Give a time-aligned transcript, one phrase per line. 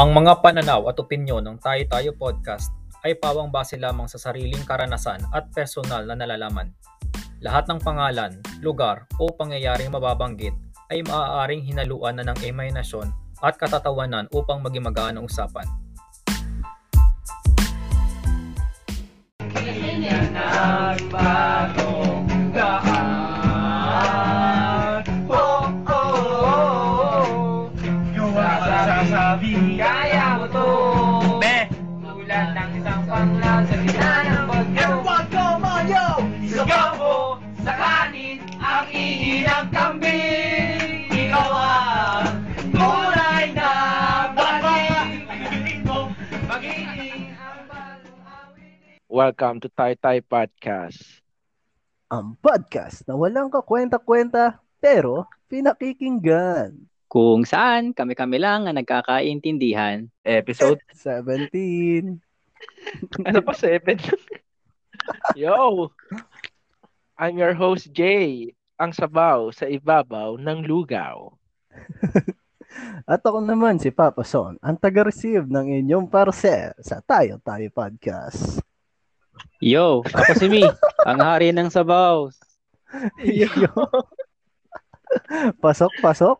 [0.00, 2.72] Ang mga pananaw at opinyon ng Tayo Tayo Podcast
[3.04, 6.72] ay pawang base lamang sa sariling karanasan at personal na nalalaman.
[7.44, 10.56] Lahat ng pangalan, lugar o pangyayaring mababanggit
[10.88, 13.12] ay maaaring hinaluan na ng imahinasyon
[13.44, 15.68] at katatawanan upang maging magaan ang usapan.
[20.32, 22.09] Nagbagong daan
[49.10, 51.18] Welcome to Tai Tai Podcast.
[52.14, 56.78] ang podcast na walang kakwenta-kwenta pero pinakikinggan.
[57.10, 60.06] Kung saan kami-kami lang ang nagkakaintindihan.
[60.22, 62.22] Episode, 17.
[63.26, 63.98] ano pa, 7?
[65.42, 65.90] Yo!
[67.18, 68.54] I'm your host, Jay.
[68.78, 71.34] Ang sabaw sa ibabaw ng lugaw.
[73.10, 78.69] At ako naman si Papa Son, ang taga-receive ng inyong parcel sa Tayo Tayo Podcast.
[79.60, 80.64] Yo, ako si Mi,
[81.04, 82.32] ang hari ng sabaw.
[83.20, 83.48] Yo.
[85.58, 86.38] pasok, pasok.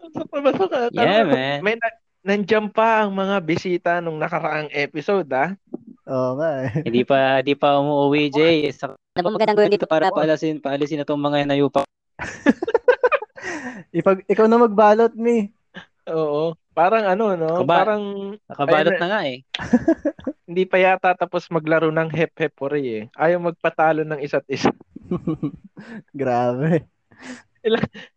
[0.00, 0.80] Pasok pasok ka.
[0.90, 1.60] Yeah, man.
[1.60, 5.54] May na- nandiyan pa ang mga bisita nung nakaraang episode, ah.
[6.08, 6.82] Oo nga eh.
[6.82, 8.72] Hindi pa hindi pa umuwi, Jay.
[8.72, 11.84] Sa Ano ba magandang gawin dito para paalasin, paalisin na tong mga nayupa.
[13.92, 15.52] Ipag, ikaw na magbalot, mi.
[16.08, 16.56] Oo.
[16.72, 17.62] Parang ano, no?
[17.62, 18.02] Kaba- Parang
[18.46, 19.38] Nakabalot Ayun, na nga eh.
[20.48, 23.04] hindi pa yata tapos maglaro ng hep-hep puri, eh.
[23.20, 24.72] Ayaw magpatalo ng isa't isa.
[26.16, 26.88] Grabe.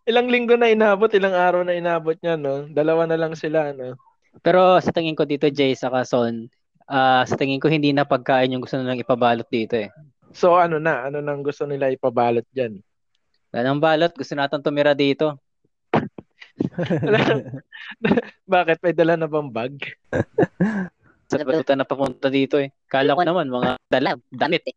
[0.07, 2.71] Ilang linggo na inabot, ilang araw na inabot niya, no?
[2.71, 3.99] Dalawa na lang sila, no?
[4.39, 6.47] Pero sa tingin ko dito, Jay, sa Son,
[6.87, 9.91] ah sa tingin ko hindi na pagkain yung gusto nilang ipabalot dito eh.
[10.31, 12.79] So ano na, ano nang gusto nila ipabalot diyan?
[13.51, 15.35] Wala nang balot, gusto natin tumira dito.
[18.55, 19.75] Bakit may dala na bang bag?
[21.31, 22.75] Sa pagpunta na papunta dito eh.
[22.91, 24.75] Kala ko naman mga dala, damit eh.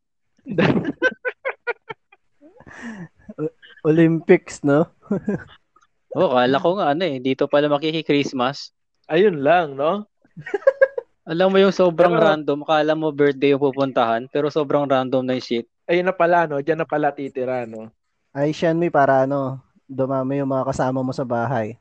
[3.83, 4.87] Olympics, no?
[6.15, 8.71] Oo, kala ko nga ano eh, dito pala makiki-Christmas.
[9.11, 10.07] Ayun lang, no?
[11.31, 15.35] Alam mo yung sobrang Pero- random, kala mo birthday yung pupuntahan, pero sobrang random na
[15.35, 15.67] yung shit.
[15.91, 16.63] Ayun na pala, no?
[16.63, 17.91] Diyan na pala titira, no?
[18.31, 19.59] Ay, siyan, mi, para ano,
[19.91, 21.75] dumami yung mga kasama mo sa bahay.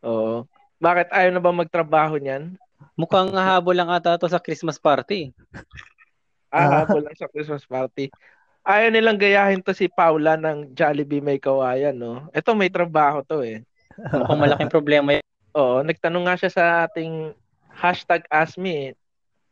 [0.00, 0.48] Oo.
[0.80, 2.54] Bakit ayaw na ba magtrabaho niyan?
[2.94, 5.34] Mukhang habol lang ata to sa Christmas party.
[6.54, 8.14] Ah, habol lang sa Christmas party.
[8.64, 12.30] Ayaw nilang gayahin to si Paula ng Jollibee May Kawayan, no?
[12.30, 13.66] Ito may trabaho to, eh.
[14.14, 15.26] Mukhang malaking problema yun.
[15.52, 17.34] Oo, nagtanong nga siya sa ating
[17.74, 18.90] hashtag Ask Me.
[18.90, 18.90] eh.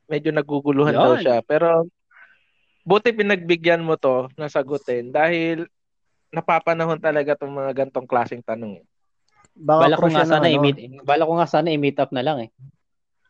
[0.06, 1.22] Medyo naguguluhan daw Yan.
[1.22, 1.36] siya.
[1.42, 1.90] Pero
[2.86, 5.66] buti pinagbigyan mo to na sagutin dahil
[6.32, 8.80] napapanahon talaga tong mga gantong klaseng tanong.
[8.80, 8.84] Eh.
[9.52, 10.54] Baka Bala ko nga yan ng sana ano.
[10.56, 12.50] i-meet, bala ko nga sana i-meet up na lang eh.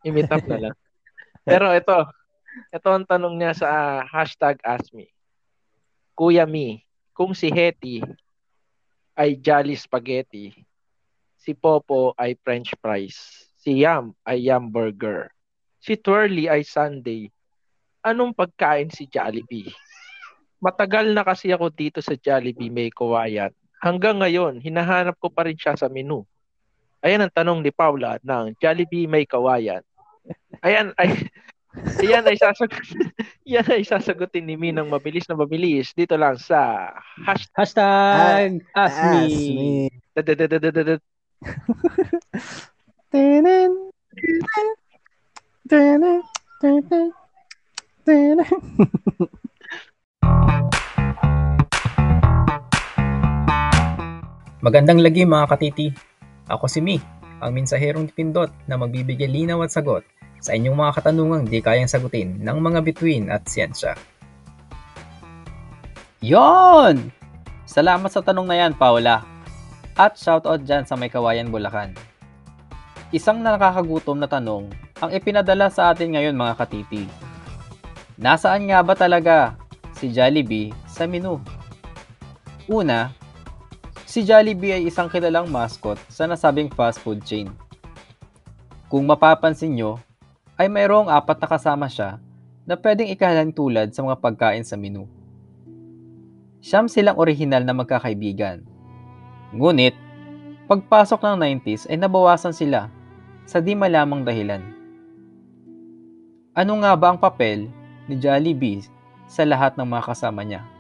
[0.03, 0.77] I-meet up na lang.
[1.49, 1.97] Pero ito,
[2.71, 5.11] ito ang tanong niya sa ah, hashtag Ask Me.
[6.13, 6.85] Kuya Mi,
[7.17, 8.05] kung si Hetty
[9.17, 10.53] ay Jolly Spaghetti,
[11.41, 15.33] si Popo ay French fries, si Yam ay Yam Burger,
[15.83, 17.31] si Twirly ay Sunday,
[18.03, 19.71] anong pagkain si Jollibee?
[20.63, 23.51] Matagal na kasi ako dito sa Jollibee may kawayan.
[23.83, 26.23] Hanggang ngayon, hinahanap ko pa rin siya sa menu.
[27.03, 29.83] Ayan ang tanong ni Paula ng Jollibee may kawayan.
[30.63, 31.11] Ayan ay
[32.05, 32.79] Ayan ay sasagot
[33.53, 36.95] yan ay sasagutin ni Minang mabilis na mabilis dito lang sa
[37.27, 39.91] hashtag Hashtag ask me.
[40.15, 40.31] Ask
[43.11, 43.73] tinin,
[45.67, 46.23] tinin,
[48.07, 48.51] tinin.
[54.63, 55.91] Magandang lagi mga katiti.
[56.47, 57.03] Ako si Mi,
[57.43, 60.07] ang mensaherong pindot na magbibigay linaw at sagot
[60.39, 63.99] sa inyong mga katanungang di kayang sagutin ng mga bituin at siyensya.
[66.23, 67.11] Yon!
[67.67, 69.27] Salamat sa tanong na yan, Paula.
[69.99, 71.95] At shoutout dyan sa may kawayan Bulacan.
[73.11, 74.73] Isang nakakagutom na tanong
[75.03, 77.05] ang ipinadala sa atin ngayon mga katiti.
[78.17, 79.59] Nasaan nga ba talaga
[79.99, 81.43] si Jollibee sa menu?
[82.71, 83.11] Una,
[84.13, 87.49] si Jollibee ay isang kilalang mascot sa nasabing fast food chain.
[88.93, 89.97] Kung mapapansin nyo,
[90.61, 92.21] ay mayroong apat na kasama siya
[92.69, 95.09] na pwedeng ikahalan tulad sa mga pagkain sa menu.
[96.61, 98.61] Siyam silang orihinal na magkakaibigan.
[99.57, 99.97] Ngunit,
[100.69, 102.93] pagpasok ng 90s ay nabawasan sila
[103.49, 104.61] sa di malamang dahilan.
[106.53, 107.65] Ano nga ba ang papel
[108.13, 108.85] ni Jollibee
[109.25, 110.72] sa lahat ng mga kasama niya?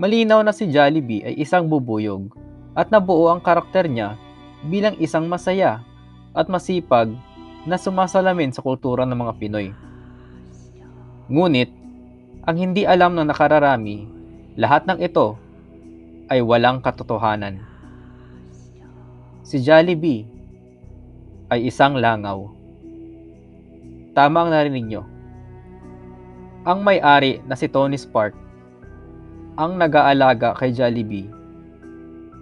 [0.00, 2.32] Malinaw na si Jollibee ay isang bubuyog
[2.72, 4.16] at nabuo ang karakter niya
[4.64, 5.84] bilang isang masaya
[6.32, 7.12] at masipag
[7.68, 9.68] na sumasalamin sa kultura ng mga Pinoy.
[11.28, 11.70] Ngunit,
[12.42, 14.08] ang hindi alam ng nakararami,
[14.56, 15.36] lahat ng ito
[16.32, 17.60] ay walang katotohanan.
[19.44, 20.24] Si Jollibee
[21.52, 22.48] ay isang langaw.
[24.16, 25.02] Tama ang narinig nyo.
[26.64, 28.41] Ang may-ari na si Tony Spark
[29.60, 31.28] ang nag-aalaga kay Jollibee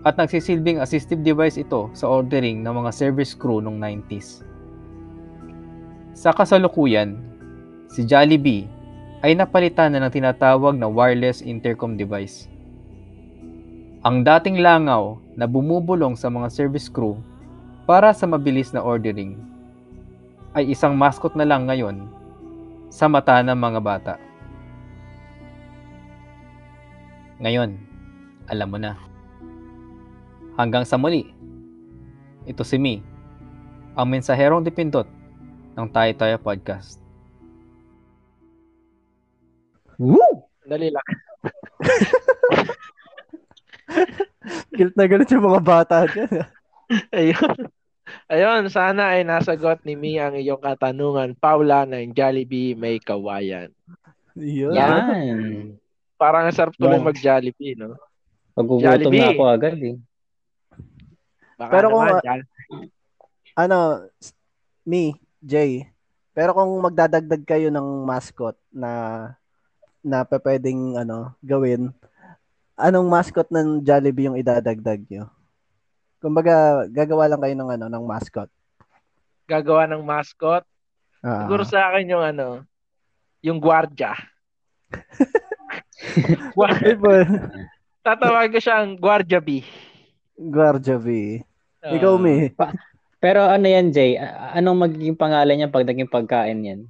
[0.06, 4.46] at nagsisilbing assistive device ito sa ordering ng mga service crew noong 90s.
[6.14, 7.18] Sa kasalukuyan,
[7.90, 8.70] si Jollibee
[9.26, 12.46] ay napalitan na ng tinatawag na wireless intercom device.
[14.06, 17.20] Ang dating langaw na bumubulong sa mga service crew
[17.84, 19.36] para sa mabilis na ordering
[20.54, 22.06] ay isang mascot na lang ngayon
[22.88, 24.29] sa mata ng mga bata.
[27.40, 27.72] Ngayon,
[28.52, 29.00] alam mo na.
[30.60, 31.24] Hanggang sa muli,
[32.44, 33.00] ito si Mi,
[33.96, 35.08] ang mensaherong dipindot
[35.72, 37.00] ng Tayo Tayo Podcast.
[39.96, 40.44] Woo!
[40.68, 41.06] Dali lang.
[44.76, 46.44] Guilt na galit yung mga bata dyan.
[47.08, 47.56] Ayun.
[48.28, 51.32] Ayun, sana ay nasagot ni Mi ang iyong katanungan.
[51.40, 53.72] Paula ng Jollibee may kawayan.
[54.36, 54.76] Yun.
[54.76, 55.80] Yan!
[56.20, 57.06] Parang ang sarap tuloy Yan.
[57.06, 57.96] mag-Jollibee, no?
[58.52, 59.18] Pagugutom Jollibee.
[59.18, 59.96] na ako agad eh.
[61.56, 62.40] Baka Pero kung- naman,
[63.52, 63.78] Ano,
[64.82, 65.84] me, Jay,
[66.30, 68.92] pero kung magdadagdag kayo ng mascot na
[70.00, 71.92] na pwedeng ano, gawin,
[72.74, 75.28] anong mascot ng Jollibee yung idadagdag nyo?
[76.16, 78.48] Kumbaga, gagawa lang kayo ng ano, ng mascot.
[79.44, 80.62] gagawa ng mascot.
[81.20, 81.42] Ah.
[81.42, 82.62] Siguro sa akin yung ano,
[83.42, 84.14] yung gwardya.
[86.94, 87.12] Iba,
[88.00, 89.60] Tatawag ko siyang Guardia B.
[90.40, 91.40] Guardia V.
[91.84, 92.52] Ah, Ikaw, me.
[93.20, 94.16] Pero ano yan, Jay?
[94.56, 96.80] Anong magiging pangalan niya pag naging pagkain yan?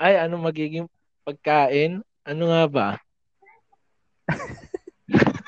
[0.00, 0.88] Ay, ano magiging
[1.24, 2.00] pagkain?
[2.24, 2.88] Ano nga ba?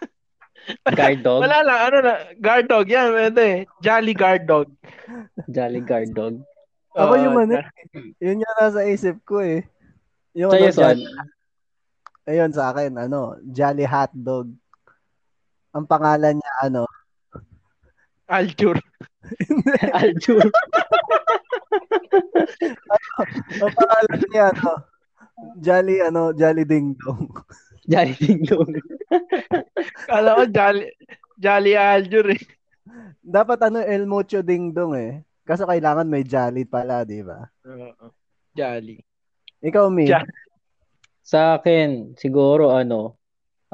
[0.92, 1.40] Guard dog?
[1.46, 3.70] Wala lang, ano na, guard dog, yan, pwede.
[3.80, 4.68] Jolly guard dog.
[5.46, 6.42] Jolly guard dog.
[6.96, 7.70] Ako yung ja-
[8.18, 9.62] yun yung nasa isip ko eh.
[10.34, 10.98] Yung Sa'yo, ano, Son?
[12.26, 14.50] Jolly- ayun sa akin, ano, Jolly Hot Dog.
[15.70, 16.82] Ang pangalan niya, ano,
[18.26, 18.74] Aljur.
[20.02, 20.42] Aljur.
[23.62, 24.70] ang pangalan niya, ano,
[25.62, 27.30] Jolly, ano, Jolly Ding Dong.
[27.86, 28.74] Jolly Ding Dong.
[30.10, 30.90] Kala ko Jolly,
[31.38, 32.42] Jolly Aljur eh.
[33.22, 35.22] Dapat ano, El Mucho Ding Dong eh.
[35.46, 37.46] Kaso kailangan may Jolly pala, di ba?
[37.62, 38.10] Oo.
[38.56, 38.98] Jolly.
[39.62, 40.10] Ikaw, Mi.
[40.10, 40.26] Ja-
[41.26, 43.18] Sa akin, siguro ano,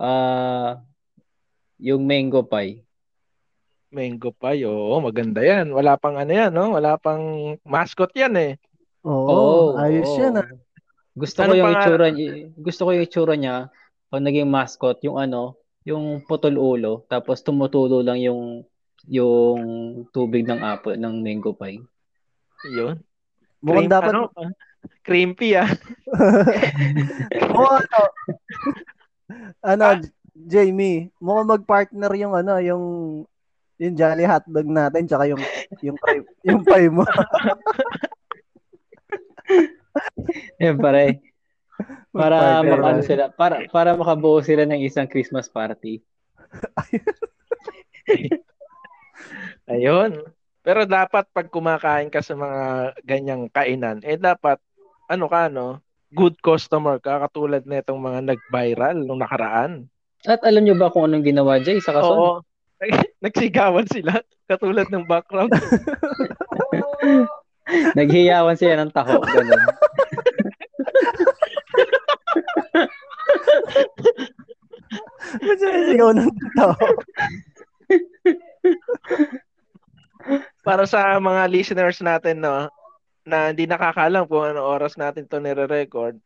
[0.01, 0.81] ah
[1.77, 2.81] yung mango pie.
[3.93, 5.69] Mango pie, oo, maganda yan.
[5.77, 6.73] Wala pang ano yan, no?
[6.73, 7.21] Wala pang
[7.61, 8.53] mascot yan eh.
[9.05, 10.17] Oo, ayos oo.
[10.17, 10.49] yan ah.
[11.13, 13.69] Gusto Ano ko yung itsura niya, gusto ko yung itsura niya
[14.09, 18.65] pag naging mascot, yung ano, yung putol ulo, tapos tumutulo lang yung
[19.13, 19.61] yung
[20.09, 21.85] tubig ng apple ng mango pie.
[22.65, 22.97] Yun.
[23.61, 24.33] Mukhang dapat, ano,
[24.83, 25.71] ah, creamy ah.
[27.53, 28.03] mukhang ano,
[29.63, 29.87] ano,
[30.33, 32.85] Jamie, mukhang mag-partner yung ano, yung
[33.83, 35.43] yung Jolly Hotdog natin tsaka yung
[35.83, 37.05] yung pie, yung pie mo.
[40.57, 41.21] Eh pare,
[42.09, 46.01] para makano sila, para para makabuo sila ng isang Christmas party.
[49.73, 50.25] Ayun.
[50.63, 54.63] Pero dapat pag kumakain ka sa mga ganyang kainan, eh dapat,
[55.09, 55.81] ano ka, no?
[56.13, 59.89] Good customer ka, katulad na itong mga nag-viral nung nakaraan.
[60.29, 62.15] At alam nyo ba kung anong ginawa Jay sa kason?
[62.15, 62.35] Oo.
[63.25, 65.51] Nagsigawan sila, katulad ng background.
[67.99, 69.23] Naghiyawan sila ng taho.
[69.23, 69.63] Ganun.
[75.63, 76.75] Sigaw ng tao.
[80.63, 82.69] Para sa mga listeners natin, no,
[83.23, 86.19] na hindi nakakalam kung ano oras natin to nire-record.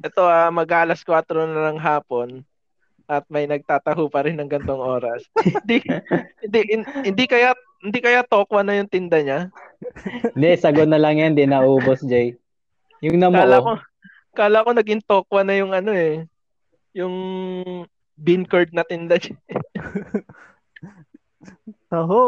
[0.00, 2.46] Ito, ah, mag-alas 4 na ng hapon
[3.10, 5.26] at may nagtataho pa rin ng gantong oras.
[5.42, 5.82] hindi,
[6.38, 9.50] hindi, hin- hindi kaya hindi kaya tokwa na yung tinda niya.
[10.36, 11.34] Hindi, sagon na lang yan.
[11.34, 12.36] Hindi naubos, Jay.
[13.00, 13.88] Yung Kala ko, namuo,
[14.36, 16.28] kala ko naging tokwa na yung ano eh.
[16.92, 17.14] Yung
[18.20, 19.16] bean curd na tinda.
[21.90, 22.20] Taho.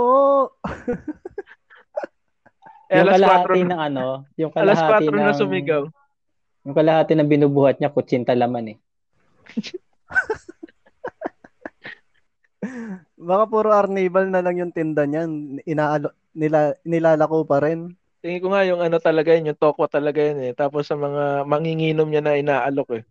[2.92, 4.04] Eh, yung alas 4 kalahati na, ng ano,
[4.36, 5.82] yung alas kalahati 4 ng, na sumigaw.
[6.62, 8.78] yung kalahati ng binubuhat niya, kutsinta laman eh.
[13.22, 15.62] Baka puro Arnival na lang yung tinda niyan.
[15.64, 17.94] Inaalo, nila, nilalako pa rin.
[18.22, 20.52] Tingin ko nga yung ano talaga yun, yung tokwa talaga yun eh.
[20.54, 23.04] Tapos sa mga manginginom niya na inaalok eh.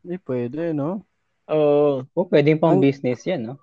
[0.00, 1.04] Hindi pwede, no?
[1.50, 2.06] Oo.
[2.14, 3.56] Oh, pwedeng pang Ang- business yan, no?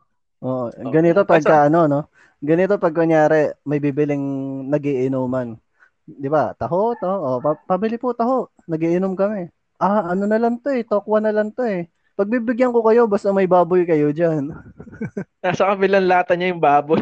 [0.43, 1.99] Oo, ganito pagka ano, no?
[2.37, 4.21] Ganito pag kunyari may bibiling
[4.69, 5.57] nagiinuman.
[6.05, 6.53] 'Di ba?
[6.55, 7.15] Taho, taho.
[7.25, 8.47] Oh, pa- pabili po taho.
[8.69, 9.49] Nagiinom kami.
[9.81, 11.89] Ah, ano na lang 'to eh, tokwa na lang 'to eh.
[12.17, 14.49] Pagbibigyan ko kayo basta may baboy kayo diyan.
[15.43, 17.01] Nasa kabilang lata niya yung baboy.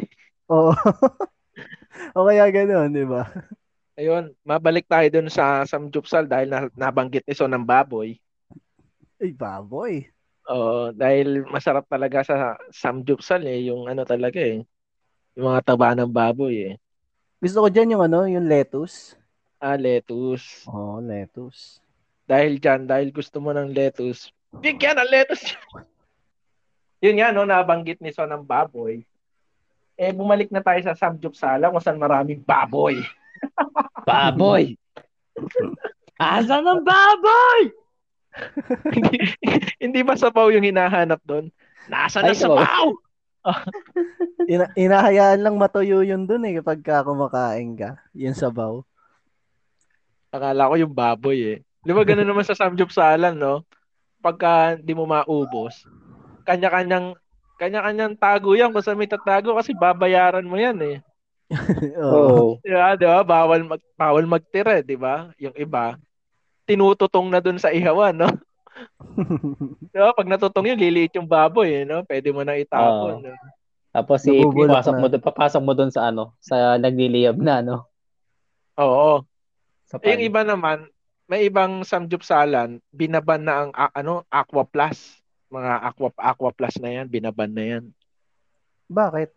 [0.51, 0.71] Oo.
[2.17, 3.27] o kaya ganoon, 'di ba?
[3.95, 8.19] Ayun, mabalik tayo dun sa Samjupsal dahil na, nabanggit ni Son ng baboy.
[9.21, 10.07] Ay, baboy.
[10.45, 14.61] Oo, dahil masarap talaga sa Samjupsal eh, yung ano talaga eh.
[15.33, 16.75] Yung mga taba ng baboy eh.
[17.41, 19.17] Gusto ko diyan yung ano, yung lettuce.
[19.57, 20.63] Ah, lettuce.
[20.69, 21.81] Oh, lettuce.
[22.29, 24.29] Dahil dyan, dahil gusto mo ng lettuce,
[24.61, 25.53] bigyan ng lettuce.
[27.05, 29.05] Yun nga, no, nabanggit ni Son ng baboy.
[29.95, 33.01] Eh, bumalik na tayo sa Samjupsala kung saan maraming baboy.
[34.03, 34.73] Baboy!
[36.19, 37.61] Asa ng baboy?
[38.95, 39.17] hindi,
[39.79, 41.51] hindi ba sapaw yung hinahanap doon?
[41.87, 42.89] Nasa na Ay?
[44.51, 48.01] Ina- inahayaan lang matuyo yun dun eh kapag ka kumakain ka.
[48.17, 48.81] Yung sabaw.
[50.33, 51.57] Akala ko yung baboy eh.
[51.85, 53.61] Di ba ganun naman sa Samjupsalan, no?
[54.19, 55.85] Pagka hindi mo maubos,
[56.49, 57.13] kanya-kanyang
[57.61, 60.97] kanya-kanyang tago yan kung saan may tatago kasi babayaran mo yan eh.
[62.01, 62.57] Oo.
[62.57, 62.65] Oh.
[62.65, 62.97] Di ba?
[62.97, 63.21] Di ba?
[63.21, 65.29] Bawal, mag, bawal magtira, di ba?
[65.37, 65.95] Yung iba,
[66.65, 68.29] tinututong na dun sa ihawan, no?
[69.93, 70.11] Di ba?
[70.11, 72.03] Pag natutong yun, liliit yung baboy, eh, no?
[72.03, 73.23] Pwede mo na itapon.
[73.23, 73.31] no?
[73.89, 74.99] Tapos si Nabubulok papasok na.
[74.99, 77.87] mo doon, papasok mo doon sa ano, sa nagliliyab na ano,
[78.75, 79.23] Oo.
[79.87, 80.27] sa Eh, yung pan.
[80.27, 80.77] iba naman,
[81.25, 85.15] may ibang samjupsalan, binaban na ang a- ano, Aqua Plus.
[85.47, 87.83] Mga Aqua, Aqua Plus na yan, binaban na yan.
[88.85, 89.31] Bakit?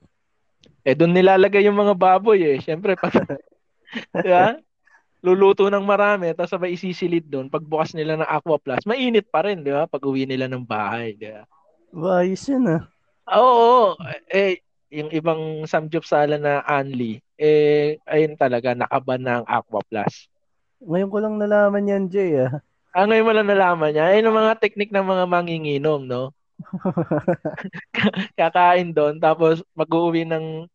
[0.83, 2.59] Eh, doon nilalagay yung mga baboy eh.
[2.59, 3.15] Siyempre, pag,
[4.27, 4.59] di ba?
[5.19, 7.51] Luluto ng marami, tapos sabay isisilid doon.
[7.51, 9.91] Pagbukas nila ng Aqua Plus, mainit pa rin, di ba?
[9.91, 11.43] Pag uwi nila ng bahay, di ba?
[11.91, 12.83] Ba, ayos yun ah.
[13.35, 13.99] Oo,
[14.31, 14.63] eh,
[14.95, 20.31] yung ibang samjupsala na Anli, eh, ayun talaga, nakaban na ang Aqua Plus.
[20.79, 22.63] Ngayon ko lang nalaman yan, Jay ah.
[22.95, 24.11] Ah, ngayon mo lang nalaman niya.
[24.11, 26.31] Ayun ang mga teknik ng mga manginginom, no?
[28.39, 30.71] Kakain doon, tapos mag-uwi ng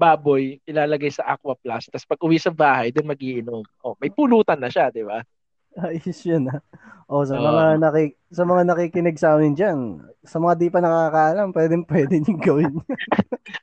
[0.00, 1.92] baboy, ilalagay sa Aqua Plus.
[1.92, 3.60] Tapos pag uwi sa bahay, doon magiinom.
[3.84, 5.20] Oh, may pulutan na siya, di ba?
[5.76, 6.64] Ayos yun ah.
[7.10, 7.44] O, sa Oo.
[7.44, 12.14] mga, naki, sa mga nakikinig sa amin dyan, sa mga di pa nakakaalam, pwedeng pwede
[12.22, 12.74] nyo gawin.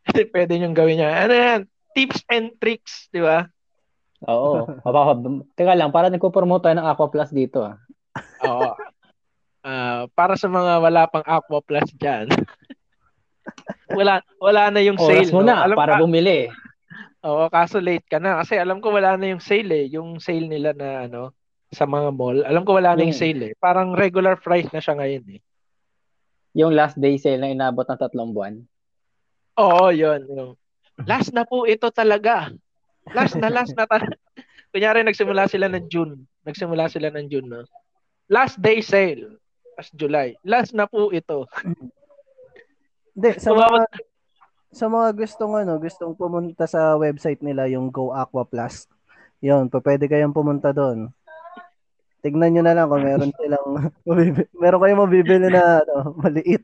[0.05, 1.11] Kasi pwede niyong gawin niya.
[1.25, 1.61] Ano yan?
[1.95, 3.47] Tips and tricks, di ba?
[4.27, 4.67] Oo.
[5.57, 7.81] Teka lang, para nagpo-promote tayo ng Aqua Plus dito ah.
[8.45, 8.71] Oo.
[9.67, 12.31] Ah, para sa mga wala pang Aqua Plus dyan,
[13.91, 15.27] wala wala na yung sale.
[15.27, 15.47] Oras mo no?
[15.51, 16.51] na Alam para ka- bumili.
[17.27, 18.39] Oo, kaso late ka na.
[18.39, 19.85] Kasi alam ko wala na yung sale eh.
[19.91, 21.35] Yung sale nila na ano,
[21.73, 22.39] sa mga mall.
[22.47, 23.53] Alam ko wala na yung Yung- sale eh.
[23.59, 25.39] Parang regular price na siya ngayon eh.
[26.57, 28.55] Yung last day sale na inabot ng tatlong buwan.
[29.59, 30.23] Oo, yun.
[30.31, 30.51] Yung,
[31.03, 32.49] last na po ito talaga.
[33.11, 34.15] Last na, last na talaga.
[34.73, 36.27] Kunyari, nagsimula sila ng June.
[36.45, 37.63] Nagsimula sila ng June, no?
[38.27, 39.39] Last day sale.
[39.75, 40.35] Last July.
[40.43, 41.47] Last na po ito.
[43.17, 43.81] Hindi, sa mga,
[44.69, 48.85] sa mga gustong ano, gustong pumunta sa website nila, yung Go Aqua Plus,
[49.41, 51.09] yun, pa- pwede kayong pumunta doon.
[52.21, 53.89] Tignan nyo na lang kung meron silang,
[54.53, 56.61] meron kayong mabibili na ano, maliit.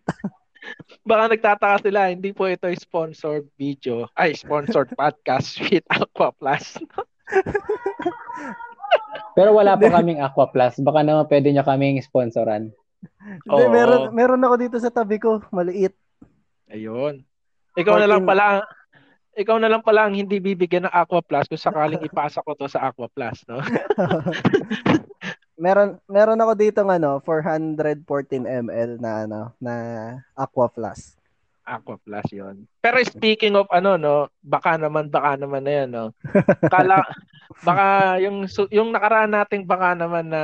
[1.02, 4.06] Baka nagtataka sila, hindi po ito sponsored video.
[4.14, 6.78] Ay, sponsored podcast with Aqua Plus.
[9.34, 10.78] Pero wala pa kaming Aqua Plus.
[10.86, 12.70] Baka naman pwede nyo kaming sponsoran.
[13.50, 15.98] Hindi, meron, meron ako dito sa tabi ko, maliit.
[16.74, 17.22] Ayun.
[17.78, 18.46] Ikaw na lang 14 pala
[19.34, 22.70] ikaw na lang pala ang hindi bibigyan ng Aqua Plus kung sakaling ipasa ko to
[22.70, 23.62] sa Aqua Plus, no?
[25.64, 29.74] meron meron ako dito ng ano 414 ml na ano na
[30.38, 31.18] Aqua Plus.
[31.64, 32.68] Aqua Plus yon.
[32.84, 36.06] Pero speaking of ano no, baka naman baka naman na yan no.
[36.74, 37.02] Kala
[37.66, 40.42] baka yung yung nakaraan nating baka naman na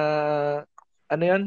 [1.09, 1.43] ano yon?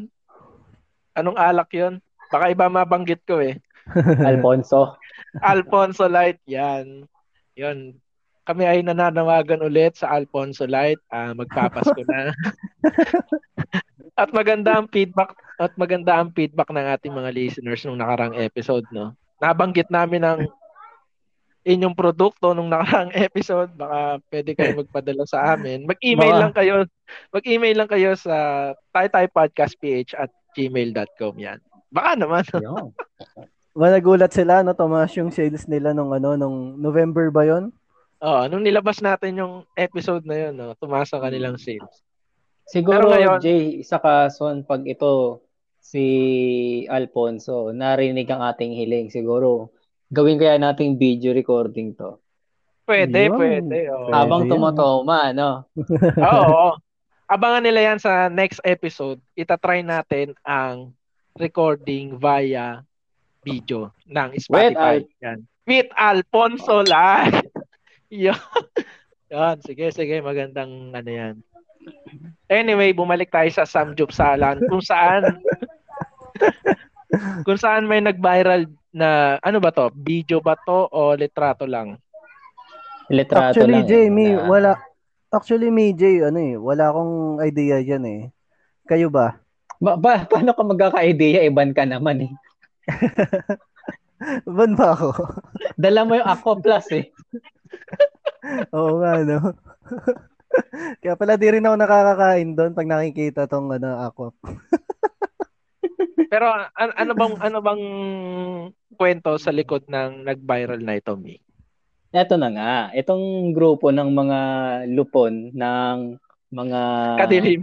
[1.19, 1.99] Anong alak yon?
[2.31, 3.59] Baka iba mabanggit ko eh.
[4.31, 4.97] Alfonso.
[5.41, 7.07] Alfonso Light yan.
[7.59, 7.97] Yon.
[8.43, 10.99] Kami ay nananawagan ulit sa Alfonso Light.
[11.11, 12.35] Ah, magpapasko na.
[14.23, 18.85] at maganda ang feedback at maganda ang feedback ng ating mga listeners nung nakarang episode,
[18.91, 19.15] no.
[19.39, 20.41] Nabanggit namin ang
[21.63, 25.87] inyong produkto nung nakaraang episode, baka pwede kayo magpadala sa amin.
[25.87, 26.87] Mag-email lang kayo.
[27.31, 28.35] Mag-email lang kayo sa
[28.91, 31.59] taytaypodcastph at gmail.com yan.
[31.95, 32.43] Baka naman.
[33.73, 37.73] Managulat sila, no, Tomas, yung sales nila nung ano, nung November ba yon?
[38.21, 42.05] Oh, nung nilabas natin yung episode na yun, no, tumaas ang kanilang sales.
[42.69, 45.41] Siguro, Pero ngayon- Jay, isa ka, Son, pag ito,
[45.83, 46.05] si
[46.87, 49.11] Alfonso, narinig ang ating hiling.
[49.11, 49.75] Siguro,
[50.13, 52.23] gawin kaya nating video recording to.
[52.87, 53.39] Pwede, Yun.
[53.41, 53.79] pwede.
[53.91, 54.13] Oh.
[54.13, 54.51] Habang yan.
[54.53, 55.67] tumatoma, no?
[56.23, 56.45] Oo.
[56.47, 56.71] oo.
[57.27, 59.17] Abangan nila yan sa next episode.
[59.33, 60.93] Itatry natin ang
[61.35, 62.85] recording via
[63.43, 65.03] video ng Spotify.
[65.03, 65.39] With yan.
[65.67, 67.43] With Alfonso Live.
[68.11, 68.39] yan.
[69.31, 69.57] yan.
[69.63, 70.23] Sige, sige.
[70.23, 71.35] Magandang ano yan.
[72.47, 75.43] Anyway, bumalik tayo sa Samjupsalan kung saan
[77.47, 79.91] kung saan may nag-viral na ano ba to?
[79.99, 81.99] Video ba to o litrato lang?
[83.11, 83.89] Litrato Actually, lang.
[83.91, 84.71] Jamie, eh, na- wala.
[85.33, 88.21] Actually, may Jay, ano eh, wala akong idea dyan eh.
[88.85, 89.41] Kayo ba?
[89.81, 91.41] Ba, ba, paano ka magkaka-idea?
[91.49, 92.33] Iban ka naman eh.
[94.57, 95.09] Ban ba ako?
[95.75, 97.11] Dala mo yung Aqua Plus eh.
[98.77, 99.39] Oo nga, no?
[101.01, 104.31] Kaya pala di rin ako nakakakain doon pag nakikita tong ano, aqua.
[106.29, 107.83] Pero an- ano bang ano bang
[108.97, 111.41] kwento sa likod ng nag-viral na ito, Mi?
[112.13, 112.75] Ito na nga.
[112.93, 114.41] Itong grupo ng mga
[114.93, 115.97] lupon ng
[116.53, 116.81] mga
[117.25, 117.61] Kadilim.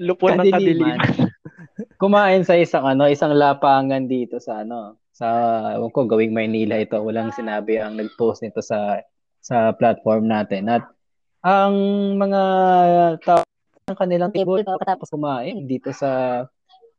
[0.00, 0.98] Lupon ng kadiliman.
[2.00, 5.28] Kumain sa isang ano, isang lapangan dito sa ano, sa
[5.76, 6.96] ewan ko gawing Maynila ito.
[6.96, 9.04] Walang sinabi ang nag-post nito sa
[9.44, 10.72] sa platform natin.
[10.72, 10.88] At
[11.44, 11.76] ang
[12.16, 12.42] mga
[13.20, 13.44] tao
[13.92, 16.42] ng kanilang table tapos kumain dito sa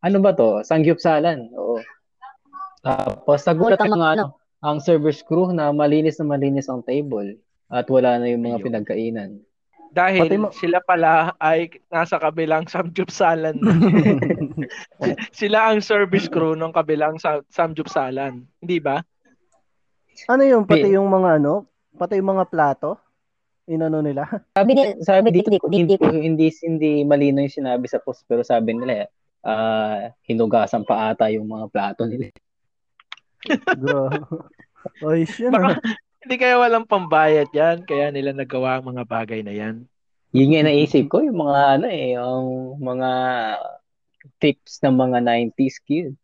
[0.02, 0.62] ano ba to?
[0.62, 1.50] Sangyupsalan.
[1.58, 1.82] Oo.
[2.86, 4.26] Tapos nagulat ang mga ano,
[4.62, 7.42] ang service crew na malinis na malinis ang table
[7.74, 8.66] at wala na yung mga Ayun.
[8.70, 9.30] pinagkainan.
[9.92, 13.60] Dahil Pati mo- sila pala ay nasa kabilang samjupsalan.
[15.40, 18.40] sila ang service crew ng kabilang sa samjupsalan.
[18.64, 19.04] Hindi ba?
[20.28, 21.68] ano yung pati yung mga ano,
[22.00, 23.00] pati yung mga plato?
[23.68, 24.28] Inano nila?
[24.58, 24.72] Sabi,
[25.04, 29.08] sabi dito, hindi, hindi, hindi malino yung sinabi sa post, pero sabi nila,
[29.42, 32.32] ah hinugasan pa ata yung mga plato nila.
[33.76, 34.08] Bro.
[35.04, 35.52] Ayos yun.
[35.52, 35.82] Baka-.
[36.22, 39.90] Hindi kaya walang pambayad yan, kaya nila nagawa ang mga bagay na yan.
[40.32, 43.10] Yun nga naisip ko, yung mga ano eh, yung mga
[44.38, 46.22] tips ng mga 90s kids.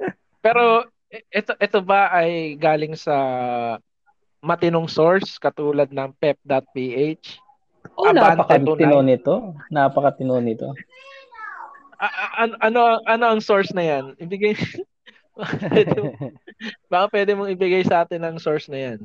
[0.44, 3.14] Pero ito ito ba ay galing sa
[4.40, 7.40] matinong source katulad ng pep.ph?
[8.00, 9.54] Oh, napakatino nito.
[9.68, 10.72] Napakatino nito.
[12.00, 14.04] A- a- ano ano ang source na yan?
[14.18, 14.56] Ibigay
[16.90, 18.98] baka pwede mong ibigay sa atin ang source na yan.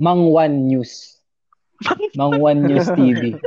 [0.00, 1.22] Mang One News.
[2.18, 3.36] Mang One News TV.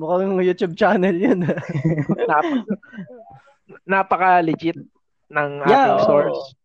[0.00, 1.44] Mukhang YouTube channel yun.
[2.24, 2.64] Nap-
[3.84, 4.80] napaka legit
[5.28, 6.56] ng Yeah, ating source.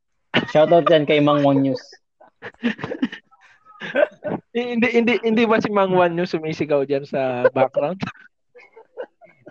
[0.56, 1.84] Shoutout dyan kay Mang One News.
[4.56, 8.02] Hindi hindi hindi ba si Mang Juan yung sumisigaw diyan sa background?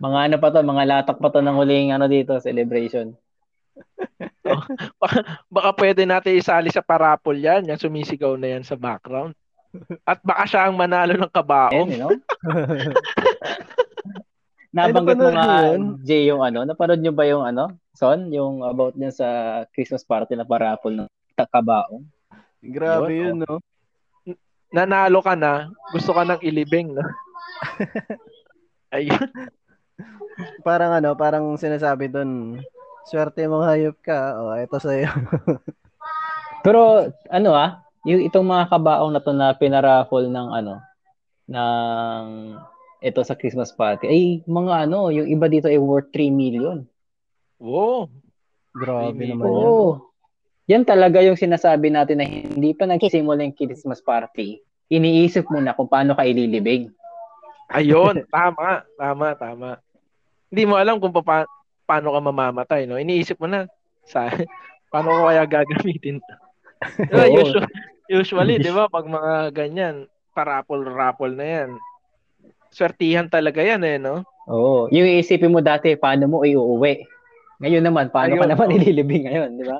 [0.02, 3.14] Mga ano pa to, mga latak pa to ng huling ano dito, celebration.
[5.54, 9.34] Baka pwede natin isali sa parapol yan, yung sumisigaw na yan sa background.
[10.06, 11.90] At baka siya ang manalo ng kabaong.
[11.90, 12.14] you know?
[14.74, 15.74] Nabanggit mo nga?
[16.02, 20.34] Jay, yung ano, napanood nyo ba yung ano, Son, yung about dyan sa Christmas party
[20.34, 22.02] na parapol ng takabaong?
[22.58, 23.62] Grabe Yun, yun, no?
[24.74, 27.06] Nanalo ka na, gusto ka ng ilibing, no?
[28.94, 29.30] Ayun.
[30.66, 32.60] Parang ano, parang sinasabi doon,
[33.06, 34.38] swerte mo hayop ka.
[34.40, 35.08] O, eto sa'yo.
[36.64, 40.74] Pero ano ah, yung itong mga kabaong na to na pinaraffle ng ano,
[41.48, 42.24] ng
[43.04, 46.88] ito sa Christmas party, ay mga ano, yung iba dito ay worth 3 million.
[47.60, 48.08] Wow.
[48.72, 49.68] Grabe naman yan.
[49.68, 49.88] Oo.
[50.64, 54.64] Yan talaga yung sinasabi natin na hindi pa nagsisimula yung Christmas party.
[54.88, 56.88] Iniisip mo na kung paano ka ililibing.
[57.68, 59.70] Ayun, tama, tama, tama.
[60.54, 61.42] Hindi mo alam kung pa,
[61.82, 62.94] paano ka mamamatay, no?
[62.94, 63.66] Iniisip mo na
[64.06, 64.30] sa
[64.94, 66.22] paano ko kaya gagamitin.
[66.22, 66.34] to?
[67.10, 67.74] Diba, usually,
[68.06, 71.70] usually, 'di ba, pag mga ganyan, parapol-rapol na 'yan.
[72.70, 74.22] Swertihan talaga 'yan eh, no?
[74.46, 74.86] Oo.
[74.94, 77.02] Yung iisipin mo dati, paano mo iuuwi?
[77.58, 78.76] Ngayon naman, paano ka Ayun, naman oo.
[78.78, 79.78] ililibing ngayon, di ba?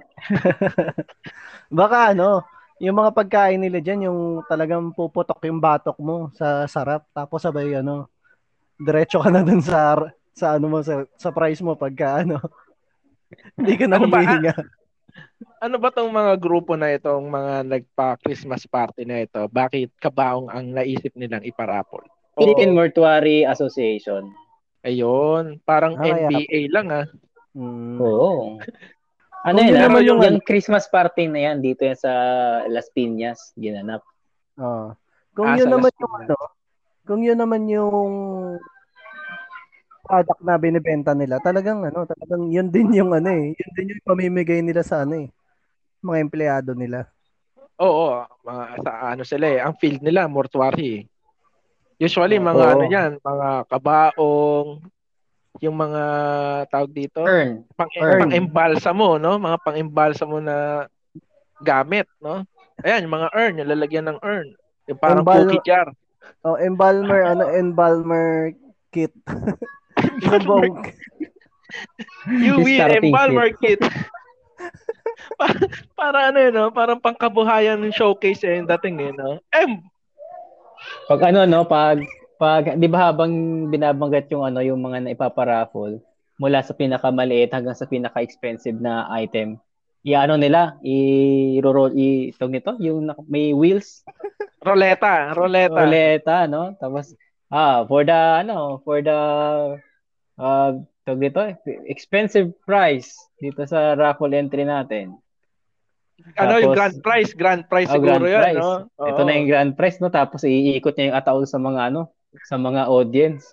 [1.71, 2.43] Baka ano,
[2.83, 7.07] yung mga pagkain nila dyan, yung talagang puputok yung batok mo sa sarap.
[7.15, 8.11] Tapos sabay ano,
[8.75, 9.95] diretso ka na dun sa,
[10.35, 12.43] sa ano mo, sa, sa price mo pagka ano.
[13.57, 14.55] Hindi ka na ba, humihinga.
[15.59, 19.47] ano ba tong mga grupo na itong mga nagpa-Christmas party na ito?
[19.47, 22.03] Bakit kabaong ang naisip nilang iparapol?
[22.35, 24.27] O, Philippine Mortuary Association.
[24.83, 27.07] ayun, parang Ah, NBA lang ah.
[27.55, 27.97] Mm.
[27.97, 28.59] Oo.
[29.41, 31.95] Ano Kung yun, yun ah, naman yung, yung- yung Christmas party na yan dito yan
[31.95, 32.11] sa
[32.67, 34.03] Las Piñas, ginanap.
[34.59, 34.93] Oo.
[35.33, 36.37] Kung Ah, yun sa naman Las yung ano,
[37.05, 38.13] kung yun naman yung
[40.05, 44.05] product na binibenta nila, talagang ano, talagang yun din yung ano eh, yun din yung
[44.05, 45.29] pamimigay nila sa ano eh,
[46.05, 47.09] mga empleyado nila.
[47.81, 51.03] Oo, mga, sa ano sila eh, ang field nila, mortuary.
[51.03, 52.05] eh.
[52.05, 52.73] Usually, mga Oo.
[52.77, 54.69] ano yan, mga kabaong,
[55.63, 56.03] yung mga
[56.69, 57.65] tawag dito, Earn.
[57.75, 58.29] pang, Earn.
[58.29, 59.41] pang-embalsa mo, no?
[59.41, 60.87] Mga pang-embalsa mo na
[61.63, 62.45] gamit, no?
[62.83, 64.49] Ayan, yung mga urn, yung lalagyan ng urn.
[64.91, 65.89] Yung parang Embal- cookie jar.
[66.45, 68.53] Oh, embalmer, ano, embalmer
[68.91, 69.15] kit.
[70.47, 70.91] Buong,
[72.31, 73.83] You win embalmer kit.
[75.41, 75.59] para,
[75.99, 76.67] para ano yun, no?
[76.71, 79.41] Parang pangkabuhayan ng showcase eh, yung dating eh, no?
[79.51, 79.83] Em,
[81.09, 82.05] Pag ano, no, pag,
[82.37, 83.33] pag, di ba habang
[83.73, 86.01] binabanggit yung ano, yung mga naipaparaffle,
[86.37, 89.57] mula sa pinakamaliit hanggang sa pinaka-expensive na item,
[90.05, 94.05] i-ano nila, i-roll, i tawag nito, yung may wheels,
[94.61, 95.79] roleta, roleta.
[95.79, 96.77] ruleta, no?
[96.77, 97.17] Tapos,
[97.49, 99.19] ah, for the, ano, for the,
[100.37, 100.71] uh,
[101.05, 101.41] tawag dito,
[101.85, 105.15] expensive price dito sa raffle entry natin.
[106.39, 107.31] ano yung Tapos- grand prize?
[107.35, 108.59] Grand prize Oh, siguro grand yun, prize.
[108.59, 108.73] no?
[108.97, 109.27] Ito Oo.
[109.27, 110.09] na yung grand prize, no?
[110.09, 113.51] Tapos iikot niya yung ataol sa mga, ano, sa mga audience.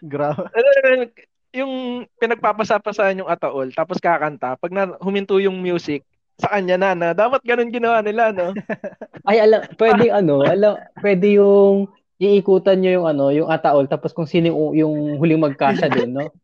[0.00, 1.04] gra- Ano, ano,
[1.52, 1.72] yung
[2.16, 6.00] pinagpapasapasahan yung ataol, tapos kakanta, pag na, huminto yung music,
[6.40, 8.56] sa kanya na, na dapat ganun ginawa nila, no?
[9.28, 11.86] Ay, alam, pwede ano, alam, pwede yung
[12.22, 16.26] iikutan niyo yung ano, yung ataol tapos kung sino yung, yung huling magkasya doon, no?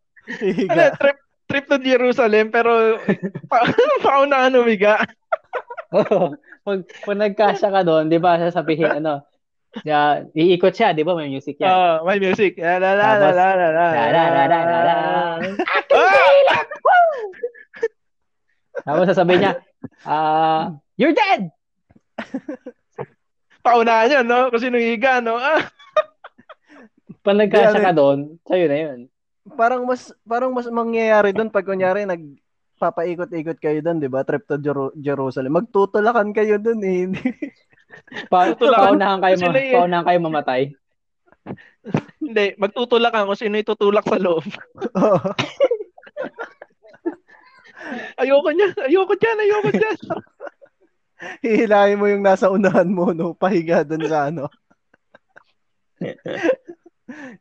[0.69, 3.01] Ano, trip, trip to Jerusalem, pero
[3.49, 3.65] pa,
[4.05, 5.01] paunahan umiga.
[5.97, 6.37] Oo.
[6.67, 9.25] pag, pag nagkasya ka doon, 'di ba, sasabihin ano,
[9.89, 11.17] ya, iikot siya, 'di ba?
[11.17, 11.73] May music yan.
[11.73, 12.61] Ah, may music.
[12.61, 13.87] La la la la Tapos, la la la.
[13.89, 14.97] la, la, la, la, la, la.
[15.97, 16.63] Ah!
[18.85, 19.53] Tapos sasabihin niya,
[20.05, 21.49] ah, you're dead.
[23.69, 24.49] Paunahan yun, no?
[24.49, 25.37] Kasi nung higa, no?
[25.37, 25.69] Ah,
[27.25, 28.99] Pag ano, ka doon, sa'yo na 'yun.
[29.57, 32.21] parang mas parang mas mangyayari doon pag kunyari nag
[32.79, 34.25] papaikot-ikot kayo doon, 'di ba?
[34.25, 35.53] Trip to Jeru- Jerusalem.
[35.53, 37.05] Magtutulakan kayo doon eh.
[38.33, 39.73] Pa, paunahan kayo, ma- eh.
[39.77, 40.63] paunahan kayo mamatay.
[42.21, 44.45] hindi, magtutulak ka kung sino itutulak sa loob.
[44.97, 45.19] Oo.
[48.21, 49.97] Ayoko niya, ayoko dyan, ayoko dyan.
[51.45, 53.35] Hihilahin mo yung nasa unahan mo, no?
[53.35, 54.47] Pahiga doon sa ano.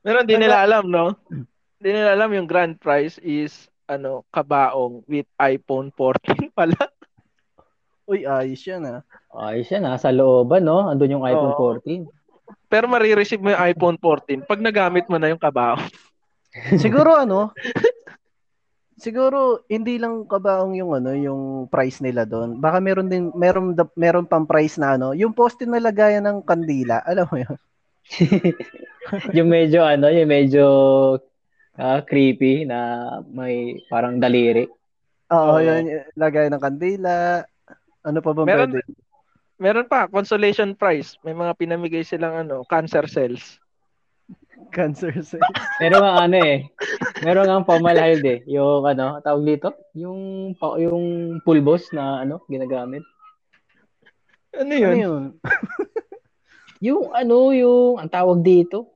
[0.04, 1.14] Pero hindi nila alam, no?
[1.78, 6.78] Hindi nila alam yung grand prize is ano, kabaong with iPhone 14 pala.
[8.08, 9.02] Uy, ayos yan ah.
[9.36, 10.88] Ayos yan, nasa looban, no?
[10.88, 11.78] Andun yung iPhone Oo.
[11.84, 12.08] 14.
[12.72, 15.84] Pero marireceive mo yung iPhone 14 pag nagamit mo na yung kabaong.
[16.80, 17.52] Siguro ano,
[18.98, 22.58] siguro hindi lang kabaong yung ano, yung price nila doon.
[22.58, 27.00] Baka meron din meron meron pang price na ano, yung poste na lagayan ng kandila,
[27.10, 27.58] alam mo yun.
[29.38, 30.66] yung medyo ano, yung medyo
[31.78, 34.66] ah, creepy na may parang daliri.
[35.30, 35.64] Oo, Oo.
[35.64, 37.46] yun, lagayan ng kandila.
[38.02, 39.06] Ano pa ba Meron- pwede?
[39.58, 41.18] Meron pa, consolation prize.
[41.26, 43.58] May mga pinamigay silang ano, cancer cells.
[44.76, 45.50] Cancer cells.
[45.80, 46.58] Meron nga ano eh.
[47.22, 48.40] Meron nga pamalahid eh.
[48.50, 49.74] Yung ano, tawag dito?
[49.94, 51.06] Yung yung
[51.42, 53.02] pulbos na ano, ginagamit.
[54.54, 54.96] Ano Ano yun?
[54.98, 55.24] yun?
[56.78, 58.94] Yung ano, yung ang tawag dito.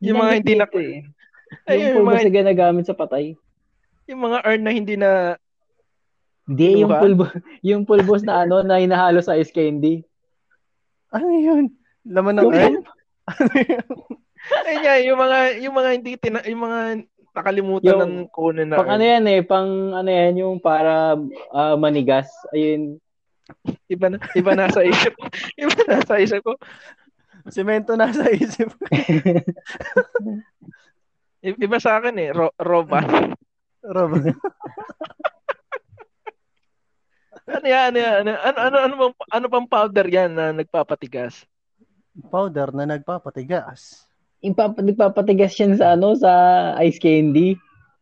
[0.00, 1.04] Yung mga hindi na- eh.
[1.66, 3.36] Ay, Yung yung pulbos mga- na ginagamit sa patay.
[4.06, 5.36] Yung mga urn na hindi na
[6.44, 7.30] Hindi, yung pulbos,
[7.62, 10.02] yung pulbos na ano, na hinahalo sa ice candy.
[11.14, 11.70] Ano yun?
[12.02, 12.74] Laman ng urn?
[14.66, 16.80] Ay nga, yung mga yung mga hindi tina, yung mga
[17.30, 18.78] nakalimutan Yung- ng kunin na.
[18.82, 21.14] Pang ano yan eh, pang ano yan, yung para
[21.54, 22.26] ah, manigas.
[22.50, 22.98] Ayun,
[23.90, 25.14] Iba na iba na sa isip.
[25.18, 25.26] ko.
[25.62, 26.54] Iba na sa isip ko.
[27.50, 28.70] Semento na sa isip.
[31.64, 33.00] Iba sa akin eh, ro- roba.
[33.80, 34.12] Rob.
[37.48, 41.48] ano yan, ano yan, ano, ano, ano, ano, bang, ano bang powder yan na nagpapatigas?
[42.28, 44.04] Powder na nagpapatigas.
[44.40, 46.30] Yung pap- nagpapatigas yan sa ano, sa
[46.80, 47.56] ice candy.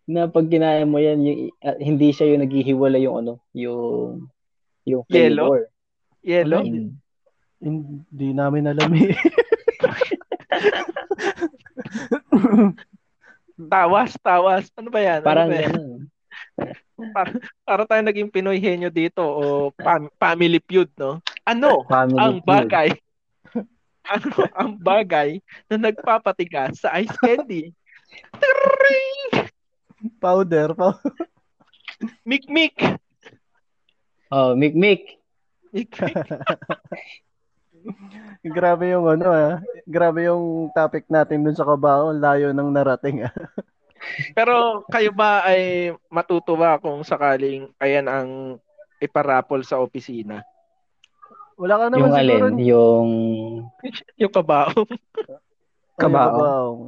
[0.04, 4.30] Na pag kinaya mo yan, yung, ah, hindi siya yung naghihiwala yung ano, yung
[4.82, 5.52] yung Yellow?
[5.52, 5.60] flavor.
[6.24, 6.62] Yellow?
[6.64, 6.96] Mm.
[7.60, 9.12] Hindi namin alam eh.
[13.58, 14.70] Tawas, tawas.
[14.78, 15.20] Ano ba yan?
[15.20, 15.72] Ano Parang ba yan?
[15.74, 16.00] ganun.
[17.10, 17.30] para,
[17.64, 19.42] para tayo naging Pinoy henyo dito o
[19.74, 21.18] fam- family feud, no?
[21.42, 22.46] Ano Family ang feud.
[22.46, 22.88] bagay
[24.08, 27.72] ano ang bagay na nagpapatigas sa ice candy?
[28.40, 29.48] Tring!
[30.22, 30.72] Powder.
[30.72, 31.00] Pow-
[32.24, 32.78] Mik-mik!
[34.28, 35.16] Oh, Mikmik.
[35.72, 36.16] Mik-mik.
[38.56, 39.54] Grabe yung ano ah.
[39.88, 42.12] Grabe yung topic natin dun sa kabao.
[42.12, 43.32] Ang Layo ng narating ah.
[44.36, 48.30] Pero kayo ba ay matutuwa kung sakaling ayan ang
[49.00, 50.44] iparapol sa opisina?
[51.58, 52.46] Wala ka naman Yung siguro.
[52.46, 52.54] alin?
[52.62, 53.08] Yung
[54.22, 54.86] Yung kabaong.
[54.86, 54.94] Ay,
[55.98, 56.30] yung Kabao.
[56.30, 56.80] kabaong.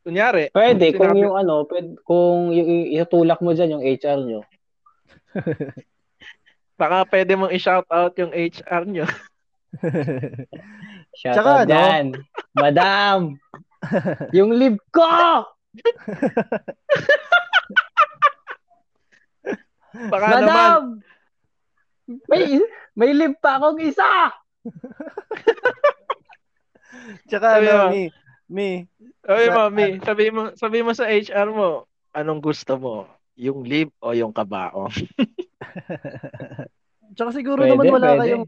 [0.00, 4.40] Kunyari, Pwede, kung Sinabi- yung ano, pwede, kung yung itutulak mo dyan yung HR nyo.
[6.80, 9.02] baka pwede mong i-shout out yung HR nyo.
[11.18, 11.68] Shout Tsaka out ano?
[11.68, 12.04] dyan.
[12.54, 13.18] Madam!
[14.30, 15.42] yung lib ko!
[20.06, 20.82] Baka naman, Madam!
[22.06, 22.62] May,
[22.94, 24.06] may lib pa akong isa!
[27.28, 27.86] Tsaka Sabi ano, mo.
[27.90, 28.02] mi,
[28.46, 28.68] mi,
[29.26, 33.10] Oy, mami, sabi mo, sabi mo sa HR mo, anong gusto mo?
[33.36, 34.86] Yung leave o yung kabao?
[37.18, 38.22] Tsaka siguro Pwede, naman wala pwede.
[38.22, 38.46] kayong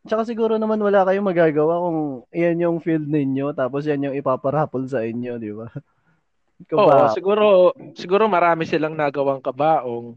[0.00, 4.88] Tsaka siguro naman wala kayong magagawa kung iyan yung field ninyo tapos yan yung ipaparapol
[4.88, 5.68] sa inyo, di ba?
[6.76, 10.16] Oo, ba- siguro siguro marami silang nagawang kabaong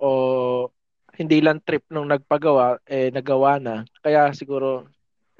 [0.00, 0.08] o
[1.16, 3.74] hindi lang trip nung nagpagawa eh nagawa na.
[4.04, 4.86] Kaya siguro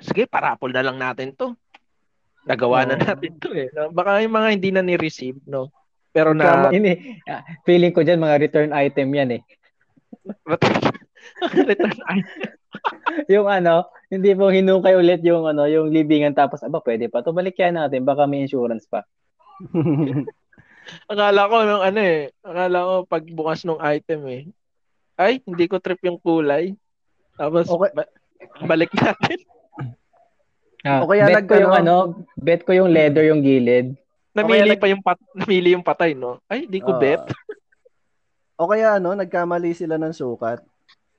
[0.00, 1.54] sige, parapol na lang natin 'to.
[2.48, 3.02] Nagawa na Oo.
[3.04, 3.68] natin 'to eh.
[3.74, 3.92] No?
[3.92, 5.70] Baka yung mga hindi na ni-receive, no.
[6.10, 9.42] Pero na Ini, ah, feeling ko dyan mga return item yan eh.
[11.70, 12.50] return item.
[13.32, 17.34] Yung ano, hindi mo hinukay ulit yung ano, yung libingan tapos aba pwede pa to
[17.34, 19.02] balik yan natin baka may insurance pa.
[21.12, 24.42] Akala ko nung ano eh, akala ko pagbukas ng item eh.
[25.20, 26.72] Ay, hindi ko trip yung kulay.
[27.36, 27.92] Tapos Okay.
[27.92, 28.12] ba-
[28.64, 29.36] balik natin.
[30.80, 31.96] Ah, O kaya bet ko yung ano,
[32.40, 34.00] bet ko yung leather yung gilid.
[34.32, 36.40] Namili nag- pa yung pat namili yung patay, no?
[36.48, 36.98] Ay, di ko Ah.
[36.98, 37.20] bet.
[38.56, 40.64] o kaya ano, nagkamali sila ng sukat.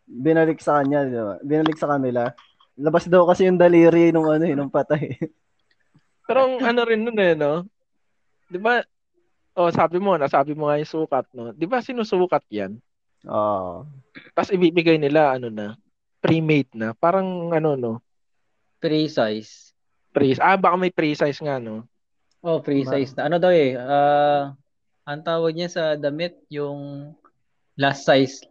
[0.04, 1.38] Binalik sa kanya, di ba?
[1.46, 2.34] Binalik sa kanila.
[2.74, 5.14] Labas daw kasi yung daliri nung ano, eh, nung patay.
[6.26, 7.62] Pero ang ano rin nun eh, no?
[8.50, 8.82] 'Di ba?
[9.54, 11.54] Oh, sabi mo, nasabi mo nga yung sukat, no?
[11.54, 12.82] 'Di ba sinusukat 'yan?
[13.30, 13.86] Oo.
[14.34, 15.78] Tapos ibibigay nila ano na,
[16.22, 16.94] pre-made na.
[16.98, 17.94] Parang ano no,
[18.82, 19.78] Precise.
[20.10, 21.86] pre Ah, baka may precise nga, no?
[22.42, 23.30] Oh, precise na.
[23.30, 24.58] Ano daw eh, ah,
[25.06, 27.14] ang tawag niya sa damit yung
[27.78, 28.42] last size.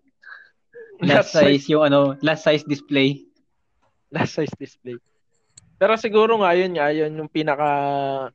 [1.01, 3.25] Last, size, yung ano, last size display.
[4.13, 5.01] last size display.
[5.81, 7.71] Pero siguro nga yun nga, yun yung pinaka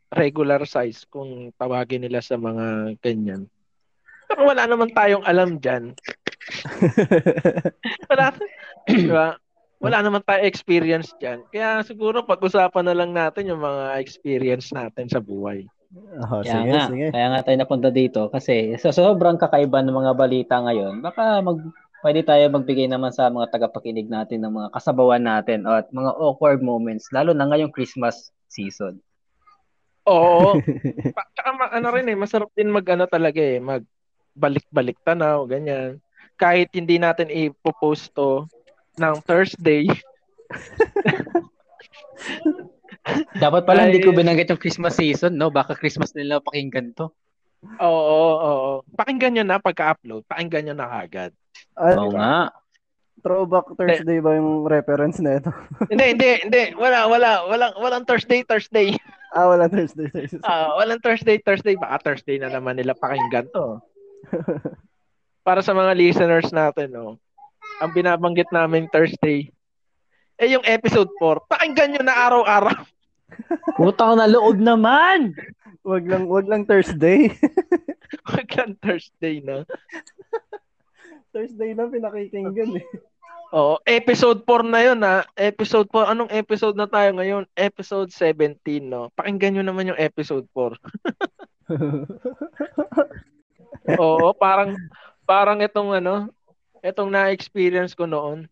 [0.09, 3.45] regular size kung tawagin nila sa mga ganyan.
[4.25, 5.93] Pero wala naman tayong alam dyan.
[8.10, 8.25] wala,
[8.88, 9.38] di ba?
[9.84, 11.43] Wala naman tayong experience dyan.
[11.51, 15.67] Kaya siguro pag-usapan na lang natin yung mga experience natin sa buhay.
[16.25, 17.08] Oh, Kaya sige, nga, sige.
[17.13, 21.62] kaya nga tayo napunta dito kasi sa sobrang kakaiba ng mga balita ngayon, baka mag
[22.03, 26.62] pwede tayo magbigay naman sa mga tagapakinig natin ng mga kasabawan natin at mga awkward
[26.62, 29.01] moments lalo na ngayong Christmas season.
[30.05, 30.62] Oo.
[31.17, 33.81] Pa- Tsaka ano rin eh, masarap din mag ano talaga eh, mag
[34.36, 35.97] balik-balik tanaw, ganyan.
[36.35, 38.47] Kahit hindi natin ipopost to
[38.99, 39.87] ng Thursday,
[43.37, 44.05] Dapat pala hindi Ay.
[44.05, 45.53] ko binanggit yung Christmas season, no?
[45.53, 47.13] Baka Christmas nila pakinggan to.
[47.81, 48.73] Oo, oo, oo.
[48.97, 50.25] Pakinggan nyo na pagka-upload.
[50.25, 51.31] Pakinggan nyo na agad.
[51.77, 52.49] Oo nga.
[53.25, 55.49] throwback Thursday ba yung reference na ito?
[55.91, 56.63] hindi, hindi, hindi.
[56.77, 57.49] Wala, wala.
[57.49, 58.93] Walang, walang Thursday, Thursday.
[59.33, 60.45] ah, wala Thursday, Thursday.
[60.45, 61.73] Ah, walang Thursday, Thursday.
[61.73, 63.81] Baka Thursday na naman nila pakinggan to.
[65.45, 67.21] Para sa mga listeners natin, no.
[67.77, 69.53] Ang binabanggit namin Thursday,
[70.41, 72.81] eh yung episode 4, pakinggan nyo na araw-araw.
[73.88, 75.38] Utang na loob naman!
[75.86, 77.29] wag lang, wag lang Thursday.
[78.27, 79.62] Huwag lang Thursday na.
[81.34, 82.86] Thursday lang pinakikinggan eh.
[83.53, 85.21] Oo, episode 4 na yun ha.
[85.38, 86.12] Episode 4.
[86.12, 87.45] Anong episode na tayo ngayon?
[87.53, 89.13] Episode 17, no?
[89.13, 90.73] Pakinggan nyo naman yung episode 4.
[94.01, 94.73] Oo, parang
[95.25, 96.29] parang itong ano,
[96.79, 98.45] itong na-experience ko noon.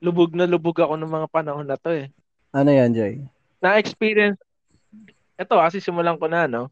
[0.00, 2.08] Lubog na lubog ako ng mga panahon na to eh.
[2.50, 3.20] ano yan, Jay?
[3.60, 4.40] Na-experience
[5.36, 6.68] ito, kasi simulan ko na, no?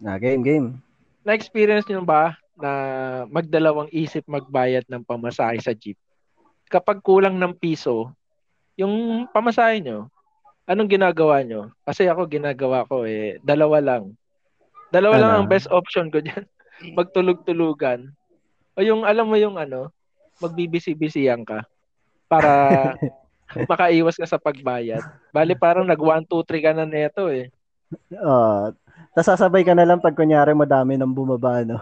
[0.00, 0.68] Ah, game, game.
[1.20, 2.70] Na-experience nyo ba na
[3.28, 6.00] magdalawang isip magbayad ng pamasahe sa jeep?
[6.66, 8.08] Kapag kulang ng piso,
[8.72, 10.08] yung pamasahe nyo,
[10.64, 11.68] anong ginagawa nyo?
[11.84, 14.16] Kasi ako ginagawa ko eh, dalawa lang.
[14.88, 15.38] Dalawa lang Ano?
[15.44, 16.48] ang best option ko dyan.
[16.96, 18.16] Magtulog-tulugan.
[18.76, 19.88] O yung alam mo yung ano,
[20.38, 21.64] magbibisi-bisiyan ka
[22.28, 22.50] para
[23.70, 25.00] makaiwas ka sa pagbayad.
[25.32, 27.48] Bali parang nag 1 2 3 ka na neto eh.
[28.12, 28.74] Uh,
[29.16, 31.80] tapos sasabay ka na lang pag kunyari madami nang bumaba, no?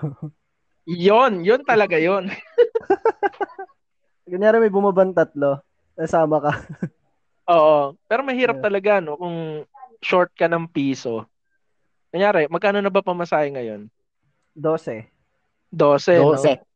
[0.87, 2.31] Yon, yon talaga yon.
[4.31, 5.59] kunyari may bumabang tatlo,
[5.99, 6.53] nasama ka.
[7.55, 7.99] Oo.
[8.07, 9.19] Pero mahirap talaga, no?
[9.19, 9.67] Kung
[10.05, 11.25] short ka ng piso.
[12.15, 13.91] Kunyari, magkano na ba pamasahe ngayon?
[14.55, 15.09] 12.
[15.75, 16.23] 12, 12.
[16.23, 16.74] no?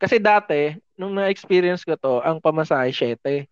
[0.00, 0.02] 12.
[0.02, 0.60] Kasi dati,
[0.96, 3.44] nung na-experience ko to, ang pamasahe 7.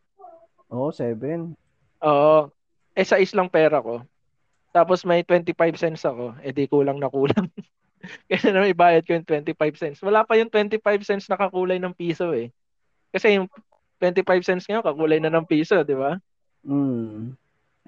[0.72, 1.52] Oo, oh, 7.
[2.00, 2.48] Oo.
[2.96, 4.00] Eh, sa islang pera ko.
[4.72, 6.32] Tapos may 25 cents ako.
[6.40, 7.48] Eh, di kulang na kulang.
[8.30, 9.98] Kasi na may bayad ko yung 25 cents.
[10.00, 12.48] Wala pa yung 25 cents na kakulay ng piso eh.
[13.12, 13.48] Kasi yung
[14.00, 16.16] 25 cents ngayon, kakulay na ng piso, di ba?
[16.62, 17.34] Mm.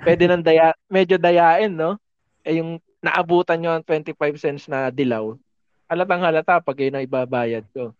[0.00, 1.96] Pwede nang daya, medyo dayain, no?
[2.42, 5.36] Eh, yung naabutan nyo ang 25 cents na dilaw,
[5.86, 7.94] halatang halata pag yun ang ibabayad ko.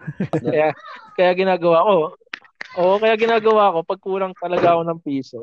[0.44, 0.68] kaya,
[1.14, 1.94] kaya ginagawa ko,
[2.76, 5.40] oo, kaya ginagawa ko, pag kulang talaga ako ng piso,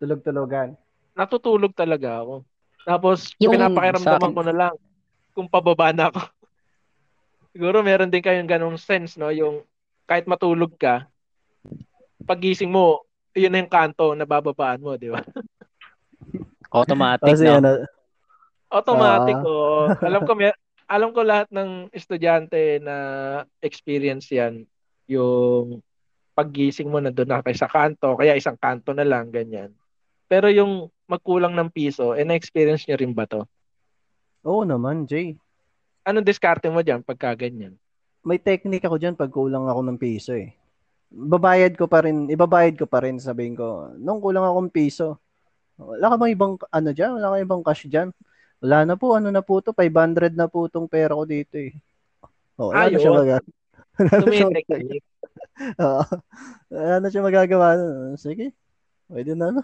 [0.00, 0.74] Tulog-tulogan.
[1.14, 2.42] natutulog talaga ako.
[2.84, 4.74] Tapos, Yung pinapakiramdaman ko na lang
[5.32, 6.20] kung pababa na ako.
[7.54, 9.30] Siguro meron din kayong ganong sense, no?
[9.30, 9.62] Yung
[10.04, 11.06] kahit matulog ka,
[12.26, 15.22] pagising mo, yun na yung kanto na bababaan mo, di ba?
[16.74, 17.62] Automatic Kasi na.
[17.62, 17.70] ano,
[18.74, 19.46] Automatic, Ah.
[19.46, 19.80] oo.
[20.02, 20.50] Alam ko, may,
[20.84, 22.96] alam ko lahat ng estudyante na
[23.64, 24.68] experience yan.
[25.08, 25.80] Yung
[26.34, 29.70] paggising mo na doon na kayo sa kanto, kaya isang kanto na lang, ganyan.
[30.26, 33.46] Pero yung magkulang ng piso, eh, na-experience nyo rin ba to?
[34.44, 35.40] oo naman, Jay.
[36.04, 37.80] Anong diskarte mo dyan pagka ganyan?
[38.20, 40.52] May technique ako dyan pag kulang ako ng piso eh.
[41.08, 45.16] Babayad ko pa rin, ibabayad ko pa rin, sabihin ko, nung kulang akong piso,
[45.80, 47.16] wala ka bang ibang, ano dyan?
[47.16, 48.12] Wala ka ibang cash dyan?
[48.64, 51.76] Wala na po, ano na po to, 500 na po tong pera ko dito eh.
[52.56, 52.88] Oh, wala.
[52.88, 54.80] Wala na siya magagawa.
[55.84, 56.04] Oo.
[56.72, 57.68] Wala na siya magagawa.
[58.16, 58.56] Sige.
[59.04, 59.60] Pwede na, no?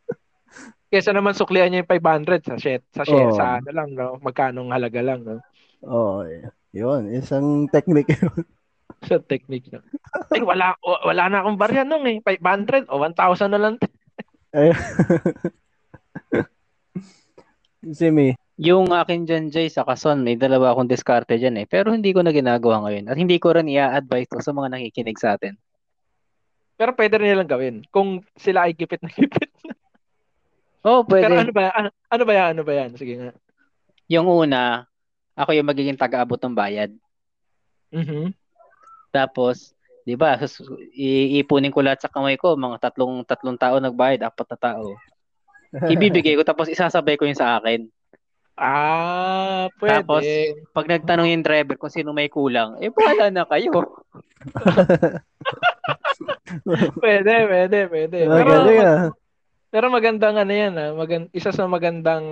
[0.90, 3.36] Kesa naman suklian niya yung 500 sa share, sa share, Oo.
[3.36, 4.16] sa ano lang, no?
[4.24, 5.44] Magkano halaga lang, no?
[5.84, 6.24] Oo.
[6.24, 7.12] Oh, yun.
[7.12, 8.40] Isang technique yun.
[9.04, 9.84] Sa technique na.
[10.32, 12.24] Ay, wala, wala na akong barya nung eh.
[12.24, 13.74] 500 o 1,000 na lang.
[14.56, 14.72] Ay.
[17.92, 18.32] Si Mi.
[18.54, 21.66] Yung akin dyan, Jay, sa Kason, may dalawa akong diskarte dyan eh.
[21.66, 23.10] Pero hindi ko na ginagawa ngayon.
[23.10, 25.58] At hindi ko rin i-advise to sa mga nakikinig sa atin.
[26.78, 29.50] Pero pwede rin nilang gawin kung sila ay gipit na gipit.
[30.84, 31.48] Oh, Pero pwede.
[31.48, 32.48] ano ba, ano, ano ba yan?
[32.54, 32.90] Ano ba yan?
[32.94, 33.30] Sige nga.
[34.06, 34.84] Yung una,
[35.34, 36.92] ako yung magiging taga-abot ng bayad.
[37.90, 38.36] Mhm.
[39.08, 39.72] Tapos,
[40.04, 40.60] di ba, sus-
[40.94, 44.84] iipunin ko lahat sa kamay ko, mga tatlong tatlong tao nagbayad, apat na tao.
[45.74, 47.90] Ibibigay ko tapos isasabay ko yung sa akin.
[48.54, 49.90] Ah, pwede.
[49.98, 50.22] Tapos,
[50.70, 53.74] pag nagtanong yung driver kung sino may kulang, eh bahala na kayo.
[57.02, 58.18] pwede, pwede, pwede.
[58.22, 59.10] Pero, Magaling ah.
[59.74, 60.90] pero magandang ano yan, ah.
[60.94, 62.22] Magand, isa sa magandang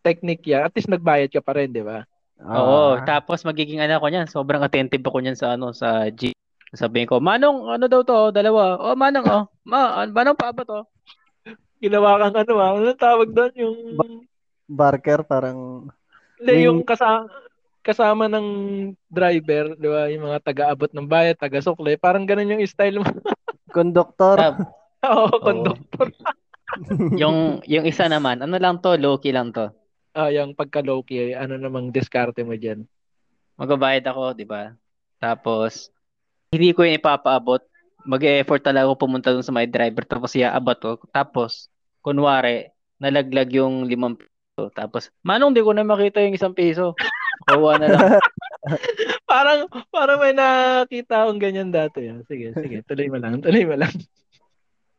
[0.00, 0.64] technique yan.
[0.64, 2.00] At least nagbayad ka pa rin, di ba?
[2.40, 3.04] Oo, Ah.
[3.04, 6.32] tapos magiging ano ko niyan, sobrang attentive ako niyan sa ano sa G.
[6.72, 8.32] Sabihin ko, Manong, ano daw to?
[8.32, 8.78] Dalawa.
[8.80, 9.44] Oh, Manong, oh.
[9.66, 10.80] Ma, an- Manong pa ba to?
[11.80, 12.70] Ginawa kang ano, ah.
[12.76, 13.52] Ano tawag doon?
[13.56, 13.76] Yung,
[14.70, 15.90] Barker parang
[16.40, 17.28] hindi, yung kasama,
[17.80, 18.48] kasama ng
[19.08, 20.08] driver, di ba?
[20.12, 21.96] Yung mga taga-abot ng bayad, taga-sukle.
[21.96, 23.04] Parang ganun yung style mo.
[23.76, 24.36] conductor.
[24.36, 24.56] Ah,
[25.08, 26.12] Oo, conductor.
[27.20, 29.72] yung yung isa naman, ano lang to, low key lang to.
[30.12, 32.84] Ah, yung pagka-low-key, ano namang diskarte mo dyan?
[33.56, 34.74] Magbabayad ako, 'di ba?
[35.22, 35.92] Tapos
[36.50, 37.62] hindi ko yung ipapaabot.
[38.02, 40.90] Mag-e-effort talaga ako pumunta dun sa may driver tapos iaabot ko.
[41.14, 41.69] Tapos
[42.00, 44.68] kunwari nalaglag yung limang piso.
[44.72, 46.92] Tapos manong di ko na makita yung isang piso.
[47.48, 48.00] Kuha na lang.
[49.30, 52.12] parang, parang may nakita akong ganyan dati.
[52.12, 52.20] ah.
[52.28, 53.92] Sige, sige, tuloy mo lang, tuloy mo lang.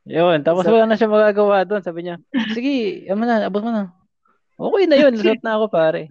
[0.01, 1.85] Yun, tapos Sa- wala na siya magagawa doon.
[1.85, 2.17] Sabi niya,
[2.57, 3.93] sige, ano na, abot mo na.
[4.57, 6.09] Okay na yun, lusot na ako pare.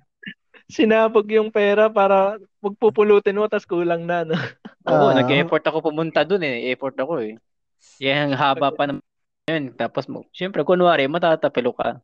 [0.71, 4.39] Sinabog yung pera para magpupulutin mo, tas kulang na, no?
[4.87, 5.15] Oo, Ah.
[5.19, 6.71] nag-effort ako pumunta doon eh.
[6.71, 7.35] Effort ako eh.
[7.99, 9.03] Yan, ang haba pa naman
[9.51, 9.65] yun.
[9.75, 11.99] Tapos, mo- syempre, kunwari, matatapilo ka.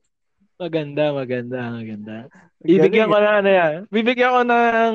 [0.56, 2.16] Maganda, maganda, maganda.
[2.64, 3.74] Bibigyan ko na ano yan.
[3.92, 4.94] Bibigyan ko ng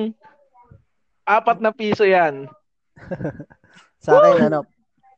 [1.23, 2.49] apat na piso yan.
[4.03, 4.65] Sa akin, ano,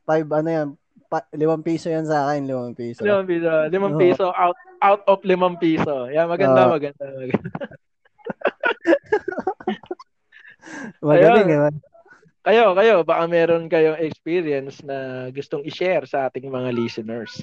[0.04, 0.68] five, ano yan,
[1.08, 3.00] pa, limang piso yan sa akin, limang piso.
[3.00, 3.48] Limang piso.
[3.72, 4.00] Limang Oo.
[4.00, 6.12] piso out out of limang piso.
[6.12, 6.76] Yan, maganda, Oo.
[6.76, 7.48] maganda, maganda.
[11.04, 11.72] Magaling, Ayun.
[11.72, 11.93] eh.
[12.44, 17.40] Kayo, kayo, baka meron kayong experience na gustong i-share sa ating mga listeners.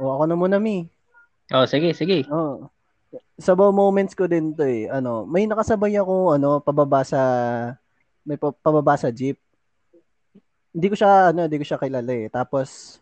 [0.00, 0.88] O, ako na muna, Mi.
[1.52, 2.24] Oh, sige, sige.
[2.32, 2.72] Oh.
[3.40, 4.88] sabaw moments ko din to eh.
[4.88, 7.20] Ano, may nakasabay ako ano pababa sa
[8.20, 9.40] may pa- pababa sa jeep.
[10.72, 12.28] Hindi ko siya ano, hindi ko siya kilala eh.
[12.28, 13.00] Tapos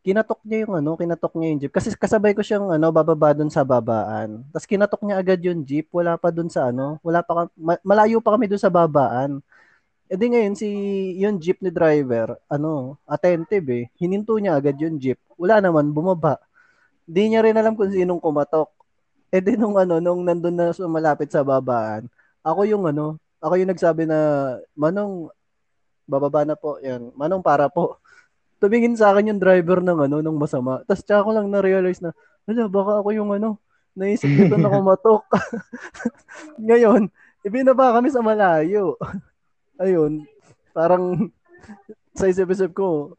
[0.00, 3.48] kinatok niya yung ano, kinatok niya yung jeep kasi kasabay ko siyang ano bababa doon
[3.48, 4.44] sa babaan.
[4.52, 7.48] Tapos kinatok niya agad yung jeep, wala pa doon sa ano, wala pa
[7.80, 9.40] malayo pa kami doon sa babaan.
[10.10, 10.66] E di ngayon si
[11.22, 13.84] yung jeepney driver, ano, attentive eh.
[13.94, 15.22] Hininto niya agad yung jeep.
[15.38, 16.42] Wala naman bumaba.
[17.06, 18.74] Di niya rin alam kung sinong kumatok.
[19.30, 22.10] Eh di nung ano, nung nandun na malapit sa babaan,
[22.42, 24.18] ako yung ano, ako yung nagsabi na,
[24.74, 25.30] Manong,
[26.10, 27.14] bababa na po, yan.
[27.14, 28.02] Manong, para po.
[28.58, 30.82] Tumingin sa akin yung driver ng ano, ng masama.
[30.90, 32.10] Tapos tsaka ko lang na-realize na,
[32.50, 33.62] wala, baka ako yung ano,
[33.94, 35.22] naisip nito na kumatok.
[36.66, 37.06] Ngayon,
[37.46, 38.98] ibinaba kami sa malayo.
[39.80, 40.28] Ayun,
[40.76, 41.32] parang
[42.18, 43.16] sa isip-isip ko,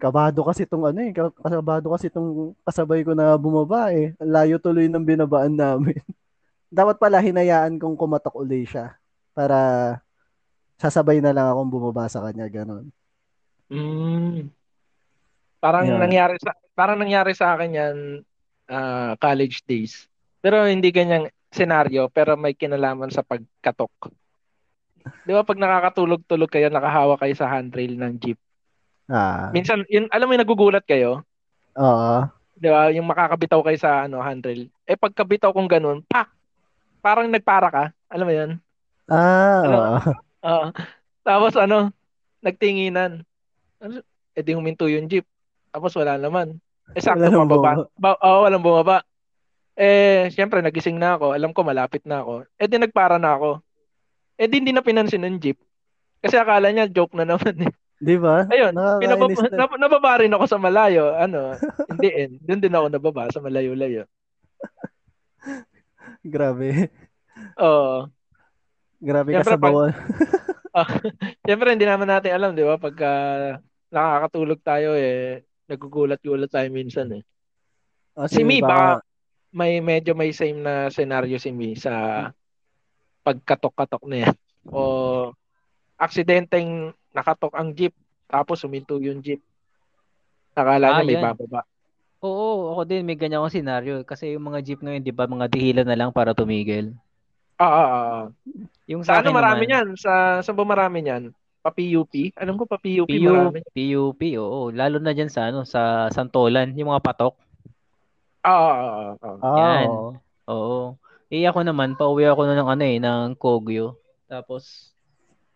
[0.00, 4.16] kabado kasi itong ano eh, kabado kasi itong kasabay ko na bumaba eh.
[4.22, 6.00] Layo tuloy ng binabaan namin.
[6.72, 8.96] Dapat pala hinayaan kong kumatok uli siya
[9.36, 9.58] para
[10.80, 12.88] sasabay na lang akong bumaba sa kanya, ganun.
[13.68, 14.48] Mm.
[15.58, 15.98] Parang Yeah.
[16.00, 17.96] nangyari sa parang nangyari sa akin 'yan
[18.70, 20.06] ah, college days.
[20.38, 24.14] Pero hindi ganyang senaryo, pero may kinalaman sa pagkatok.
[25.24, 28.38] 'Di ba pag nakakatulog-tulog kayo, nakahawa kayo sa handrail ng jeep.
[29.08, 31.24] Ah, Minsan, yun, alam mo yung nagugulat kayo,
[31.74, 32.16] oo.
[32.56, 32.92] 'di ba?
[32.92, 34.68] Yung makakabitaw kayo sa ano, handrail.
[34.84, 36.28] Eh pagkabitaw kong ganun, pak.
[37.00, 37.84] Parang nagpara ka.
[38.10, 38.50] Alam mo 'yun?
[39.08, 39.76] Ah, Ano?
[39.78, 39.96] oo.
[40.44, 40.66] Oo.
[41.24, 41.90] Tapos ano,
[42.40, 43.22] nagtinginan.
[44.34, 45.24] Eh di huminto yung jeep.
[45.70, 46.58] Tapos wala naman.
[46.96, 47.70] Eh sakto Wala pababa.
[47.96, 49.04] Ba- Oo, walang bumaba.
[49.78, 51.38] Eh, syempre, nagising na ako.
[51.38, 52.42] Alam ko, malapit na ako.
[52.58, 53.62] Eh, di nagpara na ako.
[54.38, 55.58] Eh, di hindi na pinansin ng jeep.
[56.18, 57.54] Kasi akala niya, joke na naman.
[57.58, 57.72] eh.
[57.98, 58.46] Di ba?
[58.46, 58.70] Ayun,
[59.02, 59.58] pinababa, na.
[59.60, 61.12] nab- nababa rin ako sa malayo.
[61.12, 61.58] Ano,
[61.90, 62.30] hindi eh.
[62.38, 64.06] Doon din ako nababa sa malayo-layo.
[66.24, 66.90] Grabe.
[67.58, 68.06] Oo.
[68.98, 69.90] Grabe ka sa bawal.
[71.46, 72.78] Siyempre, hindi naman natin alam, di ba?
[72.78, 73.10] Pagka
[73.90, 77.22] nakakatulog tayo, eh, nagugulat-gulat tayo minsan eh.
[78.14, 79.06] Oh, Si Mi, baka- baka
[79.48, 82.28] may medyo may same na scenario si Mi sa
[83.28, 84.34] pagkatok-katok na yan.
[84.72, 84.80] O
[86.00, 87.92] aksidenteng nakatok ang jeep
[88.24, 89.44] tapos huminto yung jeep.
[90.56, 91.22] Akala Ah, may yan.
[91.22, 91.62] bababa.
[92.18, 94.02] Oo, ako din may ganyan akong senaryo.
[94.02, 96.98] Kasi yung mga jeep ngayon, di ba, mga dihila na lang para tumigil.
[97.54, 98.24] Ah, ah, ah, ah.
[98.90, 99.88] Yung Sa sa ano marami naman, niyan?
[99.94, 101.30] Sa saan ba marami niyan?
[101.62, 102.34] Pa PUP?
[102.38, 103.62] Alam ko pa PUP PU, marami.
[103.70, 104.70] PUP, oo.
[104.74, 107.34] Lalo na dyan sa, ano, sa Santolan, yung mga patok.
[108.42, 109.36] Ah, ah, ah, ah.
[109.42, 109.88] Ah, Yan.
[110.50, 110.78] oo.
[111.28, 111.34] Oo.
[111.36, 114.00] Eh ako naman, pauwi ako na ng ano eh, ng Kogyo.
[114.24, 114.96] Tapos,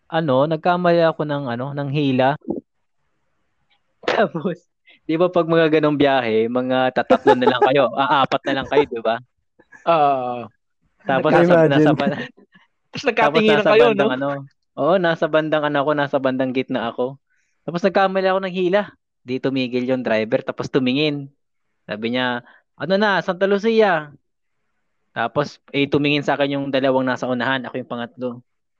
[0.05, 2.37] ano, nagkamali ako ng ano, ng hila.
[4.05, 4.69] Tapos,
[5.09, 8.85] di ba pag mga ganong biyahe, mga tatatlo na lang kayo, aapat na lang kayo,
[8.85, 9.17] di ba?
[9.81, 10.41] Ah, ah, ah.
[11.03, 12.21] Tapos nasa, nasa, ba- Tapos
[12.93, 14.13] tapos nagkatinginan nasa kayo, bandang no?
[14.13, 14.29] ano.
[14.73, 17.17] Oo, nasa bandang ano ako, nasa bandang gitna ako.
[17.65, 18.93] Tapos nagkamali ako ng hila.
[19.25, 21.33] Di tumigil yung driver, tapos tumingin.
[21.89, 22.45] Sabi niya,
[22.77, 24.13] ano na, Santa Lucia.
[25.13, 28.29] Tapos, eh, tumingin sa akin yung dalawang nasa unahan, ako yung pangatlo.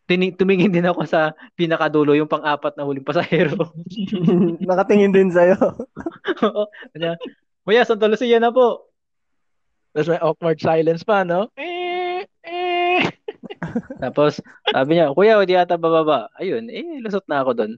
[0.09, 3.71] Tini- tumingin din ako sa pinakadulo, yung pang-apat na huling pasahero.
[4.67, 5.55] Nakatingin din sa'yo.
[6.91, 7.15] Kanya,
[7.63, 8.89] Kuya, Santa Lucia na po.
[9.93, 11.53] Tapos may awkward silence pa, no?
[11.53, 13.05] Eh, eh.
[14.03, 14.41] Tapos,
[14.73, 16.33] sabi niya, Kuya, hindi ata bababa.
[16.41, 17.73] Ayun, eh, lusot na ako doon.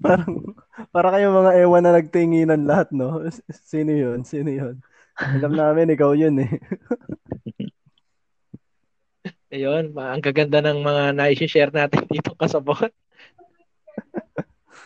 [0.00, 0.56] parang,
[0.88, 3.22] para kayo mga ewan na nagtinginan lahat, no?
[3.52, 4.24] Sino yun?
[4.24, 4.80] Sino yun?
[5.14, 6.50] Alam namin, ikaw yun eh.
[9.54, 12.90] Ayun, ang gaganda ng mga na-share natin dito kasabot.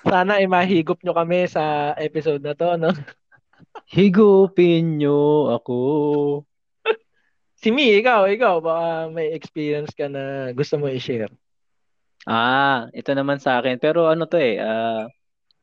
[0.04, 2.92] Sana ay mahigop nyo kami sa episode na to, no?
[3.96, 5.76] Higupin niyo ako.
[7.58, 11.32] Si Mi, ikaw, ikaw, baka may experience ka na gusto mo i-share.
[12.28, 13.80] Ah, ito naman sa akin.
[13.80, 15.08] Pero ano to eh, ah,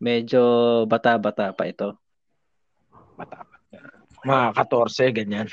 [0.02, 0.42] medyo
[0.90, 1.94] bata-bata pa ito.
[4.26, 5.48] Mga 14, ganyan.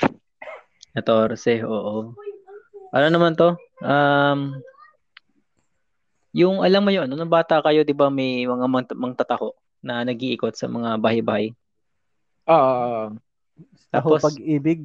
[0.97, 2.17] 14, oo.
[2.89, 3.53] Ano naman to?
[3.81, 4.57] Um,
[6.33, 9.53] yung alam mo yun, ano, nung bata kayo, di ba may mga mang- mangtatako
[9.85, 11.53] na nag-iikot sa mga bahay-bahay.
[12.49, 13.13] Oo.
[13.93, 14.81] Ako Tapos- pag-ibig.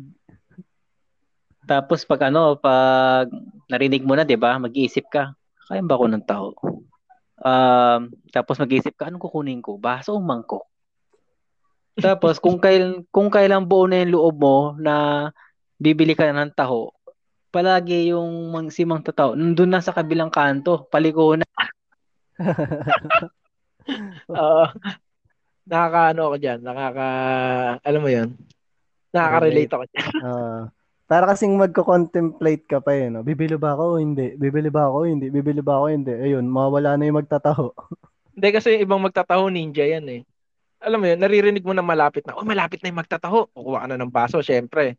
[1.69, 3.29] Tapos pag ano, pag
[3.69, 4.57] narinig mo na, 'di ba?
[4.57, 5.37] Mag-iisip ka,
[5.69, 6.57] kaya ba ako ng tao?
[7.45, 9.77] Um, tapos mag-iisip ka, anong kukunin ko?
[9.77, 10.65] Baso o mangkok?
[11.99, 15.29] Tapos kung kail kung kailan buo na yung loob mo na
[15.79, 16.95] bibili ka na ng taho,
[17.51, 21.47] palagi yung mang, si Mang Tataw, nandun na sa kabilang kanto, paliko na.
[24.31, 24.65] Oo.
[25.69, 27.07] nakaka ano ako diyan, nakaka
[27.85, 28.29] alam mo 'yun.
[29.13, 30.09] Nakaka-relate ako dyan.
[30.25, 30.63] Ah,
[31.09, 33.25] para kasing magko-contemplate ka pa eh, no?
[33.25, 34.37] Bibili ba ako o hindi?
[34.37, 35.33] Bibili ba ako o hindi?
[35.33, 36.13] Bibili ba ako o hindi?
[36.13, 37.73] Ayun, mawala na yung magtataho.
[38.37, 40.21] Hindi kasi yung ibang magtataho ninja yan eh.
[40.79, 43.51] Alam mo yun, naririnig mo na malapit na, oh malapit na yung magtataho.
[43.51, 44.95] Kukuha ka na ng baso, syempre.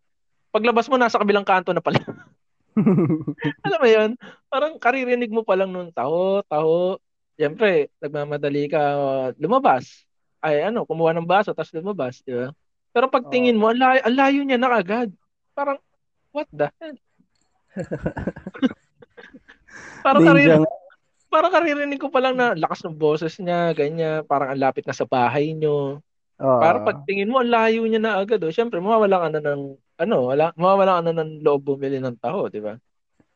[0.52, 2.04] Paglabas mo, nasa kabilang kanto na pala.
[3.68, 4.10] Alam mo yun,
[4.52, 7.00] parang karirinig mo pa lang nung taho, taho.
[7.40, 8.82] Siyempre, nagmamadali ka
[9.40, 10.04] lumabas.
[10.44, 12.52] Ay ano, kumuha ng baso, tapos lumabas, di ba?
[12.92, 15.08] Pero pag tingin mo, ang layo, ang layo niya na agad.
[15.56, 15.80] Parang,
[16.36, 16.98] what the hell?
[20.04, 20.79] parang karirinig.
[21.30, 24.98] Parang karirinig ko pa lang na lakas ng boses niya, ganyan, parang ang lapit na
[24.98, 26.02] sa bahay niyo.
[26.40, 26.60] Oo.
[26.60, 28.42] Parang pag tingin mo, ang layo niya na agad.
[28.42, 28.52] Oh.
[28.52, 29.62] Siyempre, mawawala ka na ng,
[30.02, 32.76] ano, wala, mawawala ka na ng loob bumili ng taho, di ba?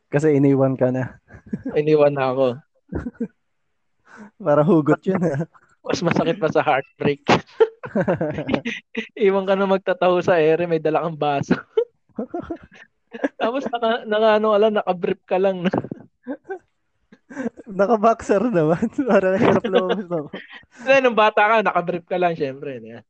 [0.10, 1.18] Kasi iniwan ka na.
[1.80, 2.46] Iniwan na ako.
[4.46, 5.22] Parang hugot yun.
[5.26, 5.46] ah.
[5.84, 7.28] Mas masakit pa sa heartbreak.
[9.20, 11.60] Iwan ka na magtataho sa ere, may dala kang baso.
[13.36, 15.68] Tapos naka, naka ano ka lang, naka-brief ka lang.
[17.70, 18.86] Naka-boxer naman.
[19.10, 20.28] Parang hirap lumabas ako.
[20.84, 22.80] Kasi nung bata ka, naka-brief ka lang, syempre.
[22.80, 23.02] ba?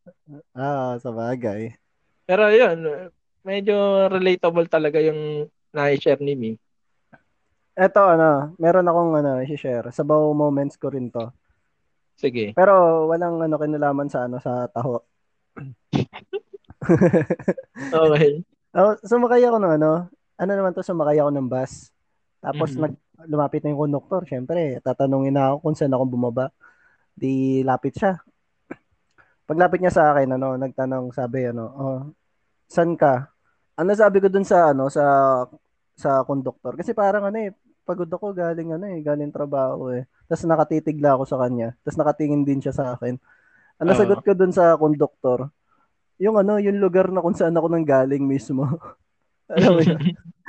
[0.56, 1.76] Ah, sa bagay.
[2.24, 3.10] Pero yun,
[3.44, 6.52] medyo relatable talaga yung na-share ni Mi.
[7.74, 9.90] Eto, ano, meron akong ano, i-share.
[9.90, 11.34] Sabaw moments ko rin to.
[12.14, 12.54] Sige.
[12.54, 15.02] Pero walang ano kinalaman sa ano sa taho.
[17.94, 18.42] Okay.
[18.74, 21.93] Oh, sumakay ako ng ano, ano naman to, sumakay ako ng bus.
[22.44, 22.82] Tapos Mhm.
[22.84, 26.52] nag lumapit na yung conductor, syempre, tatanungin na ako kung saan ako bumaba.
[27.16, 28.20] Di lapit siya.
[29.48, 32.00] Paglapit niya sa akin, ano, nagtanong, sabi, ano, oh,
[32.68, 33.32] saan ka?
[33.80, 35.04] Ano sabi ko dun sa, ano, sa,
[35.96, 36.76] sa conductor?
[36.76, 37.52] Kasi parang, ano eh,
[37.84, 40.08] pagod ako, galing, ano eh, galing trabaho eh.
[40.28, 41.76] Tapos nakatitigla ako sa kanya.
[41.84, 43.20] Tapos nakatingin din siya sa akin.
[43.80, 44.00] Ano Oo.
[44.00, 45.52] sagot ko dun sa conductor?
[46.24, 48.64] Yung ano, yung lugar na kung saan ako nang galing mismo.
[49.52, 50.00] Alam mo yun?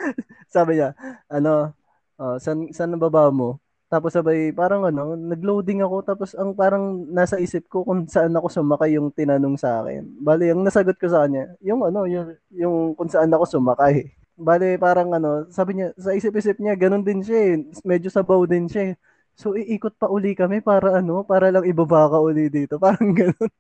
[0.54, 0.94] Sabi niya,
[1.26, 1.74] ano,
[2.20, 3.58] oh, saan, saan ang baba mo?
[3.94, 5.96] Tapos sabay, parang ano, nag-loading ako.
[6.02, 10.02] Tapos ang parang nasa isip ko kung saan ako sumakay yung tinanong sa akin.
[10.18, 14.10] Bali, ang nasagot ko sa kanya, yung ano, yung, yung kung saan ako sumakay.
[14.34, 17.54] Bali, parang ano, sabi niya, sa isip-isip niya, ganun din siya eh.
[17.86, 18.94] Medyo sabaw din siya eh.
[19.38, 22.78] So, iikot pa uli kami para ano, para lang ibaba ka uli dito.
[22.82, 23.50] Parang ganun.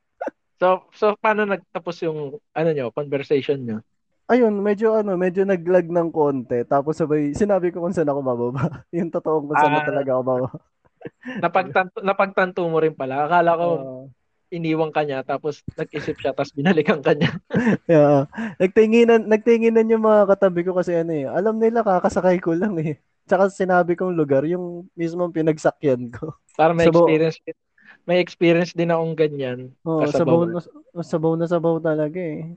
[0.58, 3.78] So, so paano nagtapos yung, ano nyo, conversation nyo?
[4.28, 6.64] Ayun, medyo ano, medyo naglag ng konti.
[6.64, 8.62] Tapos sabay, sinabi ko kung saan ako bababa.
[8.96, 9.84] yung totoong kung saan Ah.
[9.84, 10.58] talaga ako bababa.
[11.44, 13.28] Napagtanto, napagtanto mo rin pala.
[13.28, 14.08] Akala ko, Oo.
[14.48, 17.36] iniwan ka niya, tapos nag-isip siya, tapos binalikan ka niya.
[17.90, 18.26] Yeah.
[18.56, 21.28] Nagtinginan, nagtinginan yung mga katabi ko kasi ano eh.
[21.28, 22.96] Alam nila kakasakay ko lang eh.
[23.28, 26.32] Tsaka sinabi kong lugar, yung mismong pinagsakyan ko.
[26.56, 27.04] Para may Sabaw.
[27.08, 27.38] experience
[28.08, 29.58] may experience din akong ganyan.
[29.84, 30.16] Oo, Kasabaw.
[30.16, 30.60] sabaw na,
[31.04, 32.56] sabaw na sabaw talaga eh.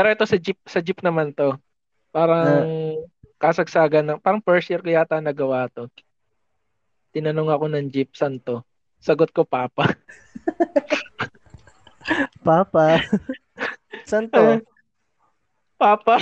[0.00, 1.60] Pero ito sa jeep, sa jeep naman to.
[2.08, 2.64] Parang
[3.36, 5.92] kasagsagan ng, parang first year ko yata nagawa to.
[7.12, 8.64] Tinanong ako ng jeep, saan to?
[8.96, 9.92] Sagot ko, Papa.
[12.48, 13.04] Papa.
[14.08, 14.64] Saan to?
[15.84, 16.16] Papa.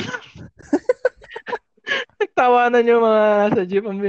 [2.18, 3.24] Nagtawanan yung mga
[3.54, 3.86] sa jeep.
[3.86, 4.02] Ang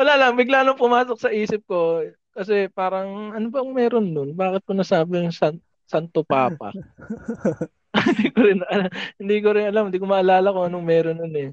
[0.00, 2.08] Wala lang, bigla nang pumasok sa isip ko.
[2.32, 4.32] Kasi parang, ano bang meron nun?
[4.32, 6.70] Bakit ko nasabi yung san, Santo Papa?
[8.12, 8.92] hindi ko rin alam.
[9.16, 9.88] Hindi ko rin alam.
[9.88, 11.50] Hindi ko maalala kung anong meron nun eh.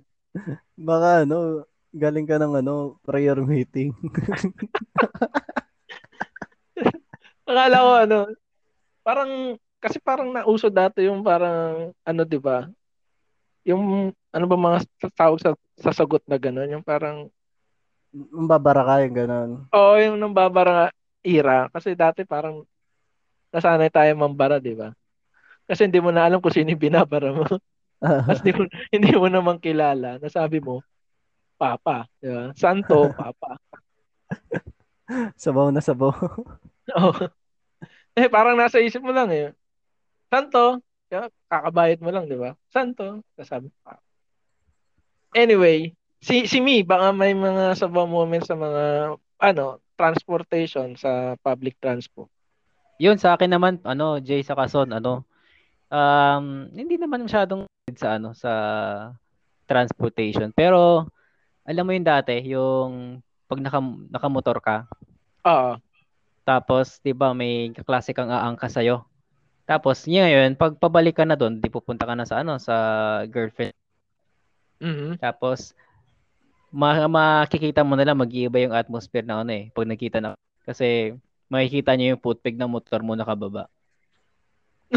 [0.76, 1.64] Baka ano,
[1.96, 3.96] galing ka ng ano, prayer meeting.
[7.48, 8.18] Akala ko ano,
[9.06, 9.32] parang,
[9.80, 12.66] kasi parang nauso dati yung parang, ano 'di ba
[13.66, 14.80] Yung, ano ba mga
[15.18, 17.30] tawag sa, sa sagot na gano'n, yung parang,
[18.14, 19.52] Mababara ka yung ganun.
[19.74, 20.88] oo, yung nang babara
[21.20, 21.68] era.
[21.74, 22.64] Kasi dati parang,
[23.56, 24.92] nasanay tayo mambara, di ba?
[25.64, 27.48] Kasi hindi mo na alam kung sino yung binabara mo.
[28.28, 30.20] Tapos hindi mo, hindi mo naman kilala.
[30.20, 30.84] Nasabi mo,
[31.56, 32.06] Papa.
[32.20, 32.52] Di ba?
[32.54, 33.56] Santo, Papa.
[35.40, 36.12] sabaw na sabaw.
[37.00, 37.24] Oo.
[38.16, 39.56] Eh, parang nasa isip mo lang eh.
[40.28, 42.54] Santo, kaya kakabayad mo lang, di ba?
[42.68, 43.96] Santo, kasabi pa.
[45.36, 48.84] Anyway, si si me, baka may mga sabaw moments sa mga,
[49.40, 52.32] ano, transportation sa public transport.
[52.96, 55.28] Yun sa akin naman ano Jay sa Kason ano
[55.92, 58.52] um hindi naman masyadong sa ano sa
[59.68, 61.06] transportation pero
[61.66, 63.80] alam mo yung dati yung pag naka,
[64.10, 64.78] nakamotor ka
[65.46, 65.78] Oo.
[66.48, 68.82] tapos 'di ba may kaklase kang aangka sa
[69.66, 72.76] tapos ngayon pag pabalik ka na doon di pupunta ka na sa ano sa
[73.28, 73.76] girlfriend
[74.80, 75.20] Mhm.
[75.20, 75.72] tapos
[76.72, 80.36] ma- makikita mo na lang mag-iiba yung atmosphere na ano eh pag nakita na
[80.68, 81.16] kasi
[81.48, 83.70] makikita niyo yung footpeg ng motor mo nakababa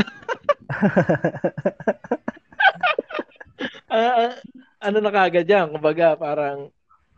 [3.89, 4.37] ah,
[4.79, 5.73] ano na kagad yan?
[5.73, 6.71] Kumbaga, parang,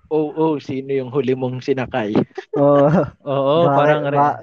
[0.08, 2.14] oh, oh, sino yung huli mong sinakay?
[2.56, 2.88] Oo.
[3.26, 4.40] Oo, Bakit- parang red, ba-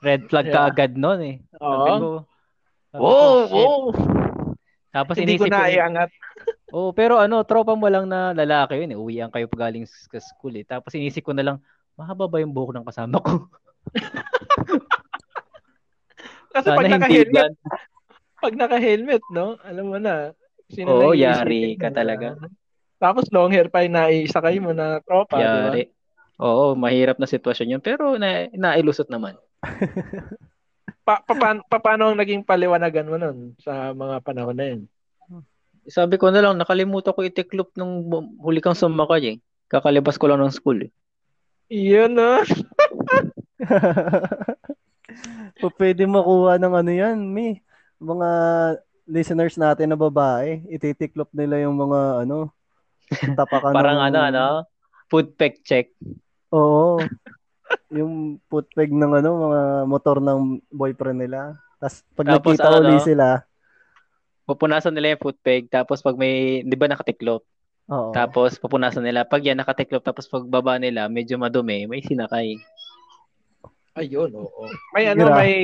[0.00, 0.54] red flag Yeah.
[0.54, 1.36] ka agad noon eh.
[1.60, 1.86] Oo.
[1.86, 2.10] ko, ko,
[2.90, 3.82] Oh, oh.
[4.90, 6.10] Tapos Hindi ko inisip na iangat.
[6.74, 8.98] Oo, pero ano, tropa mo lang na lalaki yun eh.
[8.98, 10.66] Uwian kayo pa galing sa school eh.
[10.66, 11.56] Tapos inisip ko na lang,
[11.94, 13.46] mahaba ba yung buhok ng kasama ko?
[16.50, 17.52] Kasi Sana pag naka-helmet,
[18.42, 19.54] pag naka-helmet, no?
[19.62, 20.34] Alam mo na.
[20.70, 21.96] Sino Oo, yari ka ba?
[22.02, 22.28] talaga.
[23.00, 25.40] Tapos long hair pa yung naisakay mo na tropa?
[25.40, 25.88] Yari.
[26.40, 27.82] Oo, mahirap na sitwasyon yun.
[27.84, 29.36] Pero na, nailusot naman.
[31.00, 34.80] Pa, pa, pa, pa- paano ang naging paliwanagan mo nun sa mga panahon na yun?
[35.88, 38.06] Sabi ko na lang, nakalimutan ko itiklop nung
[38.38, 39.36] huli kang sumakay eh.
[39.66, 40.90] Kakalibas ko lang ng school eh.
[41.72, 42.44] Yun, no?
[45.60, 47.60] Pa pwede makuha ng ano yan, mi.
[48.00, 48.28] Mga
[49.04, 52.54] listeners natin na babae, ititiklop nila yung mga ano,
[53.34, 54.44] tapakan Parang ng- ano, ano,
[55.10, 55.90] food peck check.
[56.54, 57.02] Oo.
[57.90, 61.54] yung footpeg ng ano, mga motor ng boyfriend nila.
[61.78, 63.28] Tapos pag Tapos nakita ano, uli sila,
[64.46, 67.46] Pupunasan nila yung food peg, tapos pag may, di ba nakatiklop?
[67.86, 68.10] oo.
[68.10, 69.22] Tapos pupunasan nila.
[69.22, 72.58] Pag yan nakatiklop, tapos pag baba nila, medyo madumi, may sinakay.
[73.98, 74.70] Ayun, oo.
[74.94, 75.54] May ano, Gra- may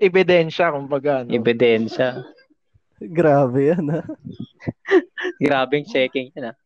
[0.00, 1.20] ebidensya, kumbaga.
[1.20, 1.30] No?
[1.36, 2.24] Ebidensya.
[3.00, 4.02] Grabe yan, ha?
[5.36, 6.56] Grabing checking yan ah.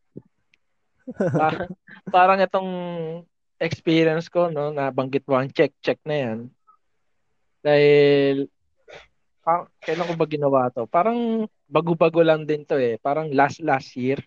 [1.35, 1.67] Pa-
[2.07, 2.71] parang itong
[3.59, 6.37] experience ko, no, nabanggit mo ang check-check na yan.
[7.59, 8.47] Dahil,
[9.43, 10.87] pa, kailan ko ba ginawa to?
[10.87, 12.95] Parang bago-bago lang din to eh.
[13.03, 14.23] Parang last last year.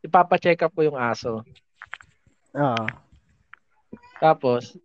[0.00, 1.44] Ipapa-check up ko yung aso.
[2.56, 2.84] Oo.
[4.16, 4.78] Tapos,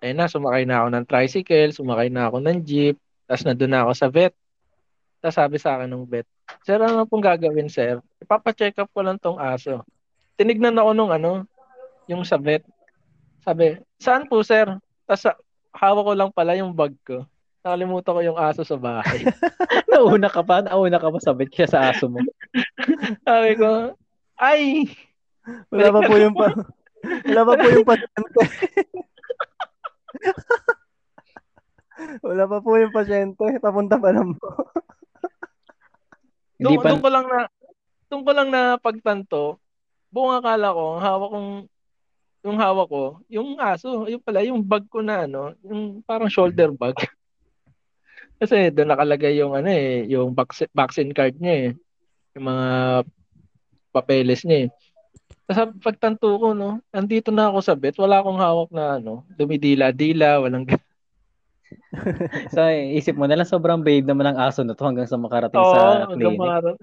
[0.00, 2.96] ayun na, sumakay na ako ng tricycle, sumakay na ako ng jeep,
[3.28, 4.34] tapos nandun na ako sa vet.
[5.20, 6.26] Tapos sabi sa akin ng vet,
[6.66, 8.02] Sir, ano pong gagawin, sir?
[8.18, 9.86] Ipapa-check up ko lang tong aso.
[10.34, 11.46] Tinignan ako nung ano,
[12.10, 12.66] yung sa vet.
[13.46, 14.66] Sabi, saan po, sir?
[15.06, 15.38] Tapos sa-
[15.76, 17.22] hawak ko lang pala yung bag ko.
[17.60, 19.22] Nakalimutan ko yung aso sa bahay.
[19.92, 22.24] Nauna ka pa, nauna ka pa sabit kaya sa aso mo.
[23.28, 23.94] Sabi ko,
[24.40, 24.88] ay,
[25.68, 26.52] Wala pa po yung pa
[27.28, 28.40] Wala pa po yung pasyente.
[32.26, 33.44] Wala pa po yung pasyente.
[33.60, 34.48] Papunta pa lang po.
[36.60, 37.40] Hindi Doon, pa, doon ko lang na
[38.10, 39.62] doon ko lang na pagtanto,
[40.10, 41.50] buong akala ko, ang hawak kong
[42.40, 46.72] yung hawak ko, yung aso, yung pala yung bag ko na ano, yung parang shoulder
[46.72, 46.96] bag.
[48.40, 51.68] Kasi doon nakalagay yung ano eh, yung vaccine, vaccine card niya eh.
[52.36, 52.68] Yung mga
[53.92, 54.68] papeles niya eh.
[55.50, 60.38] Tapos pagtanto ko, no, andito na ako sa bet, wala akong hawak na ano, dumidila-dila,
[60.46, 60.62] walang
[62.54, 65.58] sa isip mo na lang sobrang babe naman ng aso na to hanggang sa makarating
[65.58, 66.38] Oo, sa clinic.
[66.38, 66.78] mga-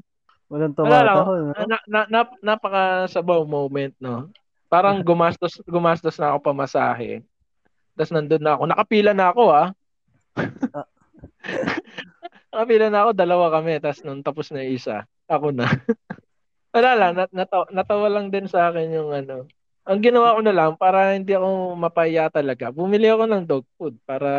[0.48, 1.16] Walang Wala lang.
[1.16, 1.40] tumatahol.
[1.44, 1.52] No?
[1.68, 4.32] na, na, na, napakasabaw moment, no?
[4.72, 7.24] Parang gumastos, gumastos na ako pamasahe.
[7.96, 8.64] Tapos nandun na ako.
[8.68, 9.68] Nakapila na ako, ah.
[12.52, 13.80] Nakapila na ako, dalawa kami.
[13.84, 15.68] Tapos nung tapos na yung isa, ako na.
[16.76, 19.48] Wala lang, nat, natawa, natawa lang din sa akin yung ano.
[19.88, 23.96] Ang ginawa ko na lang, para hindi ako mapaya talaga, bumili ako ng dog food
[24.04, 24.30] para,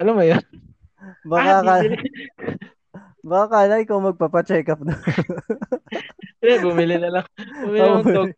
[0.00, 0.40] alam mo yun?
[1.28, 1.74] Baka, Ah, ka,
[3.30, 4.96] baka kala ikaw magpapacheck up na.
[6.40, 7.26] Hindi, bumili na lang.
[7.36, 8.30] Bumili Oh, ng dog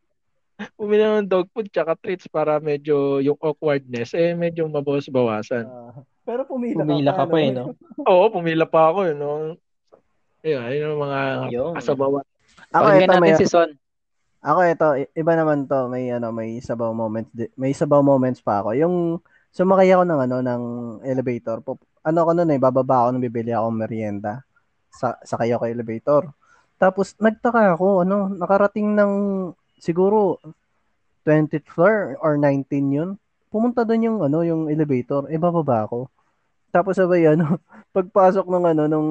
[0.75, 5.71] bumili ng dog food tsaka treats para medyo yung awkwardness eh medyo mabawas-bawasan.
[5.71, 7.65] Ah, pero pumila, Pumila ka pa eh, no?
[8.05, 9.55] Oo, pumila pa ako eh, no.
[10.43, 11.21] Ayun, ayun ang mga
[11.55, 11.73] Yun.
[11.79, 12.27] kasabawan.
[12.73, 13.71] Ako Pakinggan ito may natin si Son.
[14.39, 14.89] Ako ito,
[15.19, 18.71] iba naman to, may ano, may sabaw moments, may sabaw moments pa ako.
[18.79, 19.19] Yung
[19.51, 20.63] sumakay ako ng ano ng
[21.03, 21.59] elevator.
[21.65, 24.33] Pup- ano ako noon eh, bababa ako nung bibili ako ng merienda.
[24.95, 26.23] Sa sakay ako elevator.
[26.79, 29.13] Tapos nagtaka ako, ano, nakarating ng
[29.83, 30.39] siguro
[31.27, 33.11] 20th floor or 19 yun.
[33.51, 36.07] Pumunta doon yung ano, yung elevator, eh bababa ako.
[36.71, 37.59] Tapos sabay ano,
[37.97, 39.11] pagpasok ng ano nung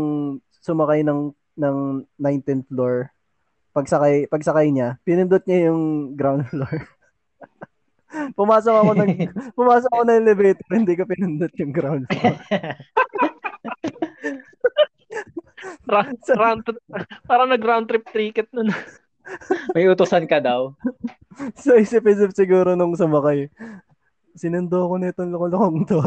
[0.64, 1.78] sumakay ng ng
[2.22, 3.10] 19th floor,
[3.78, 6.90] pagsakay pagsakay niya, pinindot niya yung ground floor.
[8.34, 9.12] pumasok ako ng
[9.58, 12.38] pumasok ako ng elevator, hindi ko pinindot yung ground floor.
[15.88, 16.84] Round trip,
[17.24, 18.68] parang nag-round trip ticket nun.
[19.72, 20.76] May utosan ka daw.
[21.56, 23.48] so isip-isip siguro nung sumakay.
[24.36, 26.04] Sinundo ko na itong lokolokong to.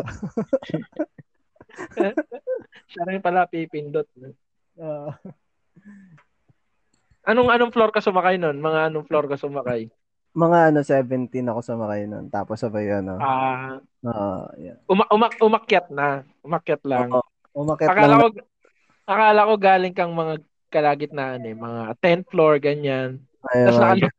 [2.92, 4.06] Siya rin pala pipindot.
[4.20, 4.36] no?
[7.30, 8.58] Anong anong floor ka sumakay nun?
[8.58, 9.86] Mga anong floor ka sumakay?
[10.30, 12.30] mga ano 17 ako sumakay nun.
[12.30, 13.18] Tapos sabay ano.
[13.18, 14.78] Ah, ah, yeah.
[14.86, 16.22] uma- umak umakyat na.
[16.42, 17.10] Umakyat lang.
[17.10, 17.26] Oo.
[17.50, 18.20] Umakyat Akala lang.
[18.22, 18.26] ko
[19.10, 20.38] Akala ko galing kang mga
[20.70, 23.18] kalagitnaan eh, mga 10th floor, ganyan.
[23.42, 23.82] Tapos Ayun.
[23.82, 24.18] nakal-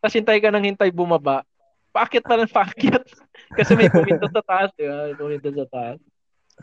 [0.00, 1.44] Tapos hintay ka ng hintay bumaba.
[1.92, 3.04] Paakit pa ng paakit.
[3.60, 5.04] Kasi may puminto sa taas, di ba?
[5.04, 6.00] May puminto sa taas.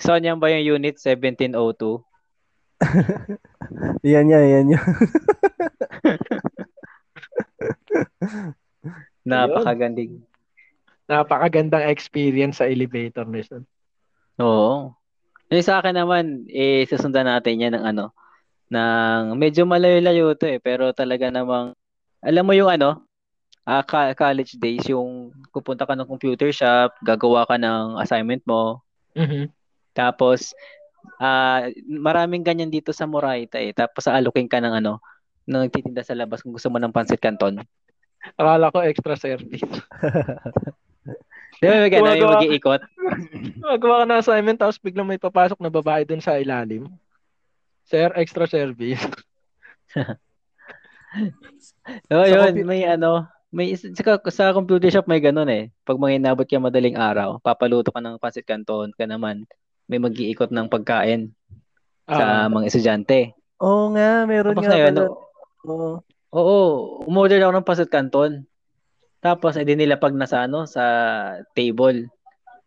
[0.02, 1.54] Saan yan ba yung unit 1702?
[4.08, 4.84] Yan yan, yan yan.
[9.30, 10.24] Napakaganding.
[11.10, 13.66] Napakagandang experience sa elevator mission.
[14.40, 14.94] Oo.
[15.50, 18.14] Yung sa akin naman, eh, susundan natin yan ng ano,
[18.70, 21.74] ng medyo malayo-layo to eh, pero talaga namang,
[22.22, 23.02] alam mo yung ano,
[23.66, 28.86] ah, ka- college days, yung pupunta ka ng computer shop, gagawa ka ng assignment mo,
[29.18, 29.50] Mhm.
[29.98, 30.54] tapos,
[31.18, 35.02] ah, maraming ganyan dito sa Moraita eh, tapos aalukin ka ng ano,
[35.50, 37.58] ng nagtitinda sa labas kung gusto mo ng pancit canton.
[38.38, 39.66] Akala ko extra service.
[41.60, 42.82] Di ba may ganun, yung mag-iikot?
[43.66, 46.88] Magawa ka ng assignment tapos biglang may papasok na babae dun sa ilalim.
[47.84, 49.02] Sir, extra service.
[52.14, 55.74] Oo, Sa yun, compu- may ano, may sa, sa computer shop may ganun eh.
[55.84, 59.44] Pag mga inabot ka madaling araw, papaluto ka ng pancit canton ka naman,
[59.90, 61.34] may mag-iikot ng pagkain
[62.06, 63.34] sa Ah, mga estudyante.
[63.60, 65.02] Oo nga, meron Tapos nga ngayon, pala.
[65.02, 65.06] no,
[65.66, 65.90] Oo.
[66.32, 66.58] oo,
[67.10, 68.46] umorder ako ng pancit canton.
[69.20, 70.86] Tapos, edi nila pag nasa ano, sa
[71.58, 72.08] table.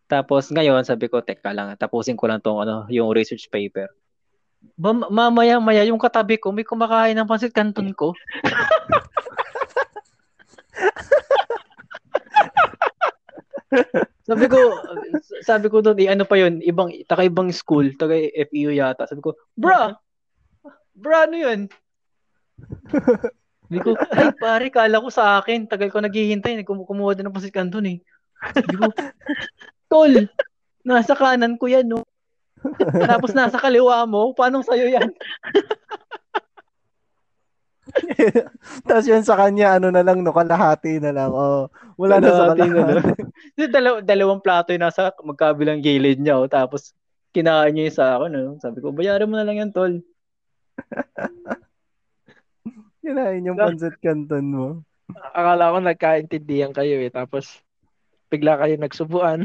[0.04, 3.88] Tapos ngayon, sabi ko, teka lang, tapusin ko lang tong ano, yung research paper.
[4.76, 8.12] Ba, mamaya-maya, yung katabi ko, may kumakain ng pancit canton ko.
[14.32, 14.60] sabi ko,
[15.44, 18.16] sabi ko doon, ano pa yun, ibang, taga ibang school, taga
[18.48, 19.04] FEU yata.
[19.04, 19.92] Sabi ko, bra,
[20.96, 21.60] bra, ano yun?
[23.68, 27.34] Sabi ko, ay pare, kala ko sa akin, tagal ko naghihintay, kum- kumuha din ng
[27.36, 27.98] pancit canton eh.
[28.56, 28.88] Sabi ko,
[29.92, 30.12] tol,
[30.80, 32.08] nasa kanan ko yan, no?
[33.04, 35.12] Tapos nasa kaliwa mo, paano sa'yo yan?
[38.88, 41.30] Tapos yun sa kanya, ano na lang, no, kalahati na lang.
[41.32, 41.68] Oh,
[42.00, 43.22] wala na sa Kalahati na kalahati.
[43.76, 46.96] Dalaw- dalawang plato yung nasa magkabilang gilid niya, oh, tapos
[47.32, 48.56] kinain niya yung sa akin, no?
[48.60, 50.00] Sabi ko, bayaran mo na lang yan, tol.
[53.02, 54.66] Kinain yung pancit canton mo.
[55.34, 57.10] akala ko nagkaintindihan kayo eh.
[57.10, 57.60] Tapos
[58.30, 59.42] bigla kayo nagsubuan.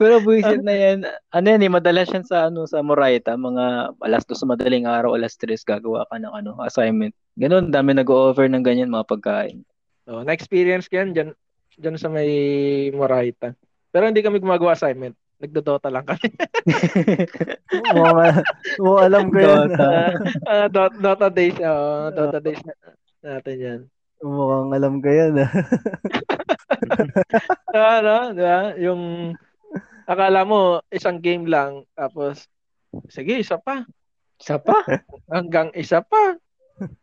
[0.00, 0.98] Pero buwisit na yan.
[1.28, 5.12] Ano yan eh, madalas yan sa ano sa Moraita, mga alas dos sa madaling araw,
[5.12, 7.12] alas tres, gagawa ka ng ano, assignment.
[7.36, 9.60] Ganun, dami nag-o-offer ng ganyan mga pagkain.
[10.08, 11.30] So, na-experience ko yan dyan,
[11.76, 12.30] dyan sa may
[12.96, 13.52] Moraita.
[13.92, 15.14] Pero hindi kami gumagawa assignment.
[15.40, 16.28] Nagdodota lang kami.
[17.96, 18.12] Mo,
[18.84, 19.72] mo alam ko yan.
[19.72, 19.88] Dota.
[20.44, 21.56] Ah, Dota, Dota days.
[21.64, 22.74] Oh, Dota days na,
[23.24, 23.80] natin yan.
[24.20, 25.32] Mukhang alam ko yan.
[25.40, 25.52] ah.
[28.00, 28.60] ano, di ba?
[28.76, 29.02] Yung
[30.04, 32.50] akala mo isang game lang tapos
[33.08, 33.86] sige, isa pa.
[34.40, 34.84] Isa pa?
[35.28, 36.36] Hanggang isa pa.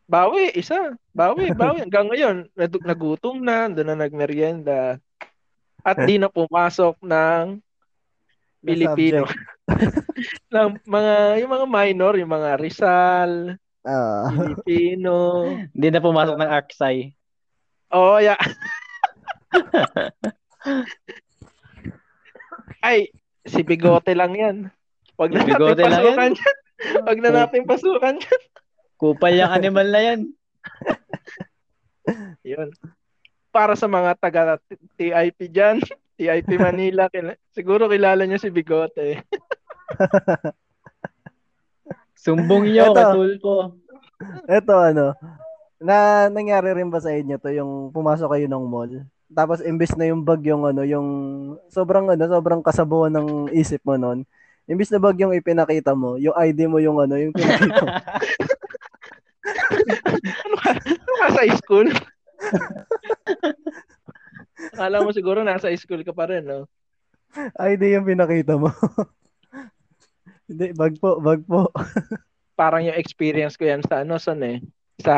[0.10, 0.98] Bawi, isa.
[1.14, 1.86] Bawi, bawi.
[1.86, 4.98] Hanggang ngayon, nag- nagutom na, doon na nagmerienda.
[5.86, 7.62] At di na pumasok ng
[8.66, 9.30] Pilipino.
[10.54, 11.14] ng mga,
[11.46, 13.56] yung mga minor, yung mga Rizal,
[13.88, 14.28] Ah.
[14.36, 15.48] Filipino.
[15.74, 17.16] Hindi na pumasok ng Arksai.
[17.88, 18.36] Oh, yeah.
[22.84, 23.16] Ay,
[23.48, 24.58] si Bigote lang yan.
[25.16, 26.56] Wag na Si Bigote natin lang pasukan yan.
[27.08, 28.42] Wag na natin pasukan yan.
[29.00, 30.20] Kupal yung animal na yan.
[32.52, 32.70] Yun.
[33.56, 34.60] Para sa mga taga
[35.00, 35.80] TIP dyan,
[36.20, 39.24] TIP Manila, kila- siguro kilala niyo si Bigote.
[42.18, 42.98] Sumbong niyo, Eto.
[42.98, 43.54] katulpo.
[44.50, 45.14] Ito ano,
[45.78, 49.06] na nangyari rin ba sa inyo to yung pumasok kayo ng mall?
[49.30, 51.08] Tapos imbis na yung bag yung ano, yung
[51.70, 54.26] sobrang ano, sobrang kasabuan ng isip mo noon.
[54.68, 57.94] Imbis na bag yung ipinakita mo, yung ID mo yung ano, yung pinakita mo.
[60.18, 61.88] Ano ka, ano ka sa school?
[64.76, 66.68] Akala mo siguro nasa school ka pa rin, no?
[67.56, 68.74] ID yung pinakita mo.
[70.48, 71.68] Hindi, bag po, bag po.
[72.60, 74.64] Parang yung experience ko yan sa ano, son eh,
[74.98, 75.16] sa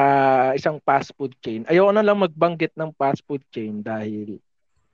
[0.57, 1.63] isang fast food chain.
[1.69, 4.41] Ayoko na lang magbanggit ng fast food chain dahil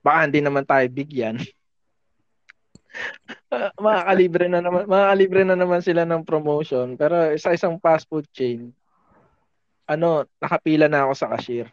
[0.04, 1.40] baka hindi naman tayo bigyan.
[3.52, 8.24] Ah, makakalibre na naman makakalibre na naman sila ng promotion pero sa isang fast food
[8.32, 8.72] chain
[9.84, 11.68] ano nakapila na ako sa cashier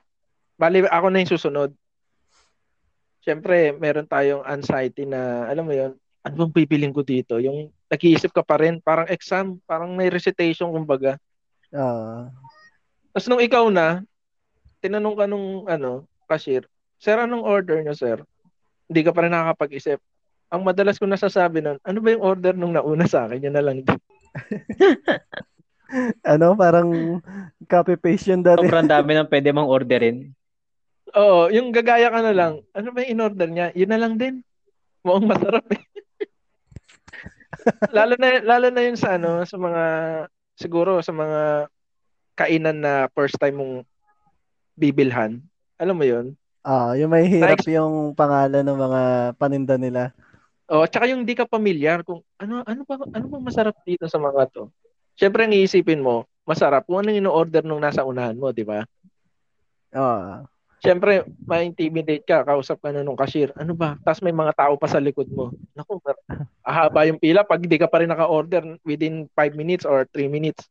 [0.59, 1.71] bali ako na yung susunod
[3.23, 5.95] Siyempre, meron tayong anxiety na alam mo yon
[6.27, 10.73] ano bang pipiling ko dito yung nag-iisip ka pa rin parang exam parang may recitation
[10.73, 11.21] kumbaga
[11.73, 12.29] Ah.
[13.13, 14.01] tapos nung ikaw na
[14.81, 16.65] tinanong ka nung ano cashier
[16.97, 18.17] sir anong order niyo sir
[18.89, 20.01] hindi ka pa rin nakakapag-isip
[20.53, 23.41] ang madalas ko nasasabi nun, ano ba yung order nung nauna sa akin?
[23.41, 23.97] Yun na lang din.
[26.25, 27.21] Ano, parang
[27.69, 28.65] copy-paste yun dati.
[28.65, 30.33] Sobrang dami ng pwede mong orderin.
[31.13, 33.69] Oo, yung gagaya ka na lang, ano ba yung in-order niya?
[33.77, 34.41] Yun na lang din.
[35.05, 35.85] Mukhang masarap eh.
[37.95, 39.83] Lalo na lalo na yun sa ano, sa mga
[40.57, 41.69] siguro sa mga
[42.33, 43.75] kainan na first time mong
[44.73, 45.41] bibilhan.
[45.77, 46.33] Alam mo yun?
[46.63, 49.01] Ah, yung may hirap Like- yung pangalan ng mga
[49.35, 50.15] paninda nila.
[50.71, 54.15] Oh, tsaka yung di ka pamilyar kung ano ano ba ano ba masarap dito sa
[54.17, 54.71] mga to.
[55.19, 58.87] Syempre ang iisipin mo, masarap kung ano yung order nung nasa unahan mo, di ba?
[59.93, 60.47] Ah.
[60.83, 63.55] Syempre, ma-intimidate ka, kausap ka na nung cashier.
[63.55, 63.95] Ano ba?
[64.03, 65.55] Tapos may mga tao pa sa likod mo.
[65.71, 65.95] Naku,
[66.59, 70.67] ahaba yung pila pag di ka pa rin naka-order within 5 minutes or 3 minutes.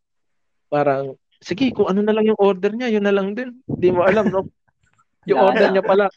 [0.69, 3.57] Parang, sige, kung ano na lang yung order niya, yun na lang din.
[3.65, 4.45] Di mo alam, no?
[5.31, 6.11] Yung order niya pala.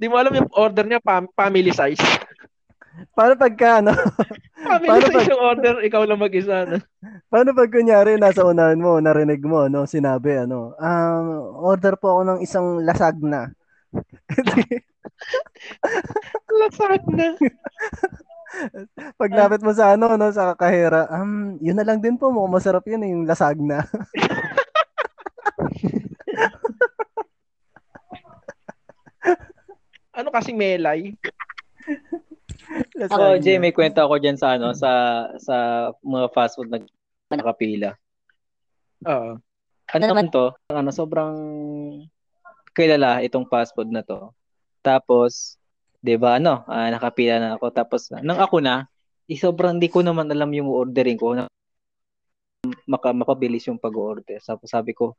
[0.00, 2.00] Di mo alam yung order niya, fam- family size.
[3.12, 3.92] Paano pagka, ano?
[4.68, 6.68] Family Paano size yung order, ikaw lang mag-isa.
[6.68, 6.76] No?
[7.32, 11.26] Paano pag kunyari nasa unahan mo, narinig mo, no, sinabi, ano, um,
[11.64, 13.48] order po ako ng isang lasagna.
[16.60, 17.32] Lasag na.
[19.16, 22.60] pag lapit mo sa ano, no, sa kahera, um, yun na lang din po, mukhang
[22.60, 23.88] masarap yun, eh, yung lasagna.
[30.18, 31.14] Ano kasi melay?
[32.68, 33.40] Ako, Lasagna.
[33.40, 34.90] Jay, may kwento ako dyan sa ano, sa
[35.40, 35.56] sa
[36.04, 36.84] mga fast food na
[37.32, 37.96] nakapila.
[39.08, 39.40] Oo.
[39.88, 40.52] Ano naman to?
[40.68, 41.34] Ano, sobrang
[42.76, 44.30] kilala itong fast food na to.
[44.84, 45.56] Tapos,
[46.04, 47.72] 'di ba ano, ah, nakapila na ako.
[47.72, 48.84] Tapos nang ako na,
[49.26, 51.48] eh, sobrang di ko naman alam yung ordering ko na
[52.84, 54.40] maka, mapabilis yung pag-order.
[54.42, 55.14] Tapos sabi ko,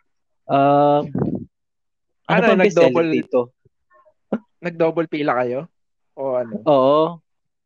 [0.45, 1.01] ah,
[2.29, 3.39] ano, Ano, nag-double- dito?
[4.61, 5.65] Nag-double pila kayo?
[6.13, 6.55] O ano?
[6.67, 7.01] Oo.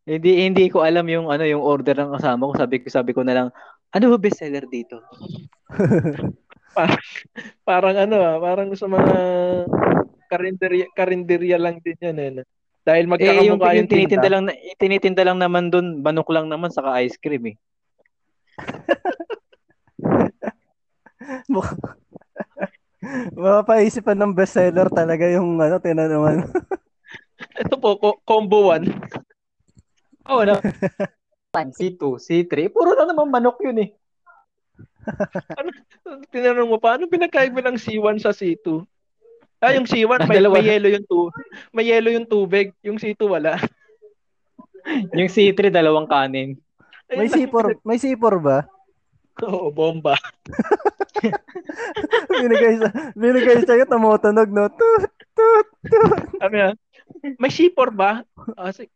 [0.04, 2.54] Hindi hindi ko alam yung ano yung order ng kasama ko.
[2.60, 3.48] Sabi ko sabi ko na lang,
[3.94, 5.00] ano ba bestseller dito?
[7.68, 9.14] Parang ano ah, parang sa mga
[10.28, 12.44] karinderya, karinderya lang din yan eh.
[12.84, 14.34] Dahil Eh yung, magkakamukha yung yung tinitinda tinda.
[14.34, 14.44] lang
[14.82, 17.58] tinitinda lang naman doon, manok lang naman saka ice cream eh.
[23.36, 26.48] Mapapaisipan ng bestseller talaga yung ano, tinanungan.
[27.62, 28.88] Ito po, co- combo 1.
[30.30, 30.56] Oo na.
[31.54, 33.90] C2, C3, puro na naman manok yun eh.
[36.34, 38.82] Tinanong mo, paano pinagkaiba ng C1 sa C2?
[39.64, 41.32] Ah, yung C1, Ah, may, may yellow yung tu
[41.72, 42.76] may yellow yung tubig.
[42.84, 43.56] Yung C2 wala.
[45.16, 46.60] Yung C3 dalawang kanin.
[47.08, 47.36] May Ayun lang.
[47.40, 48.68] sipor, may sipor ba?
[49.40, 50.20] Oo, bomba.
[52.44, 54.68] binigay sa binigay sa iyo tumutunog no.
[54.68, 56.20] Tut, tut, tut.
[56.44, 56.76] Ano yan?
[57.40, 58.28] May C4 ba?
[58.60, 58.92] Ah, si-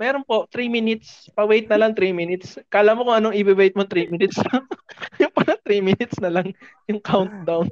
[0.00, 1.30] Meron po, 3 minutes.
[1.36, 2.58] Pa-wait na lang 3 minutes.
[2.66, 4.36] Kala mo kung anong i-wait mo 3 minutes.
[5.22, 6.50] yung pala 3 minutes na lang
[6.90, 7.70] yung countdown.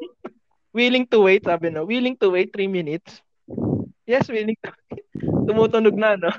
[0.71, 1.83] willing to wait, sabi no.
[1.83, 3.19] Willing to wait 3 minutes.
[4.07, 5.05] Yes, willing to wait.
[5.49, 6.31] Tumutunog na, no?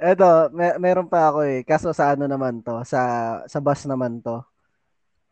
[0.00, 1.60] Eto, may, meron pa ako eh.
[1.62, 3.00] Kaso sa ano naman to, sa
[3.44, 4.40] sa bus naman to.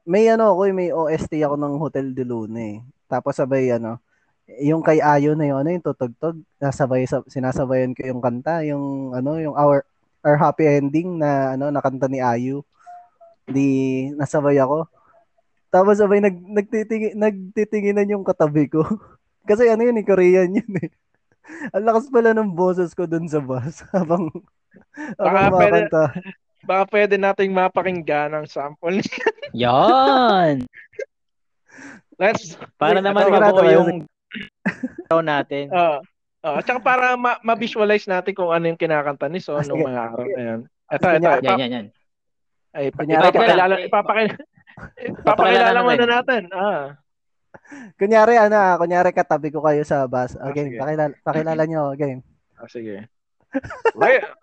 [0.07, 2.78] May ano ako, eh, may OST ako ng Hotel de Luna eh.
[3.11, 3.99] Tapos sabay ano,
[4.47, 9.11] yung kay Ayo na yun, ano yung tutugtog, nasabay sa, sinasabayan ko yung kanta, yung
[9.11, 9.82] ano, yung our
[10.22, 12.62] our happy ending na ano, nakanta ni Ayu.
[13.47, 14.86] Di nasabay ako.
[15.70, 18.82] Tapos sabay nag nagtitingin nagtitinginan yung katabi ko.
[19.51, 20.90] Kasi ano yun, eh, Korean yun eh.
[21.74, 24.30] Ang lakas pala ng boses ko dun sa bus habang
[25.14, 25.90] Baka habang pwede-.
[26.66, 28.99] Baka pwede nating mapakinggan ang sample.
[29.55, 30.66] Yan!
[32.18, 34.09] Let's Para naman mabuo yung
[35.07, 35.68] tao natin.
[35.70, 35.99] Oo.
[36.47, 36.59] Oo.
[36.62, 39.89] Tsaka para ma- ma-visualize natin kung ano yung kinakanta ni Son Ah, nung sige.
[39.89, 40.61] mga araw na yan.
[40.87, 41.18] Ito, ito.
[41.18, 41.87] Kunyari- Yan, yan, yan.
[42.70, 46.09] Ay, pa- ipapakilala, ipapakilala, Papakilala ipapakilala muna natin.
[46.12, 46.43] natin.
[46.53, 46.84] Ah.
[47.97, 50.37] Kunyari ano, ah, kunyari katabi ko kayo sa bus.
[50.37, 50.76] Ah, Okay, sige.
[50.76, 52.20] pakilala, pakilala nyo, game.
[52.55, 53.09] Ah, sige.
[53.97, 54.37] La-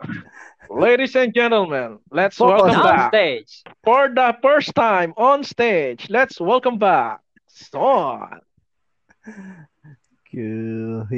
[0.74, 2.74] Ladies and gentlemen, let's Focus.
[2.74, 3.12] welcome On back.
[3.14, 3.52] stage.
[3.86, 8.42] For the first time on stage, let's welcome back Son.
[10.34, 11.14] Cuhinero.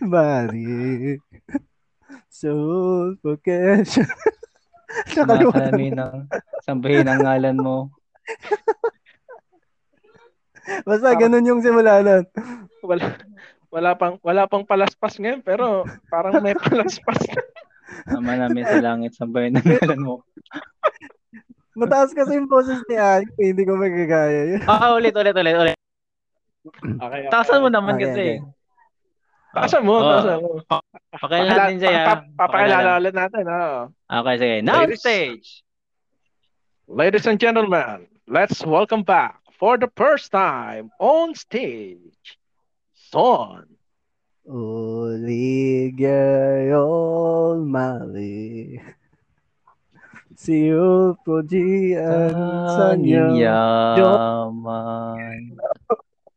[0.12, 1.20] Mari.
[2.32, 4.08] So, vacation.
[5.12, 5.68] Nakalimutan.
[5.68, 6.32] Nakalami ng
[6.64, 7.92] sambahin ang ngalan mo.
[10.88, 12.24] Basta ganun yung simula nun.
[12.80, 13.20] Wala,
[13.68, 17.20] wala pang wala pang palaspas ngayon pero parang may palaspas.
[18.08, 20.24] Ama namin sa langit, sambahin ang ngalan mo.
[21.76, 24.64] Mataas kasi yung boses ni Ay, hindi ko magagaya yun.
[24.64, 25.81] Ah, ulit, ulit, ulit, ulit.
[26.62, 27.22] Okay, okay.
[27.28, 28.26] Taasan mo naman Okay, kasi.
[28.38, 28.50] okay.
[29.52, 30.06] Taasan mo, Oo.
[30.06, 30.50] taasan mo.
[31.12, 31.90] Pakilala natin siya.
[31.92, 33.00] Pa- pa- Papakilala Pakilala.
[33.00, 33.44] ulit natin.
[33.44, 33.80] oo.
[34.08, 34.56] Okay, sige.
[34.62, 35.00] Now Ladies.
[35.00, 35.48] stage.
[36.86, 37.96] Ladies and gentlemen,
[38.26, 42.38] let's welcome back for the first time on stage,
[42.94, 43.66] Son.
[46.22, 48.76] Uligayol mali.
[50.32, 52.34] Siyo po diyan
[52.66, 53.54] sa Sangin inyo.
[53.94, 55.54] yaman.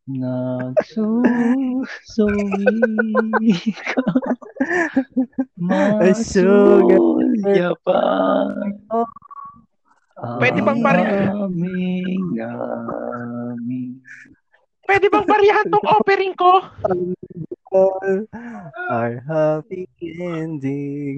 [0.05, 1.81] Nagsusuwi
[3.73, 4.05] ka.
[5.57, 8.01] Masulya pa.
[10.37, 13.97] Pwede bang pare- Aming aming.
[14.85, 16.61] Pwede bang barihan tong offering ko?
[18.93, 19.89] Our happy
[20.21, 21.17] ending.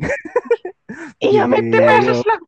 [1.19, 2.39] Iya, 20 pesos lang.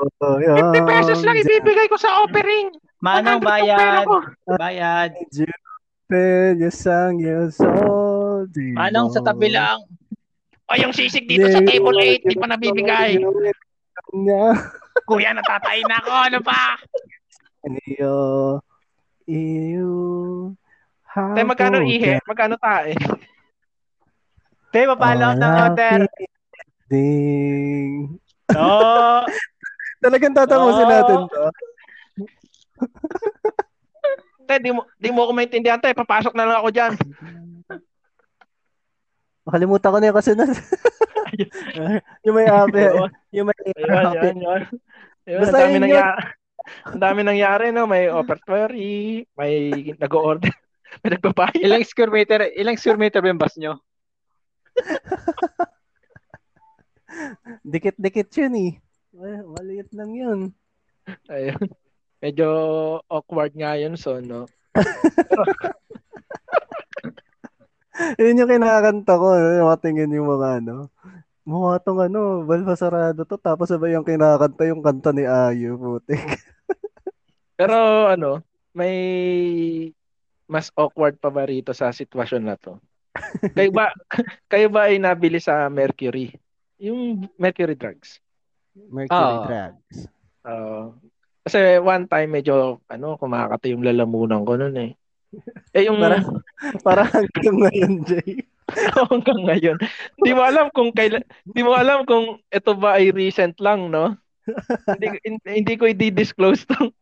[0.00, 2.70] 20 pesos lang ibibigay ko sa offering.
[3.04, 4.04] Manong 100 tong pera bayad.
[4.56, 5.10] Bayad.
[6.08, 7.20] Penyas ang
[7.52, 8.48] sol.
[8.72, 9.84] Manong sa tabi lang.
[10.64, 13.20] O yung sisig dito sa table 8, di pa nabibigay.
[15.04, 16.12] Kuya, natatay na ako.
[16.32, 16.80] Ano pa?
[17.84, 18.16] Iyo.
[19.28, 19.92] Iyo.
[21.12, 22.16] Tay, magkano ihe?
[22.24, 22.96] Magkano tae?
[24.72, 25.98] Te, papalo ng order.
[26.88, 28.16] Ding.
[28.56, 29.22] Oo.
[30.00, 30.90] Talagang tatapusin Oh.
[30.90, 31.44] natin to.
[34.44, 35.96] Tay, di mo, di mo ako maintindihan, tay.
[35.96, 36.92] Papasok na lang ako dyan.
[39.44, 40.48] Makalimutan ko na yung kasunod.
[42.24, 42.82] yung may ape.
[43.32, 44.20] yung may ape.
[44.20, 44.62] yun, yun.
[45.24, 46.04] Yun, Basta dami yun yun.
[46.88, 47.84] Ang dami nangyari, no?
[47.84, 49.52] May offertory, may
[50.00, 50.48] nag-order,
[51.04, 51.60] may nagbabayad.
[51.60, 53.76] Ilang square meter, ilang square meter ba yung bus nyo?
[57.68, 58.72] Dikit-dikit yun eh.
[59.12, 60.40] Mal- Maliit lang yun.
[61.28, 61.68] Ayun.
[62.24, 62.48] Medyo
[63.12, 64.48] awkward nga yun, so, no?
[68.16, 69.36] Yun yung kinakanta ko.
[69.36, 70.88] Yung matingin yung mga ano.
[71.44, 73.36] Mukha tong ano, balbasarado to.
[73.36, 75.76] Tapos sabay yung kinakanta yung kanta ni Ayu.
[75.76, 76.16] Putik.
[77.60, 78.40] Pero, ano,
[78.72, 78.96] may
[80.48, 82.80] mas awkward pa ba rito sa sitwasyon na to?
[83.56, 83.92] kayo ba,
[84.48, 86.32] kayo ba ay nabili sa Mercury?
[86.80, 88.16] Yung Mercury drugs?
[88.72, 89.44] Mercury Oo.
[89.44, 89.96] Drugs.
[90.48, 90.96] Oo.
[91.44, 94.90] Kasi one time medyo ano kumakati yung lalamunan ko noon eh.
[95.76, 96.40] Eh yung Parang-
[96.86, 98.40] Parang hanggang ngayon, Jay.
[99.12, 99.76] hanggang ngayon.
[100.16, 104.16] Hindi mo alam kung kailan hindi mo alam kung ito ba ay recent lang, no?
[104.88, 106.92] hindi, hin- hindi ko i-disclose tong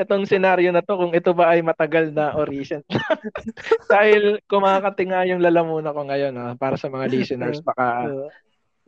[0.00, 3.20] itong scenario na to kung ito ba ay matagal na o recent lang.
[3.84, 6.56] Dahil kumakati nga yung lalamunan ko ngayon, no?
[6.56, 8.08] para sa mga listeners baka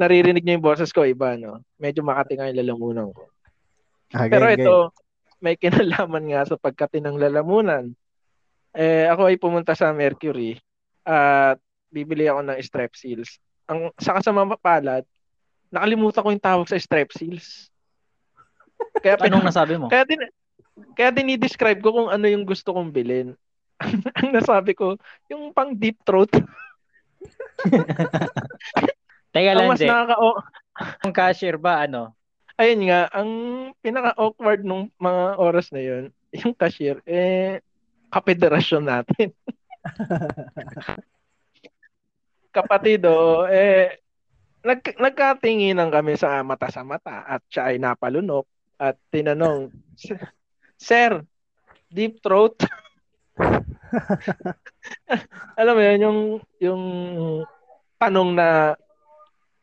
[0.01, 1.61] naririnig niyo yung boses ko iba, no?
[1.77, 3.29] Medyo makati nga yung lalamunan ko.
[4.15, 4.65] Ah, Pero gay, gay.
[4.65, 4.77] ito,
[5.41, 7.91] may kinalaman nga sa pagkati ng lalamunan.
[8.71, 10.55] Eh, ako ay pumunta sa Mercury
[11.03, 11.59] at
[11.91, 13.43] bibili ako ng strepsils.
[13.67, 15.03] Ang sa kasama palad,
[15.75, 17.71] nakalimutan ko yung tawag sa strepsils.
[19.03, 19.91] Kaya pin- Anong nasabi mo?
[19.91, 20.23] kaya din
[20.97, 23.37] kaya dinidescribe ko kung ano yung gusto kong bilhin.
[24.21, 24.97] Ang nasabi ko,
[25.29, 26.29] yung pang deep throat.
[29.33, 30.17] Teka ang lang, mas nakaka
[31.05, 32.13] Ang cashier ba, ano?
[32.61, 33.31] Ayun nga, ang
[33.81, 36.13] pinaka-awkward nung mga oras na yun,
[36.45, 37.65] yung cashier, eh,
[38.13, 39.33] kapederasyon natin.
[42.55, 43.97] Kapatido, eh,
[44.61, 48.45] nag, nagkatinginan kami sa mata sa mata at siya ay napalunok
[48.77, 49.73] at tinanong,
[50.77, 51.25] Sir,
[51.89, 52.61] deep throat?
[55.61, 56.21] Alam mo yun, yung,
[56.61, 56.83] yung
[57.97, 58.77] tanong na,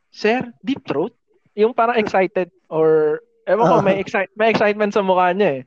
[0.10, 1.14] Sir, deep throat?
[1.58, 5.64] Yung parang excited or ewan ko, may, excite, may excitement sa mukha niya eh.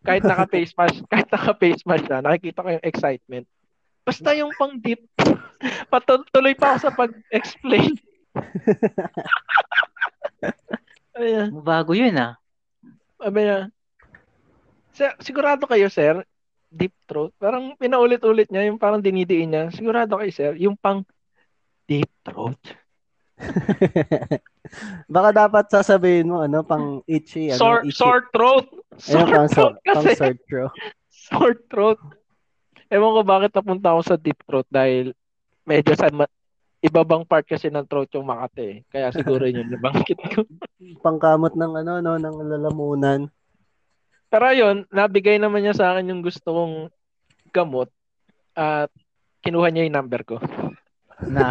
[0.00, 3.46] Kahit naka-face mask, kahit naka-face mask siya, nakikita ko yung excitement.
[4.00, 5.04] Basta yung pang deep,
[5.92, 7.92] patuloy pa ako sa pag-explain.
[11.20, 11.52] Ayan.
[11.60, 12.40] Bago yun, ah.
[13.20, 13.68] Niya,
[14.96, 16.24] "Sir, sigurado kayo, sir,
[16.72, 17.34] deep throat.
[17.36, 19.64] Parang pinaulit-ulit niya, yung parang dinidiin niya.
[19.74, 21.04] Sigurado kayo, sir, yung pang
[21.84, 22.56] deep throat.
[25.14, 27.96] Baka dapat sasabihin mo, ano, pang itchy, ano, Sore, itchy.
[27.96, 28.66] sore throat.
[28.70, 30.72] Ayun, Sore pang, throat so, pang sore throat.
[31.30, 32.00] Sore throat.
[32.90, 35.14] Ewan ko bakit napunta ako sa deep throat dahil
[35.62, 36.30] medyo sa ma-
[36.80, 38.64] ibabang part kasi ng throat yung Makati.
[38.66, 38.76] eh.
[38.88, 40.42] Kaya siguro yun yung nabanggit ko.
[40.98, 43.30] Pangkamot ng ano, no, ng lalamunan.
[44.30, 46.74] Pero yun, nabigay naman niya sa akin yung gusto kong
[47.50, 47.90] gamot
[48.54, 48.90] at
[49.42, 50.36] kinuha niya yung number ko.
[51.26, 51.50] Na.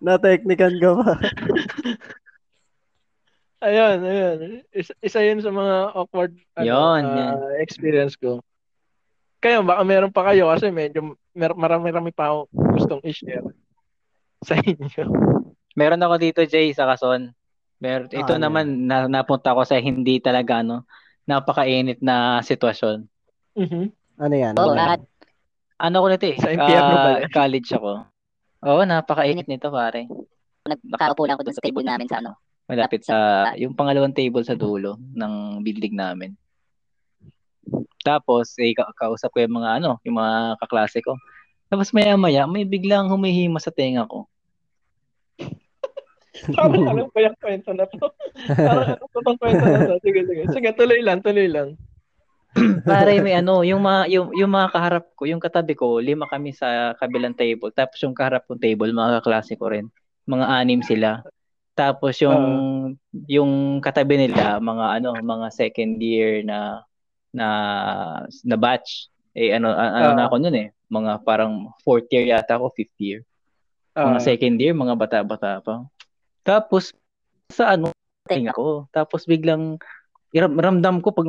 [0.00, 1.10] Na-technican ka ba?
[3.60, 4.36] Ayun, ayun.
[4.72, 7.60] Isa, isa yun sa mga awkward ano, Yun, ah, yan.
[7.60, 8.40] experience ko.
[9.36, 13.44] Kayo, baka meron pa kayo kasi medyo mer- marami-rami pa ako gustong i-share
[14.40, 14.88] sa inyo.
[15.76, 17.36] Meron ako dito, Jay, sa Kason.
[17.80, 20.88] Mer ito Ah, ano naman, na, napunta ko sa hindi talaga, no,
[21.28, 23.04] napakainit na sitwasyon.
[23.60, 23.84] Mhm.
[24.20, 24.56] Ano yan?
[24.56, 25.04] Ano.
[25.80, 28.04] Ano ko nito eh, Sa impyerno ah, pala college ako.
[28.60, 30.04] Oo, napakainit nito, pare.
[30.68, 32.36] Nagkakaupo lang ako dun sa table namin sa ano.
[32.68, 33.16] Malapit sa,
[33.56, 36.36] yung pangalawang table sa dulo ng building namin.
[38.04, 41.16] Tapos, eh, ka- kausap ko yung mga ano, yung mga kaklase ko.
[41.72, 44.28] Tapos maya-maya, may biglang humihima sa tenga ko.
[46.56, 48.06] Parang alam ko yung kwento na to.
[48.54, 49.94] Parang alam ko tong kwento na to.
[50.04, 50.42] Sige, sige.
[50.52, 51.76] Sige, tuloy lang, tuloy lang.
[52.86, 56.50] Pare, may ano, yung mga, yung, yung mga kaharap ko, yung katabi ko, lima kami
[56.50, 57.70] sa kabilang table.
[57.70, 59.86] Tapos yung kaharap kong table, mga kaklase ko rin.
[60.26, 61.22] Mga anim sila.
[61.78, 62.42] Tapos yung,
[63.30, 66.82] yung katabi nila, mga ano, mga second year na,
[67.30, 67.46] na,
[68.42, 69.06] na batch.
[69.30, 70.68] Eh, ano, ano na ako nun eh.
[70.90, 73.22] Mga parang fourth year yata ako, fifth year.
[73.94, 75.86] Mga second year, mga bata-bata pa.
[76.42, 76.90] Tapos,
[77.46, 77.94] sa ano,
[78.26, 78.90] tinga ko.
[78.90, 79.78] Tapos biglang,
[80.34, 81.26] iram- ramdam ko pag,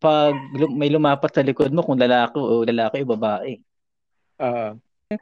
[0.00, 0.32] pag
[0.72, 3.60] may lumapat sa likod mo kung lalaki o lalaki o babae.
[4.40, 4.72] ah,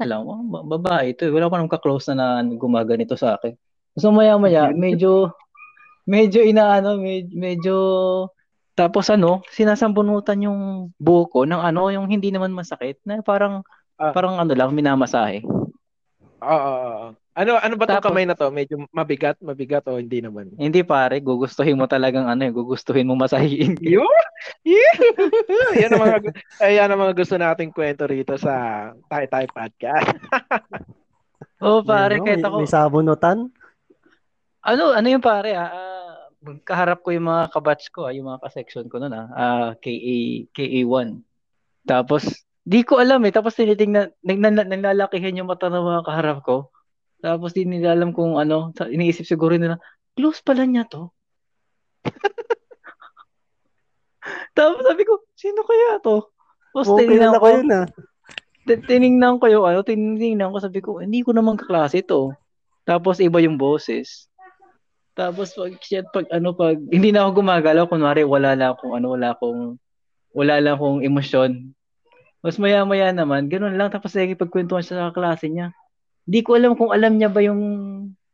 [0.07, 1.27] lang, oh, ba- babae ito.
[1.27, 1.33] eh.
[1.35, 3.59] Wala pa nang kaklose na, na gumaganito sa akin.
[3.99, 5.35] So maya-maya, medyo,
[6.07, 7.75] medyo inaano, med- medyo,
[8.79, 10.61] tapos ano, sinasambunutan yung
[10.95, 13.67] buko ng ano, yung hindi naman masakit, na parang,
[13.99, 14.15] Ah.
[14.15, 15.43] parang ano lang, minamasahe.
[16.39, 17.11] ah, ah, ah.
[17.39, 18.51] Ano ano ba tong Tapos- kamay na to?
[18.51, 20.51] Medyo mabigat, mabigat o hindi naman?
[20.59, 23.79] Hindi pare, gugustuhin mo talagang ano, eh, gugustuhin mo masahiin.
[23.95, 24.27] Yun!
[25.79, 29.47] yan ang mga gu- ay, yan ang mga gusto nating kwento rito sa Tay Tay
[29.47, 30.19] Podcast.
[31.63, 33.39] Oo pare, Ano, kahit may, ako, may sabunutan?
[34.67, 36.15] ano, ano yung pare ah, ah,
[36.67, 40.17] kaharap ko yung mga kabatch ko, ah, yung mga ka-section ko noon ah, ah, KA,
[40.55, 41.23] KA1.
[41.87, 42.27] Tapos,
[42.67, 46.75] di ko alam eh, tapos tinitingnan, nag, nag, nalalakihin yung mata ng mga kaharap ko.
[47.19, 49.83] Tapos di nila alam kung ano, iniisip siguro nila,
[50.15, 51.11] close pala niya to.
[54.57, 56.31] Tapos sabi ko, sino kaya to?
[56.71, 57.87] Tapos Okay tinignan na ko, ko yun ah.
[58.69, 62.31] Tin- tiningnan ko yung ano, tiningnan ko, sabi ko, hindi ko naman kaklase to.
[62.87, 64.31] Tapos iba yung boses.
[65.19, 69.19] Tapos pag shit, pag ano, pag hindi na ako gumagalaw, kunwari wala lang akong ano,
[69.19, 69.75] wala akong
[70.31, 71.75] wala lang akong emosyon.
[72.39, 73.91] Mas maya-maya naman, ganun lang.
[73.91, 75.75] Tapos pagkwentuhan siya sa klase niya.
[76.29, 77.63] Hindi ko alam kung alam niya ba yung,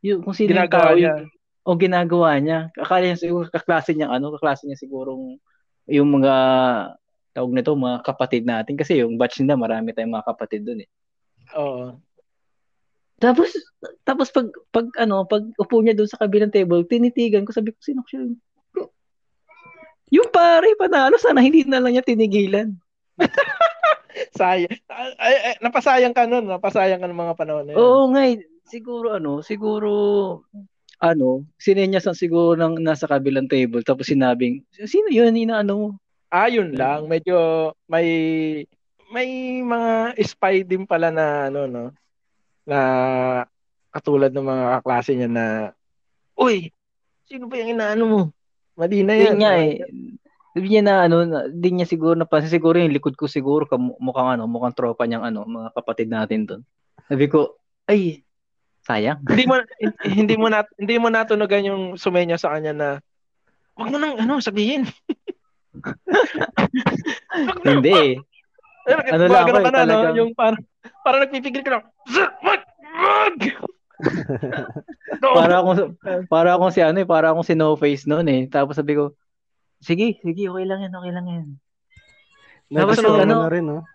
[0.03, 1.15] yung kung sino yung Ginagawa tao niya.
[1.15, 1.31] yung,
[1.65, 2.59] o ginagawa niya.
[2.75, 5.39] Akala niya siguro kaklase niya ano, kaklase niya sigurong
[5.87, 6.33] yung mga
[7.35, 8.75] tawag nito, mga kapatid natin.
[8.75, 10.89] Kasi yung batch nila, marami tayong mga kapatid doon eh.
[11.55, 11.99] Oo.
[13.15, 13.51] Tapos,
[14.03, 17.79] tapos pag, pag ano, pag upo niya doon sa kabilang table, tinitigan ko, sabi ko,
[17.79, 18.27] sino siya?
[20.11, 22.75] Yung pare, panalo, sana hindi na lang niya tinigilan.
[24.35, 24.75] Sayang.
[25.15, 26.45] Ay, ay, napasayang ka nun.
[26.45, 27.79] Napasayang ka ng mga panahon na yun.
[27.79, 28.43] Oo nga, eh.
[28.67, 29.89] siguro ano, siguro,
[30.99, 35.87] ano, sinenyasan siguro ng nasa kabilang table, tapos sinabing, sino yun, inaano mo?
[36.35, 37.07] Ah, yun lang.
[37.07, 38.07] Medyo may
[39.13, 41.83] may mga spy din pala na ano no
[42.65, 42.79] na
[43.93, 45.45] katulad ng mga kaklase niya na
[46.35, 46.73] Uy,
[47.23, 48.21] sino ba yung inaano mo?
[48.75, 49.23] Mali na yan.
[49.23, 49.73] Yun nga eh.
[50.55, 53.67] Sabi niya na ano, na- di niya siguro napansin siguro yung likod ko siguro
[53.99, 56.61] mukhang ano, mukhang tropa niyang ano, mga kapatid natin doon.
[57.11, 57.59] Sabi ko,
[57.91, 58.23] ay,
[58.87, 59.19] sayang.
[59.27, 59.59] hindi mo
[60.23, 62.87] hindi mo na hindi mo natunugan yung sumenya sa kanya na
[63.75, 64.87] wag mo nang ano sabihin.
[67.67, 68.15] Hindi eh.
[68.87, 70.15] Eh, Ano lang ako eh, na, no?
[70.15, 70.61] Yung parang,
[71.03, 71.83] parang nagpipigil ka lang.
[72.07, 72.61] "Sir, Wag!
[72.79, 73.35] Wag!
[75.23, 75.35] No!
[75.39, 75.95] Para akong
[76.27, 78.41] para akong si ano eh, para akong si No Face noon eh.
[78.51, 79.15] Tapos sabi ko,
[79.85, 81.45] sige, sige, okay lang yan, okay lang yan.
[82.73, 83.85] Tapos yung ano, na rin, no?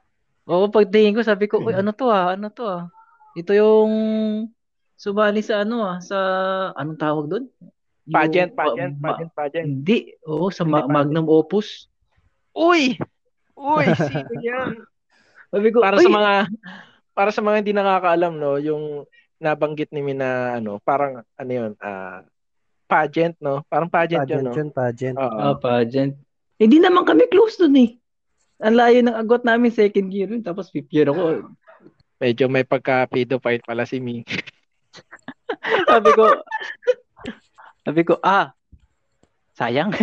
[0.46, 2.86] Oo, pagtingin ko, sabi ko, uy, ano to ah, ano to ah.
[3.34, 3.90] Ito yung
[4.94, 6.16] sumali sa ano ah, sa,
[6.78, 7.44] anong tawag doon?
[8.10, 9.66] Pageant, pageant, ma- pageant, pageant.
[9.66, 10.94] Hindi, oo, sa Hindi ma- pageant.
[10.94, 11.90] Magnum Opus.
[12.54, 12.98] Uy!
[13.54, 14.82] Uy, sino yan?
[15.50, 16.32] Sabi ko, Para "Uy, sa mga
[17.10, 19.04] para sa mga hindi nakakaalam no, yung
[19.42, 22.22] nabanggit ni Mina ano, parang ano 'yun, ah
[22.90, 23.62] pageant no?
[23.70, 24.58] Parang pageant, Pageant 'yun no.
[24.58, 25.16] yun, pageant.
[25.22, 25.38] Oo.
[25.38, 26.18] Ah, pageant.
[26.58, 27.94] Hindi naman kami close dun eh.
[28.60, 30.42] Ang layo ng agot namin second year yun.
[30.42, 31.54] Tapos fifth year ako.
[32.20, 34.26] Medyo may pagka pedophile pala si Mi.
[35.90, 36.24] Sabi ko,
[37.84, 38.52] sabi ko, ah,
[39.56, 39.92] sayang.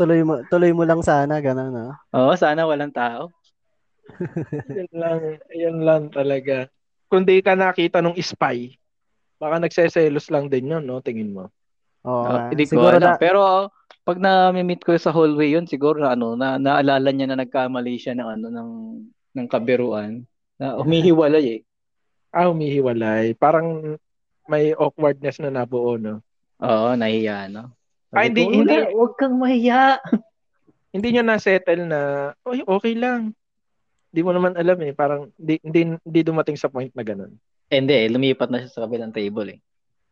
[0.00, 1.92] Tuloy mo, tuloy mo lang sana, gano'n, no?
[2.16, 3.28] Oo, sana walang tao.
[4.76, 5.20] yun lang,
[5.52, 6.72] yun lang talaga.
[7.12, 8.79] Kung di ka nakita nung spy,
[9.40, 11.00] baka nagseselos lang din yun, no?
[11.00, 11.48] Tingin mo.
[12.04, 12.52] Oo, Oh, nga.
[12.52, 13.02] hindi ko siguro alam.
[13.02, 13.40] na, Pero
[14.04, 18.12] pag na-meet ko sa hallway yun, siguro na ano, na naalala niya na nagkamali siya
[18.16, 18.70] ng ano ng
[19.34, 20.24] ng kabiruan.
[20.60, 21.60] Na humihiwalay eh.
[22.30, 23.34] Ah, humihiwalay.
[23.34, 23.96] Parang
[24.46, 26.20] may awkwardness na nabuo, no?
[26.60, 27.72] Oo, nahiya, no?
[28.12, 29.96] Ah, hindi- ko, hindi- "Wala, Huwag kang mahiya.
[30.90, 32.00] Hindi niya na-settle na,
[32.42, 33.30] oy, okay lang.
[34.10, 34.90] Di mo naman alam eh.
[34.90, 37.30] Parang di, hindi, hindi dumating sa point na ganun.
[37.70, 39.58] Eh, hindi, eh, lumipat na siya sa kabilang table eh.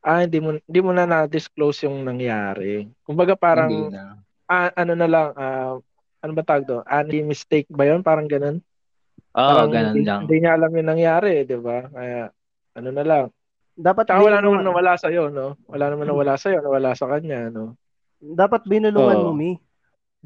[0.06, 2.86] Ah, hindi mo, hindi mo na na-disclose yung nangyari.
[3.02, 4.14] Kumbaga Hindi parang, na.
[4.46, 5.74] ah, ano na lang, ah,
[6.22, 6.82] ano ba tawag doon?
[6.86, 8.06] Anti mistake ba yun?
[8.06, 8.62] Parang ganun?
[9.34, 10.20] Oo, Parang ganun hindi, lang.
[10.24, 11.82] Hindi niya alam yung nangyari, di ba?
[11.90, 12.30] Kaya,
[12.78, 13.24] ano na lang.
[13.74, 15.58] Dapat Tsaka wala naman nawala sa'yo, no?
[15.66, 17.74] Wala naman nawala sa'yo, nawala sa kanya, no?
[18.18, 19.38] dapat binulungan mo, Oo.
[19.38, 19.54] Mi.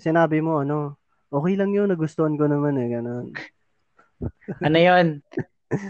[0.01, 0.97] Sinabi mo, ano,
[1.29, 3.27] okay lang yun, nagustuhan ko naman eh, ganun.
[4.65, 5.21] Ano yun?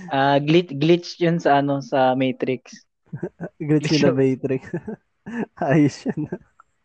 [0.09, 2.87] Ah, glitch glitch yun sa ano sa Matrix.
[3.61, 4.63] Glitch na Matrix.
[5.61, 6.27] Ayos yun.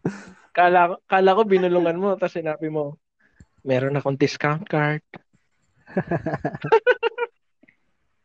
[0.58, 2.98] Kala, ko- kala ko binulungan mo, tapos sinabi mo,
[3.62, 5.06] meron akong discount card.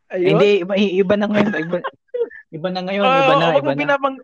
[0.09, 0.37] Ayun.
[0.37, 1.53] Hindi, iba, iba na ngayon.
[1.53, 1.77] Iba,
[2.49, 3.81] iba na ngayon, Ah, iba na, wag iba mo na.
[3.85, 4.15] binabang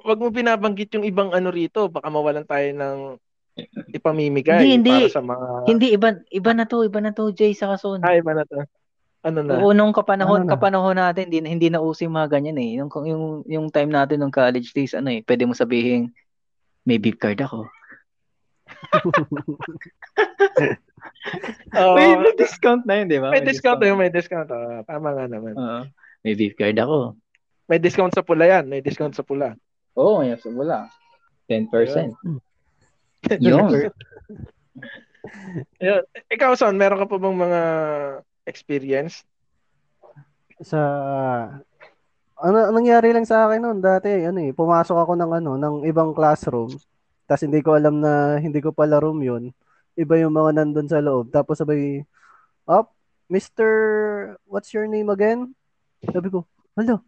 [0.00, 2.98] wag mo binabanggit yung ibang ano rito, baka mawalan tayo ng
[3.92, 4.96] ipamimigay Hindi, hindi.
[5.04, 8.00] para sa mga Hindi, iba, iba na to, iba na to, Jay, sa kason.
[8.00, 8.64] ay ba na to?
[9.20, 9.60] Ano na?
[9.60, 10.52] Oo, nung kapanahon, Ano na?
[10.56, 12.80] kapanahon natin, hindi, hindi na uso yung mga ganyan eh.
[12.80, 16.08] Yung, yung, yung time natin nung college days, ano eh, pwede mo sabihin,
[16.88, 17.68] may beep card ako.
[21.80, 23.30] Oo, may, may discount na yun, di ba?
[23.32, 24.48] may discount yun, may discount.
[24.48, 25.52] Oo, tama nga naman.
[25.56, 25.84] Oo.
[26.24, 27.16] may beep card ako.
[27.70, 29.54] May discount sa pula yan, may discount sa pula.
[29.94, 30.88] Oo, oh, yes, wala.
[31.46, 31.70] 10%.
[33.38, 33.70] Yun.
[35.80, 36.02] Ayun.
[36.32, 37.60] Ikaw, Son, meron ka pa bang mga
[38.50, 39.22] experience?
[40.60, 40.80] sa
[42.40, 46.12] ano nangyari lang sa akin noon dati ano eh pumasok ako ng ano ng ibang
[46.12, 46.72] classroom
[47.24, 49.52] tapos hindi ko alam na hindi ko pala room yun
[49.96, 52.04] iba yung mga nandun sa loob tapos sabay
[52.68, 52.92] up
[53.32, 53.68] Mr.
[54.44, 55.52] what's your name again
[56.12, 56.44] sabi ko
[56.76, 57.00] hala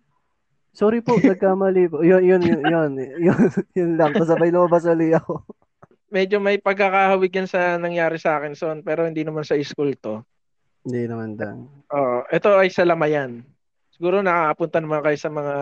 [0.73, 3.41] sorry po nagkamali po yun yun yun yun yun,
[3.79, 5.45] yun lang tapos sabay lumabas ulit ako
[6.13, 10.21] Medyo may pagkakahawig yan sa nangyari sa akin, Son, pero hindi naman sa school to.
[10.83, 13.43] Hindi naman dan Oo, ito ay sa Lamayan.
[13.95, 15.55] Siguro nakakapunta naman kayo sa mga,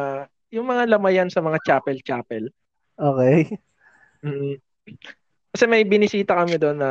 [0.55, 2.49] yung mga Lamayan sa mga chapel-chapel.
[2.97, 3.49] okay
[4.21, 4.61] Mm.
[5.51, 6.91] Kasi may binisita kami doon na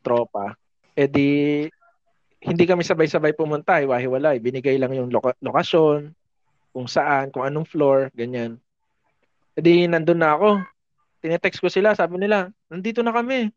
[0.00, 0.56] tropa.
[0.96, 1.30] E di,
[2.40, 4.40] hindi kami sabay-sabay pumunta, iwahiwalay.
[4.40, 6.14] Binigay lang yung loka- lokasyon,
[6.72, 8.56] kung saan, kung anong floor, ganyan.
[9.52, 10.62] E di, nandun na ako.
[11.18, 13.50] Tinetext ko sila, sabi nila, nandito na kami.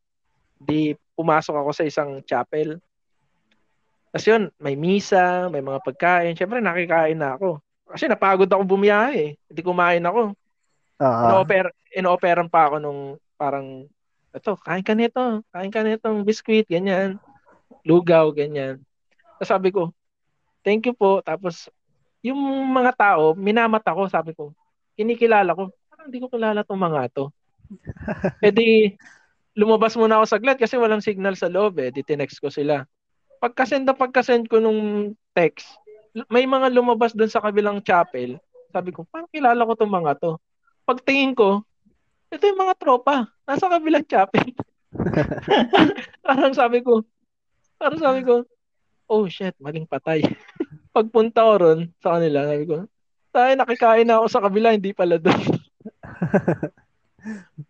[0.58, 2.82] Di, pumasok ako sa isang chapel.
[4.12, 6.36] Tapos yun, may misa, may mga pagkain.
[6.36, 7.64] Siyempre, nakikain na ako.
[7.88, 9.32] Kasi napagod ako bumiyahe eh.
[9.48, 10.36] Hindi kumain ako.
[11.00, 13.02] ah Ino-oper, ino-operan pa ako nung
[13.40, 13.88] parang,
[14.36, 17.20] ito, kain ka nito, kain ka nitong biscuit, ganyan.
[17.88, 18.84] Lugaw, ganyan.
[19.40, 19.96] Tapos sabi ko,
[20.62, 21.24] thank you po.
[21.24, 21.72] Tapos,
[22.20, 22.38] yung
[22.76, 24.52] mga tao, minamat ako, sabi ko,
[25.00, 27.26] kinikilala ko, parang hindi ko kilala tong mga to.
[28.46, 28.70] e di,
[29.56, 31.90] lumabas muna ako saglit kasi walang signal sa loob eh.
[31.96, 32.84] Di tinext ko sila.
[33.42, 35.66] Pagkasend na pagkasend ko nung text,
[36.30, 38.38] may mga lumabas doon sa kabilang chapel.
[38.70, 40.38] Sabi ko, parang kilala ko tong mga to
[40.86, 41.64] pagtingin ko,
[42.32, 43.28] ito yung mga tropa.
[43.48, 44.52] Nasa kabilang chapel.
[46.26, 47.04] parang sabi ko,
[47.80, 48.44] parang sabi ko,
[49.08, 50.24] oh shit, maling patay.
[50.96, 52.76] Pagpunta ko ron sa kanila, sabi ko,
[53.32, 55.42] tayo nakikain na ako sa kabila, hindi pala doon.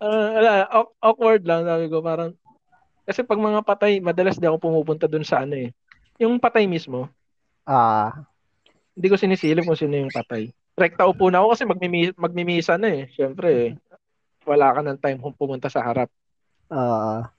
[0.02, 2.34] Ah, wala, awk- awkward lang, sabi ko, parang,
[3.04, 5.70] kasi pag mga patay, madalas di ako pumupunta doon sa ano eh.
[6.18, 7.10] Yung patay mismo,
[7.64, 8.26] ah
[8.92, 10.52] hindi ko sinisilip kung sino yung patay.
[10.76, 13.04] Rekta upo na ako kasi magmimi- magmimisa na eh.
[13.16, 13.70] Siyempre, eh,
[14.44, 16.12] wala ka ng time kung pumunta sa harap.
[16.68, 17.32] Ah.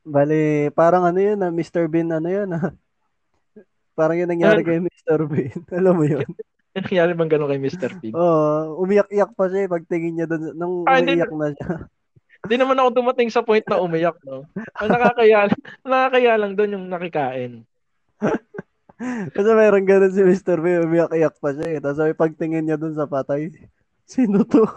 [0.00, 1.84] bali, parang ano yun, ah, Mr.
[1.86, 2.72] Bean, ano yun, ah.
[3.92, 4.68] Parang yun nangyari Ano?
[4.68, 5.18] kay Mr.
[5.28, 5.60] Bean.
[5.76, 6.24] Alam mo yun?
[6.76, 7.90] Nangyari bang gano'n kay Mr.
[8.00, 8.14] Bean?
[8.16, 10.54] Oo, umiyak-iyak pa siya eh, pagtingin niya doon.
[10.56, 11.68] Nung Ah, umiyak na siya.
[12.40, 14.48] Hindi naman ako dumating sa point na umiyak, no?
[14.80, 15.46] Ang nakakaya,
[15.84, 17.52] nakakaya lang doon yung nakikain.
[19.32, 20.60] Kasi meron ganun si Mr.
[20.60, 21.78] Bean, umiyak-iyak pa siya eh.
[21.80, 23.48] Tapos may pagtingin niya doon sa patay.
[24.04, 24.64] Sino to?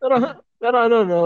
[0.00, 0.16] Pero,
[0.56, 1.22] pero ano, no?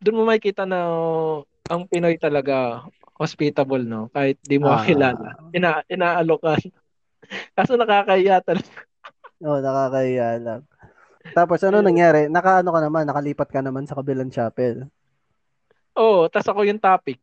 [0.00, 2.88] Doon mo makikita na oh, ang Pinoy talaga
[3.20, 4.08] hospitable, no?
[4.08, 4.80] Kahit di mo Ah.
[4.80, 5.36] kakilala.
[5.52, 6.60] Ina, inaalokan.
[7.52, 8.88] Kaso nakakaya talaga.
[9.40, 10.62] Oo, nakakahiya lang.
[11.32, 12.28] Tapos ano nangyari?
[12.28, 14.88] Nakaano ka naman, nakalipat ka naman sa kabilang chapel.
[15.96, 17.20] Oo, tas ako yung topic.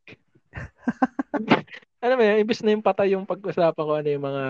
[2.03, 4.44] ano mo yun, ibis na yung patay yung pag-usapan ko ano yung mga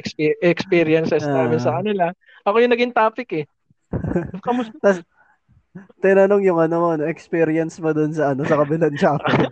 [0.00, 2.12] expe- experiences namin sa kanila.
[2.44, 3.44] Ako yung naging topic eh.
[4.46, 5.00] Kamusta?
[6.00, 9.48] Tinanong yung ano mo, experience mo dun sa ano sa kabilang chapel.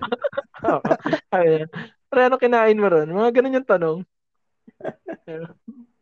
[1.29, 1.69] Ay,
[2.13, 3.09] ano kinain mo ron?
[3.13, 3.99] Mga ganun yung tanong.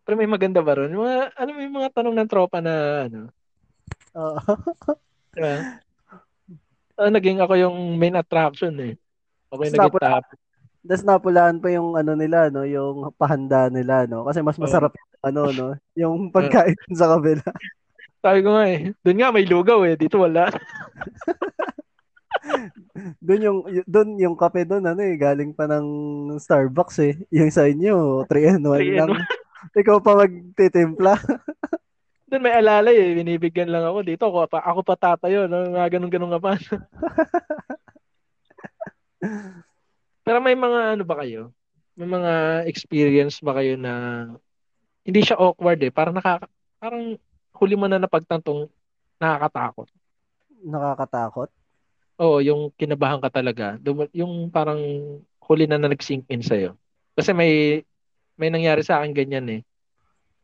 [0.02, 0.90] Pero may maganda ba ron?
[0.90, 3.20] Mga, ano may mga tanong ng tropa na ano?
[4.18, 4.40] Oo.
[5.32, 5.56] Diba?
[6.98, 8.94] Ah, naging ako yung main attraction eh.
[9.48, 10.26] Ako yung naging top.
[10.82, 14.26] Tapos napulaan pa yung ano nila, no, yung pahanda nila, no.
[14.26, 17.46] Kasi mas masarap yung ano, no, yung pagkain sa kabila.
[18.22, 20.50] Sabi ko nga eh, doon nga may lugaw eh, dito wala.
[23.22, 25.86] Doon yung doon yung kape doon ano eh, galing pa ng
[26.42, 27.14] Starbucks eh.
[27.30, 29.22] Yung sa inyo, 3 and 1 Three and lang.
[29.70, 31.14] Ikaw pa magtitimpla.
[32.32, 34.24] Doon may alalay eh, binibigyan lang ako dito.
[34.26, 35.68] Ako pa, ako pa tatayo, no?
[35.68, 36.56] mga ganun-ganun nga pa.
[40.24, 41.52] Pero may mga ano ba kayo?
[41.92, 43.92] May mga experience ba kayo na
[45.04, 46.48] hindi siya awkward eh, parang nakaka
[46.80, 47.18] parang
[47.58, 48.66] huli mo na napagtantong
[49.20, 49.92] nakakatakot.
[50.62, 51.50] Nakakatakot.
[52.22, 53.78] Oo, yung kinabahan ka talaga.
[54.14, 54.80] Yung parang
[55.42, 56.78] huli na na nag-sink in sa'yo.
[57.12, 57.84] Kasi may
[58.36, 59.60] may nangyari sa akin ganyan eh.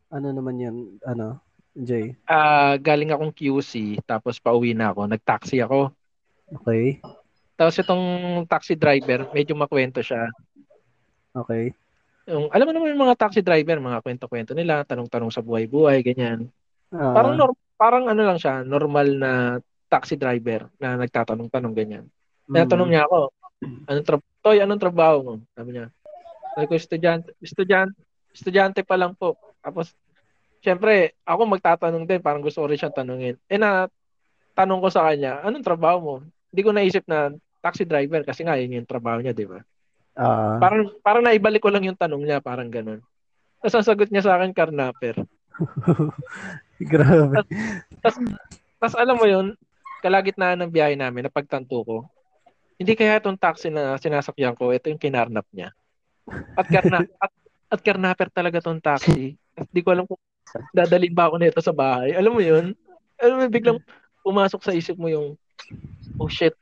[0.08, 1.40] Ano naman yan, ano,
[1.76, 2.16] Jay?
[2.24, 5.06] Ah, galing akong QC tapos pauwi na ako.
[5.06, 5.92] Nag-taxi ako.
[6.62, 6.98] Okay.
[7.58, 8.04] Tapos itong
[8.48, 10.30] taxi driver, medyo makwento siya.
[11.34, 11.74] Okay.
[12.28, 16.48] Yung, alam mo naman yung mga taxi driver, mga kwento-kwento nila, tanong-tanong sa buhay-buhay, ganyan.
[16.92, 19.30] Ah, Parang norm- parang ano lang siya, normal na
[19.88, 22.04] taxi driver na nagtatanong-tanong ganyan.
[22.48, 23.18] Tinatanong mm, niya ako,
[23.88, 25.32] anong tra- Toy, anong trabaho mo?
[25.52, 25.86] Sabi niya.
[26.58, 27.94] Sabi ko, estudyante, estudyante,
[28.34, 29.38] estudyante pa lang po.
[29.62, 29.94] Tapos,
[30.58, 33.38] syempre, ako magtatanong din, parang gusto ko rin siyang tanungin.
[33.46, 33.86] Eh na,
[34.58, 36.14] tanong ko sa kanya, anong trabaho mo?
[36.50, 37.30] Hindi ko naisip na
[37.62, 39.62] taxi driver kasi nga yun yung trabaho niya, di ba?
[40.18, 43.06] ah, Parang, parang naibalik ko lang yung tanong niya, parang ganun.
[43.62, 45.14] Tapos ang sagot niya sa akin, karnaper.
[46.90, 47.38] grabe.
[48.82, 49.54] Tapos alam mo yun,
[50.02, 51.96] kalagitnaan ng biyahe namin, napagtanto ko,
[52.82, 55.70] hindi kaya itong taxi na sinasakyan ko, ito yung kinarnap niya.
[56.54, 57.32] At, karna, at,
[57.68, 59.36] at karnaper talaga tong taxi.
[59.54, 60.20] At di ko alam kung
[60.72, 62.16] dadalhin ba ako nito sa bahay.
[62.16, 62.72] Alam mo yun?
[63.18, 63.78] Alam mo, biglang
[64.22, 65.34] pumasok sa isip mo yung,
[66.16, 66.54] oh shit,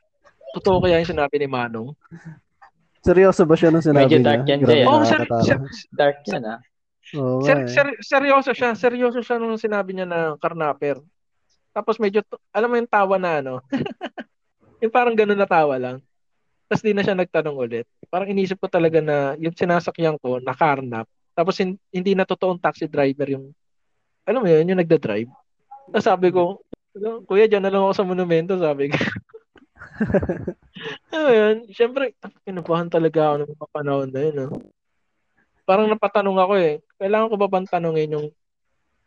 [0.55, 1.93] totoo kaya yung sinabi ni Manong?
[3.01, 4.27] Seryoso ba siya nung sinabi Medyo niya?
[4.27, 5.63] dark yan, Grabe, Jay, Oh, ser- ser-
[5.95, 6.59] Dark yan ah.
[7.15, 7.69] Oo nga Ser, eh.
[7.71, 8.75] ser, seryoso siya.
[8.75, 10.99] Seryoso siya nung sinabi niya na karnaper.
[11.71, 13.55] Tapos medyo, t- alam mo yung tawa na ano?
[14.83, 16.03] yung parang ganun na tawa lang.
[16.67, 17.87] Tapos di na siya nagtanong ulit.
[18.09, 21.07] Parang inisip ko talaga na yung sinasakyan ko, nakarnap.
[21.37, 23.53] Tapos hin- hindi na totoong taxi driver yung,
[24.25, 25.31] alam mo yun, yung nagda-drive.
[25.93, 26.63] Tapos sabi ko,
[27.29, 28.97] Kuya, dyan na lang ako sa monumento, sabi ko.
[31.13, 31.57] Ano yun?
[31.73, 32.13] Siyempre,
[32.45, 34.35] kinabahan talaga ako ng mga panahon na yun.
[34.37, 34.49] No?
[35.65, 38.29] Parang napatanong ako eh, kailangan ko ba bang tanongin yung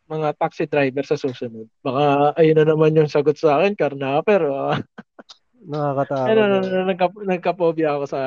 [0.10, 1.70] mga taxi driver sa susunod?
[1.86, 4.50] Baka ayun na naman yung sagot sa akin, karnaper.
[4.50, 4.82] Ah.
[5.62, 6.28] Nakakatakot.
[6.34, 6.86] Ano, eh.
[6.90, 8.22] nagka, nagka-phobia ako sa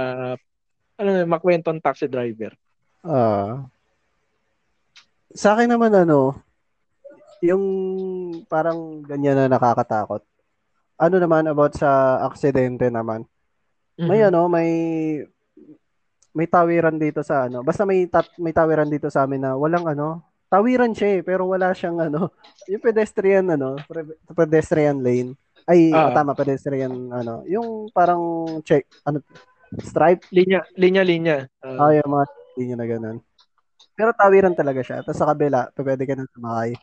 [1.02, 2.54] ano, makwentong taxi driver.
[3.02, 3.66] Ah.
[5.34, 6.38] Sa akin naman ano,
[7.42, 7.64] yung
[8.46, 10.22] parang ganyan na nakakatakot.
[10.94, 13.26] Ano naman about sa aksidente naman?
[13.98, 14.28] May Mhm.
[14.30, 14.70] ano, may
[16.32, 17.60] may tawiran dito sa ano.
[17.60, 21.44] Basta may tat, may tawiran dito sa amin na walang ano, tawiran siya eh, pero
[21.44, 22.32] wala siyang ano,
[22.72, 25.36] yung pedestrian ano, pre- pedestrian lane.
[25.68, 26.10] Ay, Ah.
[26.14, 28.20] tama, pedestrian ano, yung parang
[28.64, 29.20] check ano
[29.80, 31.36] stripe Linya, linya, linya.
[31.64, 32.24] Ah, Ah, yung mga
[32.58, 33.16] linya na ganun.
[33.96, 35.00] Pero tawiran talaga siya.
[35.00, 36.76] Tapos sa kabila, pwede ka nang sumakay.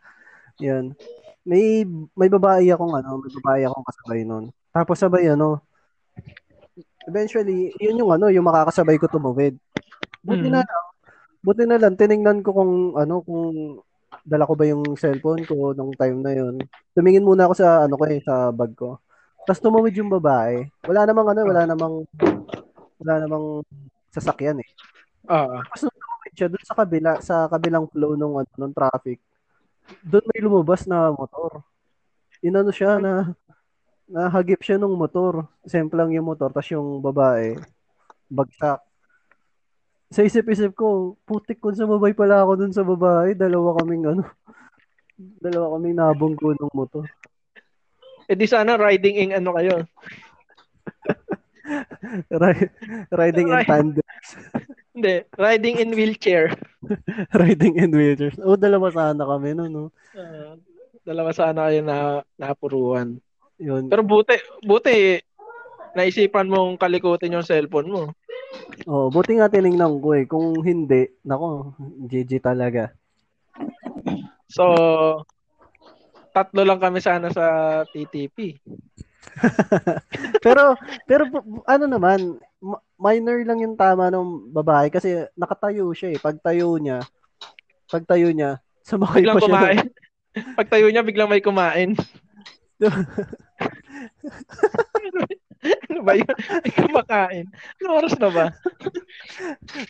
[0.62, 0.94] Yun.
[1.46, 4.46] May may babae akong ano, may babae akong kasabay noon.
[4.70, 5.62] Tapos sabay ano,
[7.08, 9.58] eventually, yun yung ano, yung makakasabay ko tumawid.
[10.22, 10.54] Buti Mhm.
[10.54, 10.86] na lang,
[11.42, 13.42] buti na lang, tiningnan ko kung ano, kung
[14.22, 16.60] dala ko ba yung cellphone ko nung time na yun.
[16.94, 19.00] Tumingin muna ako sa ano ko eh, sa bag ko.
[19.48, 20.70] Tapos tumawid yung babae.
[20.86, 22.06] Wala namang ano, wala namang
[23.00, 23.64] wala namang
[24.12, 24.70] sasakyan eh.
[25.30, 29.20] ah, Tapos nung tumawid siya doon sa kabila, sa kabilang flow nung ano, nung traffic,
[30.04, 31.64] doon may lumabas na motor.
[32.44, 33.34] Inano siya na
[34.10, 35.48] nahagip siya nung motor.
[35.64, 37.56] Simple lang yung motor, tapos yung babae,
[38.28, 38.82] bagsak.
[40.10, 44.24] Sa isip-isip ko, putik kung sumabay pala ako dun sa babae, dalawa kaming ano,
[45.46, 47.06] dalawa kaming nabunggo ng motor.
[48.30, 49.76] eh di sana riding in ano kayo.
[52.30, 52.72] Ri-
[53.14, 53.70] riding in Right.
[53.70, 54.06] tandem,
[54.96, 56.52] Hindi, riding in wheelchair.
[57.42, 58.38] riding in wheelchairs.
[58.42, 59.84] O, dalawa sana kami no, no.
[60.18, 60.58] Ah,
[61.06, 61.98] dalawa sana kayo na
[62.36, 63.22] napuruan.
[63.62, 63.88] Yun.
[63.92, 64.36] Pero buti,
[64.66, 65.20] buti
[65.94, 68.04] naisipan mong kalikutin yung cellphone mo.
[68.90, 70.26] Oh, buti nga tiningnan ko eh.
[70.26, 71.76] Kung hindi, nako,
[72.10, 72.90] GG talaga.
[74.50, 74.66] So,
[76.34, 77.46] tatlo lang kami sana sa
[77.86, 78.58] TTP.
[80.46, 80.76] pero
[81.06, 81.24] pero
[81.64, 86.20] ano naman, ma- minor lang yung tama ng babae kasi nakatayo siya eh.
[86.20, 87.00] Pagtayo niya,
[87.88, 89.48] pagtayo niya, sumakay Biglang pa siya.
[89.50, 89.88] kumain.
[90.60, 91.98] Pagtayo niya, biglang may kumain.
[95.90, 96.36] ano ba yun?
[96.64, 97.46] May kumakain.
[97.82, 98.46] Ano oras na ba?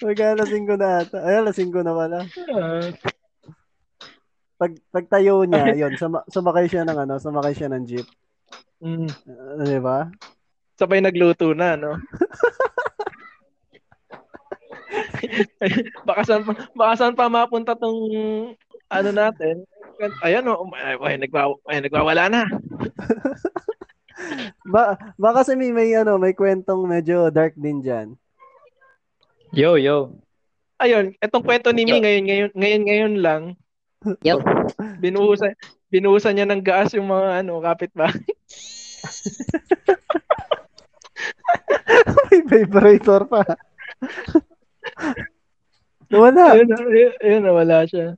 [0.02, 1.18] Magkalasing ko na ata.
[1.22, 2.20] Ay, lasing ko na pala.
[2.56, 2.90] Ah,
[4.60, 8.08] Pag pagtayo niya, yun, suma- sumakay siya ng ano, sumakay siya ng jeep.
[8.80, 10.12] Mm, Uh, di ba?
[10.80, 12.00] sabay nagluto na, no?
[16.08, 18.00] baka saan, pa- baka saan pa mapunta tong
[18.88, 19.68] ano natin.
[20.24, 22.48] Ayan, oh, ay, ay, nagwa, ay, nagwawala na.
[24.68, 28.08] Ba baka kasi may, may ano, may kwentong medyo dark din diyan.
[29.56, 30.20] Yo, yo.
[30.80, 33.44] Ayun, etong kwento ni Mi ngayon, ngayon, ngayon, ngayon lang.
[34.24, 34.40] Yo.
[35.04, 35.56] Binuhusan,
[35.90, 38.22] binuhusan niya ng gas yung mga ano, kapitbahay.
[42.30, 43.42] may vibrator pa.
[46.10, 46.58] Wala.
[46.58, 48.18] Ayun, ayun, ayun, nawala siya.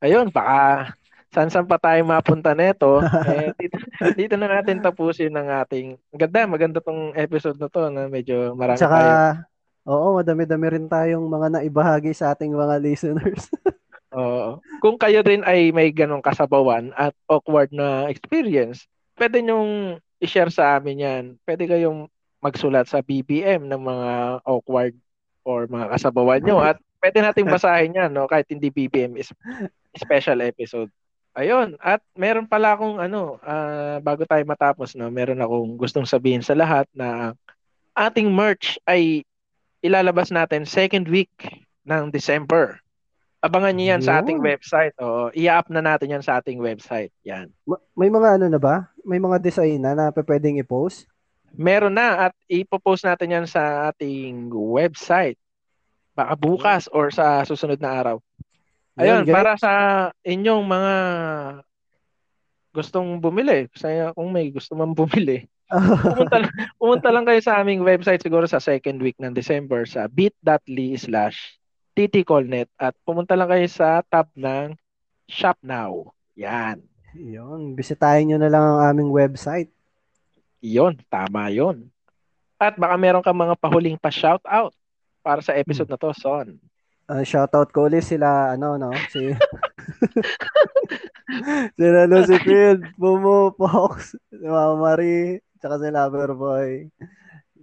[0.00, 0.92] Ayun, baka
[1.32, 3.00] saan saan pa tayo mapunta neto.
[3.28, 3.76] eh, dito,
[4.12, 8.76] dito na natin tapusin ng ating ganda, maganda tong episode na to na medyo marami
[8.76, 9.12] Tsaka, tayo.
[9.88, 13.48] oo, madami-dami rin tayong mga naibahagi sa ating mga listeners.
[14.12, 14.60] Oo.
[14.84, 18.84] Kung kayo rin ay may ganong kasabawan at awkward na experience,
[19.16, 21.24] pwede nyong i-share sa amin yan.
[21.42, 22.06] Pwede kayong
[22.42, 24.10] magsulat sa BBM ng mga
[24.44, 24.94] awkward
[25.42, 28.30] or mga kasabawan nyo at pwede nating basahin yan, no?
[28.30, 29.30] kahit hindi BBM is
[29.98, 30.90] special episode.
[31.32, 36.44] Ayun, at meron pala akong ano, ah, bago tayo matapos, no, meron akong gustong sabihin
[36.44, 37.32] sa lahat na
[37.96, 39.24] ating merch ay
[39.80, 41.32] ilalabas natin second week
[41.88, 42.78] ng December.
[43.42, 44.46] Abangan niyo yan sa ating Yun.
[44.46, 44.94] website.
[45.02, 47.10] Oo, i-up na natin yan sa ating website.
[47.26, 47.50] Yan.
[47.66, 48.86] Ma- may mga ano na ba?
[49.02, 51.10] May mga design na na pwedeng i-post?
[51.52, 55.36] Meron na at ipopost natin yan sa ating website.
[56.14, 58.16] Baka bukas or sa susunod na araw.
[58.94, 59.34] Ayun, Yun, guys.
[59.34, 59.72] para sa
[60.22, 60.94] inyong mga
[62.72, 63.68] gustong bumili.
[63.76, 65.44] Saya kung may gusto man bumili.
[65.72, 70.04] pumunta, lang- pumunta lang kayo sa aming website siguro sa second week ng December sa
[70.06, 71.56] bit.ly slash
[71.92, 74.76] ttcolnet at pumunta lang kayo sa tab ng
[75.28, 76.12] Shop Now.
[76.36, 76.80] Yan.
[77.12, 79.68] Yun, bisitahin nyo na lang ang aming website.
[80.64, 81.92] Yon, tama yon.
[82.56, 84.72] At baka meron kang mga pahuling pa-shoutout
[85.20, 86.56] para sa episode na to, Son.
[87.10, 88.94] Uh, shoutout ko ulit sila, ano, no?
[89.12, 89.20] Si...
[91.76, 96.88] sila Lucy Field, Momo, Fox, Mama Marie, tsaka si Loverboy.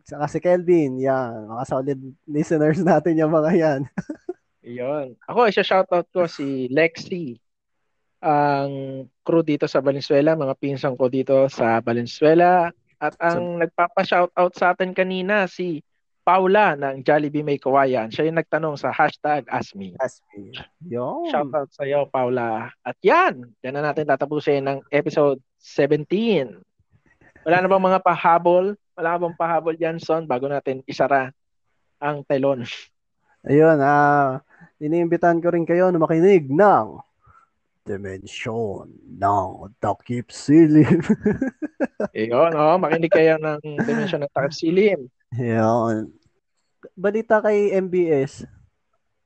[0.10, 1.46] Tsaka si Kelvin, yan.
[1.46, 3.82] Mga solid listeners natin yung mga yan.
[4.66, 5.14] Yon.
[5.30, 7.38] Ako, isa shoutout ko si Lexi.
[8.26, 12.74] Ang crew dito sa Valenzuela, mga pinsang ko dito sa Valenzuela.
[12.98, 15.86] At ang nagpapa-shoutout sa atin kanina, si
[16.26, 18.10] Paula ng Jollibee May Kawayan.
[18.10, 19.98] Siya yung nagtanong sa hashtag AskMe.
[19.98, 20.54] Asmi.
[20.86, 21.30] Yun.
[21.30, 22.70] Shoutout sa iyo, Paula.
[22.86, 26.54] At yan, yan na natin tatapusin ng episode 17.
[27.48, 28.78] Wala na bang mga pahabol?
[29.00, 31.32] Wala ka bang pahabol dyan, Son, bago natin isara
[32.04, 32.68] ang telon?
[33.48, 34.44] Ayun, ah,
[34.76, 37.00] iniimbitan ko rin kayo na makinig ng
[37.88, 39.50] Dimensyon ng
[39.80, 41.00] Takip Silim.
[42.20, 45.08] Ayun, oh, makinig kayo ng Dimension ng Takip Silim.
[45.32, 46.12] Yun.
[47.00, 48.44] Balita kay MBS.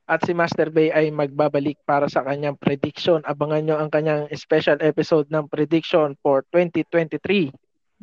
[0.06, 3.26] At si Master Bay ay magbabalik para sa kanyang prediction.
[3.26, 7.50] Abangan nyo ang kanyang special episode ng prediction for 2023.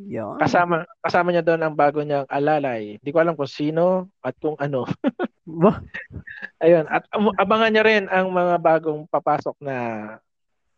[0.07, 0.37] Yun.
[0.39, 2.97] Kasama kasama niya doon ang bago niyang alalay.
[2.97, 4.87] Hindi ko alam kung sino at kung ano.
[6.63, 7.05] Ayun, at
[7.37, 9.75] abangan niyo rin ang mga bagong papasok na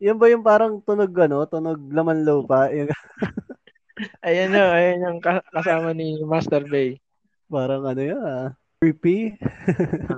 [0.03, 2.67] Yan ba yung parang tunog ano, tunog laman lupa?
[4.25, 6.97] Ayan yun, ayan yung ka- kasama ni Master Bay.
[7.45, 8.49] parang ano yan, ah,
[8.81, 9.37] creepy.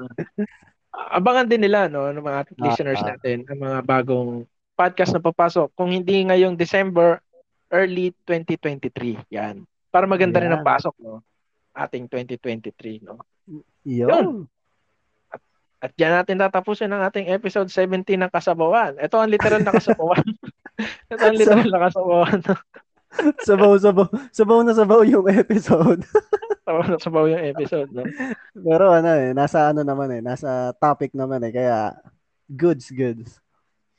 [1.19, 3.13] Abangan din nila no ng mga Ah, listeners ah.
[3.13, 4.47] natin ang mga bagong
[4.79, 5.75] podcast na papasok.
[5.75, 7.19] Kung hindi ngayong December,
[7.71, 9.29] early 2023.
[9.33, 9.65] Yan.
[9.89, 10.67] Para maganda rin ang Yan.
[10.67, 11.23] pasok no
[11.75, 13.19] ating 2023 no.
[13.83, 14.47] Yun.
[15.83, 18.97] At diyan natin tatapusin ang ating episode 17 ng Kasabawan.
[18.97, 20.23] Ito ang literal na Kasabawan.
[21.11, 22.39] Ito ang literal na Kasabawan.
[23.47, 24.07] sabaw, sabaw.
[24.31, 26.01] Sabaw na sabaw yung episode.
[27.05, 28.01] Sabaw yung episode no.
[28.57, 31.53] Pero ano eh, nasa ano naman eh, nasa topic naman eh.
[31.53, 31.93] Kaya,
[32.49, 33.37] goods, goods.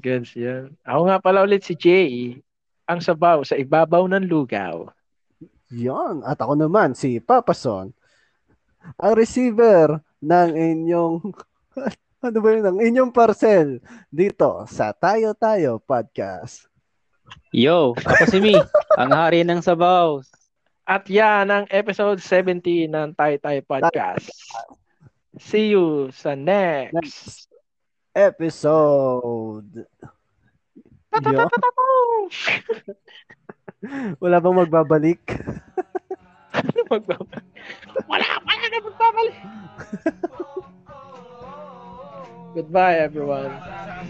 [0.02, 0.74] Good yan.
[0.82, 2.42] Ako nga pala ulit si Jay.
[2.86, 4.86] Ang sabaw sa ibabaw ng lugaw.
[5.74, 6.22] Yon.
[6.22, 7.90] At ako naman, si Papa Son,
[8.94, 11.34] ang receiver ng inyong,
[12.26, 16.70] ano ba yun, ng inyong parcel dito sa Tayo Tayo Podcast.
[17.50, 18.54] Yo, ako si Mi,
[19.00, 20.22] ang hari ng sabaw.
[20.86, 24.30] At yan ang episode 17 ng Tai Tai Podcast.
[25.42, 26.94] See you sa next.
[26.94, 27.50] Next
[28.14, 29.84] episode.
[31.16, 31.48] Yo.
[34.20, 35.22] Wala bang magbabalik?
[36.92, 37.44] Magbabalik.
[38.04, 39.36] Wala, wala na magbabalik.
[42.56, 43.52] Goodbye, everyone.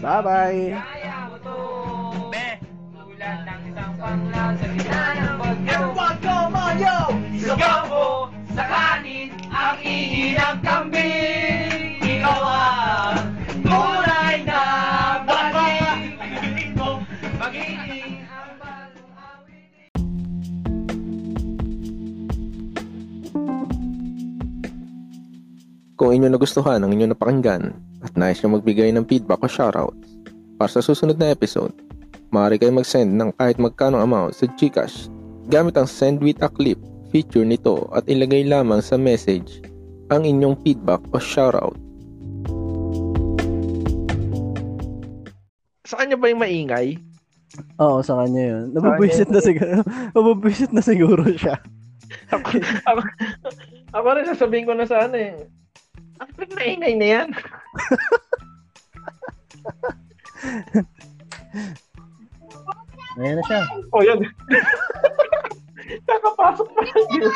[0.03, 0.75] Bye-bye.
[3.97, 4.13] Sa
[4.71, 6.97] gitna ng bagyo Pagkamayo,
[7.35, 8.05] isabaw mo
[8.55, 11.46] sa kanin Ang ihi ng kambing
[25.97, 27.73] Kung inyo nagustuhan ang inyo napakinggan
[28.05, 29.97] at nais nyo magbigay ng feedback o shoutout
[30.61, 31.73] para sa susunod na episode,
[32.29, 35.09] maaari kayo mag-send ng kahit magkano amount sa Gcash
[35.49, 36.77] gamit ang Send with a Clip
[37.09, 39.65] feature nito at ilagay lamang sa message
[40.13, 41.73] ang inyong feedback o shoutout.
[45.89, 47.01] Sa kanya ba yung maingay?
[47.81, 48.63] Oo, sa kanya yun.
[48.69, 49.81] Nabubwisit na siguro.
[50.13, 51.57] Nabubwisit na siguro siya.
[52.29, 53.01] ako, ako,
[53.97, 55.41] ako rin sasabihin ko na sa ano eh.
[56.17, 57.29] Ang maingay na yan.
[63.17, 63.61] Ayan na siya.
[63.89, 64.21] Oh, yan.
[66.05, 67.31] Nakapasok pa lang sila.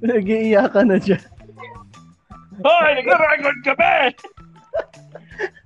[0.00, 1.18] Nag-iiyakan na siya.
[2.60, 4.12] Hoy, nagra-record kami!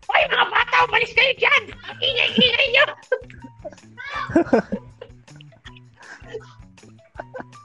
[0.06, 1.62] Hoy mga bata, umalis kayo dyan!
[1.98, 2.86] Ingay-ingay nyo!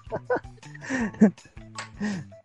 [0.09, 0.17] フ
[1.19, 2.38] フッ。